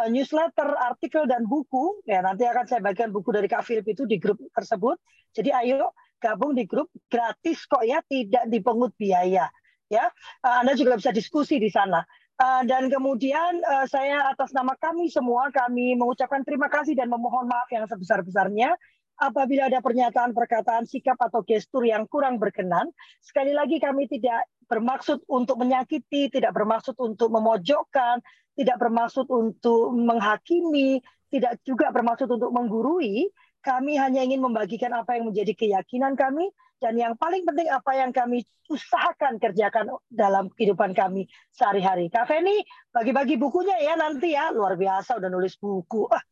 uh, 0.00 0.08
newsletter, 0.08 0.80
artikel 0.80 1.28
dan 1.28 1.44
buku. 1.44 2.00
Ya 2.08 2.24
nanti 2.24 2.48
akan 2.48 2.64
saya 2.64 2.80
bagikan 2.80 3.12
buku 3.12 3.36
dari 3.36 3.52
Kak 3.52 3.68
Philip 3.68 3.84
itu 3.84 4.08
di 4.08 4.16
grup 4.16 4.40
tersebut. 4.56 4.96
Jadi 5.36 5.52
ayo 5.52 5.92
gabung 6.24 6.56
di 6.56 6.64
grup 6.64 6.88
gratis 7.12 7.68
kok 7.68 7.84
ya, 7.84 8.00
tidak 8.08 8.48
dipungut 8.48 8.96
biaya 8.96 9.44
ya. 9.92 10.08
Uh, 10.44 10.64
Anda 10.64 10.76
juga 10.76 10.96
bisa 10.96 11.10
diskusi 11.10 11.60
di 11.60 11.68
sana. 11.68 12.04
Uh, 12.34 12.66
dan 12.66 12.90
kemudian 12.90 13.62
uh, 13.62 13.86
saya 13.86 14.26
atas 14.26 14.50
nama 14.50 14.74
kami 14.74 15.06
semua 15.06 15.54
kami 15.54 15.94
mengucapkan 15.94 16.42
terima 16.42 16.66
kasih 16.66 16.98
dan 16.98 17.06
memohon 17.06 17.46
maaf 17.46 17.70
yang 17.70 17.86
sebesar-besarnya 17.86 18.74
apabila 19.22 19.70
ada 19.70 19.78
pernyataan, 19.78 20.34
perkataan, 20.34 20.82
sikap 20.90 21.14
atau 21.22 21.46
gestur 21.46 21.86
yang 21.86 22.10
kurang 22.10 22.42
berkenan. 22.42 22.90
Sekali 23.22 23.54
lagi 23.54 23.78
kami 23.78 24.10
tidak 24.10 24.50
bermaksud 24.66 25.22
untuk 25.30 25.62
menyakiti, 25.62 26.26
tidak 26.32 26.50
bermaksud 26.50 26.98
untuk 26.98 27.30
memojokkan, 27.30 28.18
tidak 28.58 28.76
bermaksud 28.82 29.30
untuk 29.30 29.94
menghakimi, 29.94 30.98
tidak 31.30 31.62
juga 31.62 31.94
bermaksud 31.94 32.26
untuk 32.30 32.50
menggurui. 32.50 33.30
Kami 33.64 33.96
hanya 33.96 34.20
ingin 34.20 34.44
membagikan 34.44 34.92
apa 34.92 35.16
yang 35.16 35.30
menjadi 35.30 35.54
keyakinan 35.56 36.18
kami 36.18 36.52
dan 36.82 36.94
yang 36.98 37.14
paling 37.16 37.46
penting 37.46 37.70
apa 37.70 37.90
yang 37.96 38.10
kami 38.10 38.44
usahakan 38.68 39.36
kerjakan 39.36 39.92
dalam 40.08 40.48
kehidupan 40.56 40.96
kami 40.96 41.28
sehari-hari. 41.52 42.08
Kak 42.08 42.28
Feni 42.28 42.64
bagi-bagi 42.90 43.36
bukunya 43.36 43.76
ya 43.80 43.94
nanti 43.94 44.32
ya 44.32 44.50
luar 44.50 44.74
biasa 44.74 45.20
udah 45.20 45.30
nulis 45.30 45.56
buku 45.60 46.08
ah 46.08 46.22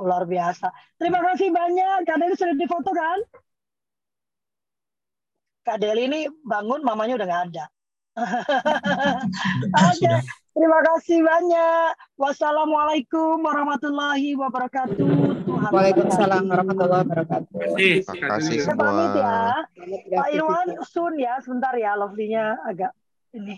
luar 0.00 0.24
biasa. 0.24 0.72
Terima 0.96 1.20
kasih 1.20 1.52
banyak 1.52 2.08
Kak 2.08 2.16
Deli 2.16 2.34
sudah 2.36 2.56
difoto 2.56 2.90
kan? 2.96 3.18
Kak 5.62 5.78
Deli 5.78 6.08
ini 6.08 6.20
bangun 6.42 6.80
mamanya 6.82 7.20
udah 7.20 7.26
nggak 7.28 7.44
ada. 7.52 7.64
Oke, 9.88 10.04
okay. 10.04 10.20
terima 10.52 10.78
kasih 10.84 11.24
banyak. 11.24 11.96
Wassalamualaikum 12.20 13.40
warahmatullahi 13.40 14.36
wabarakatuh. 14.36 15.08
Tuhan 15.48 15.70
Waalaikumsalam 15.72 16.44
warahmatullahi 16.44 17.02
wabarakatuh. 17.08 17.56
Terima 17.80 18.36
kasih 18.36 18.56
semua. 18.68 18.84
pamit 18.84 19.12
ya. 19.16 19.64
Pak 20.12 20.28
Irwan, 20.36 20.68
sun 20.84 21.16
ya, 21.16 21.40
sebentar 21.40 21.72
ya, 21.80 21.96
lovely-nya 21.96 22.60
agak 22.68 22.92
ini. 23.32 23.56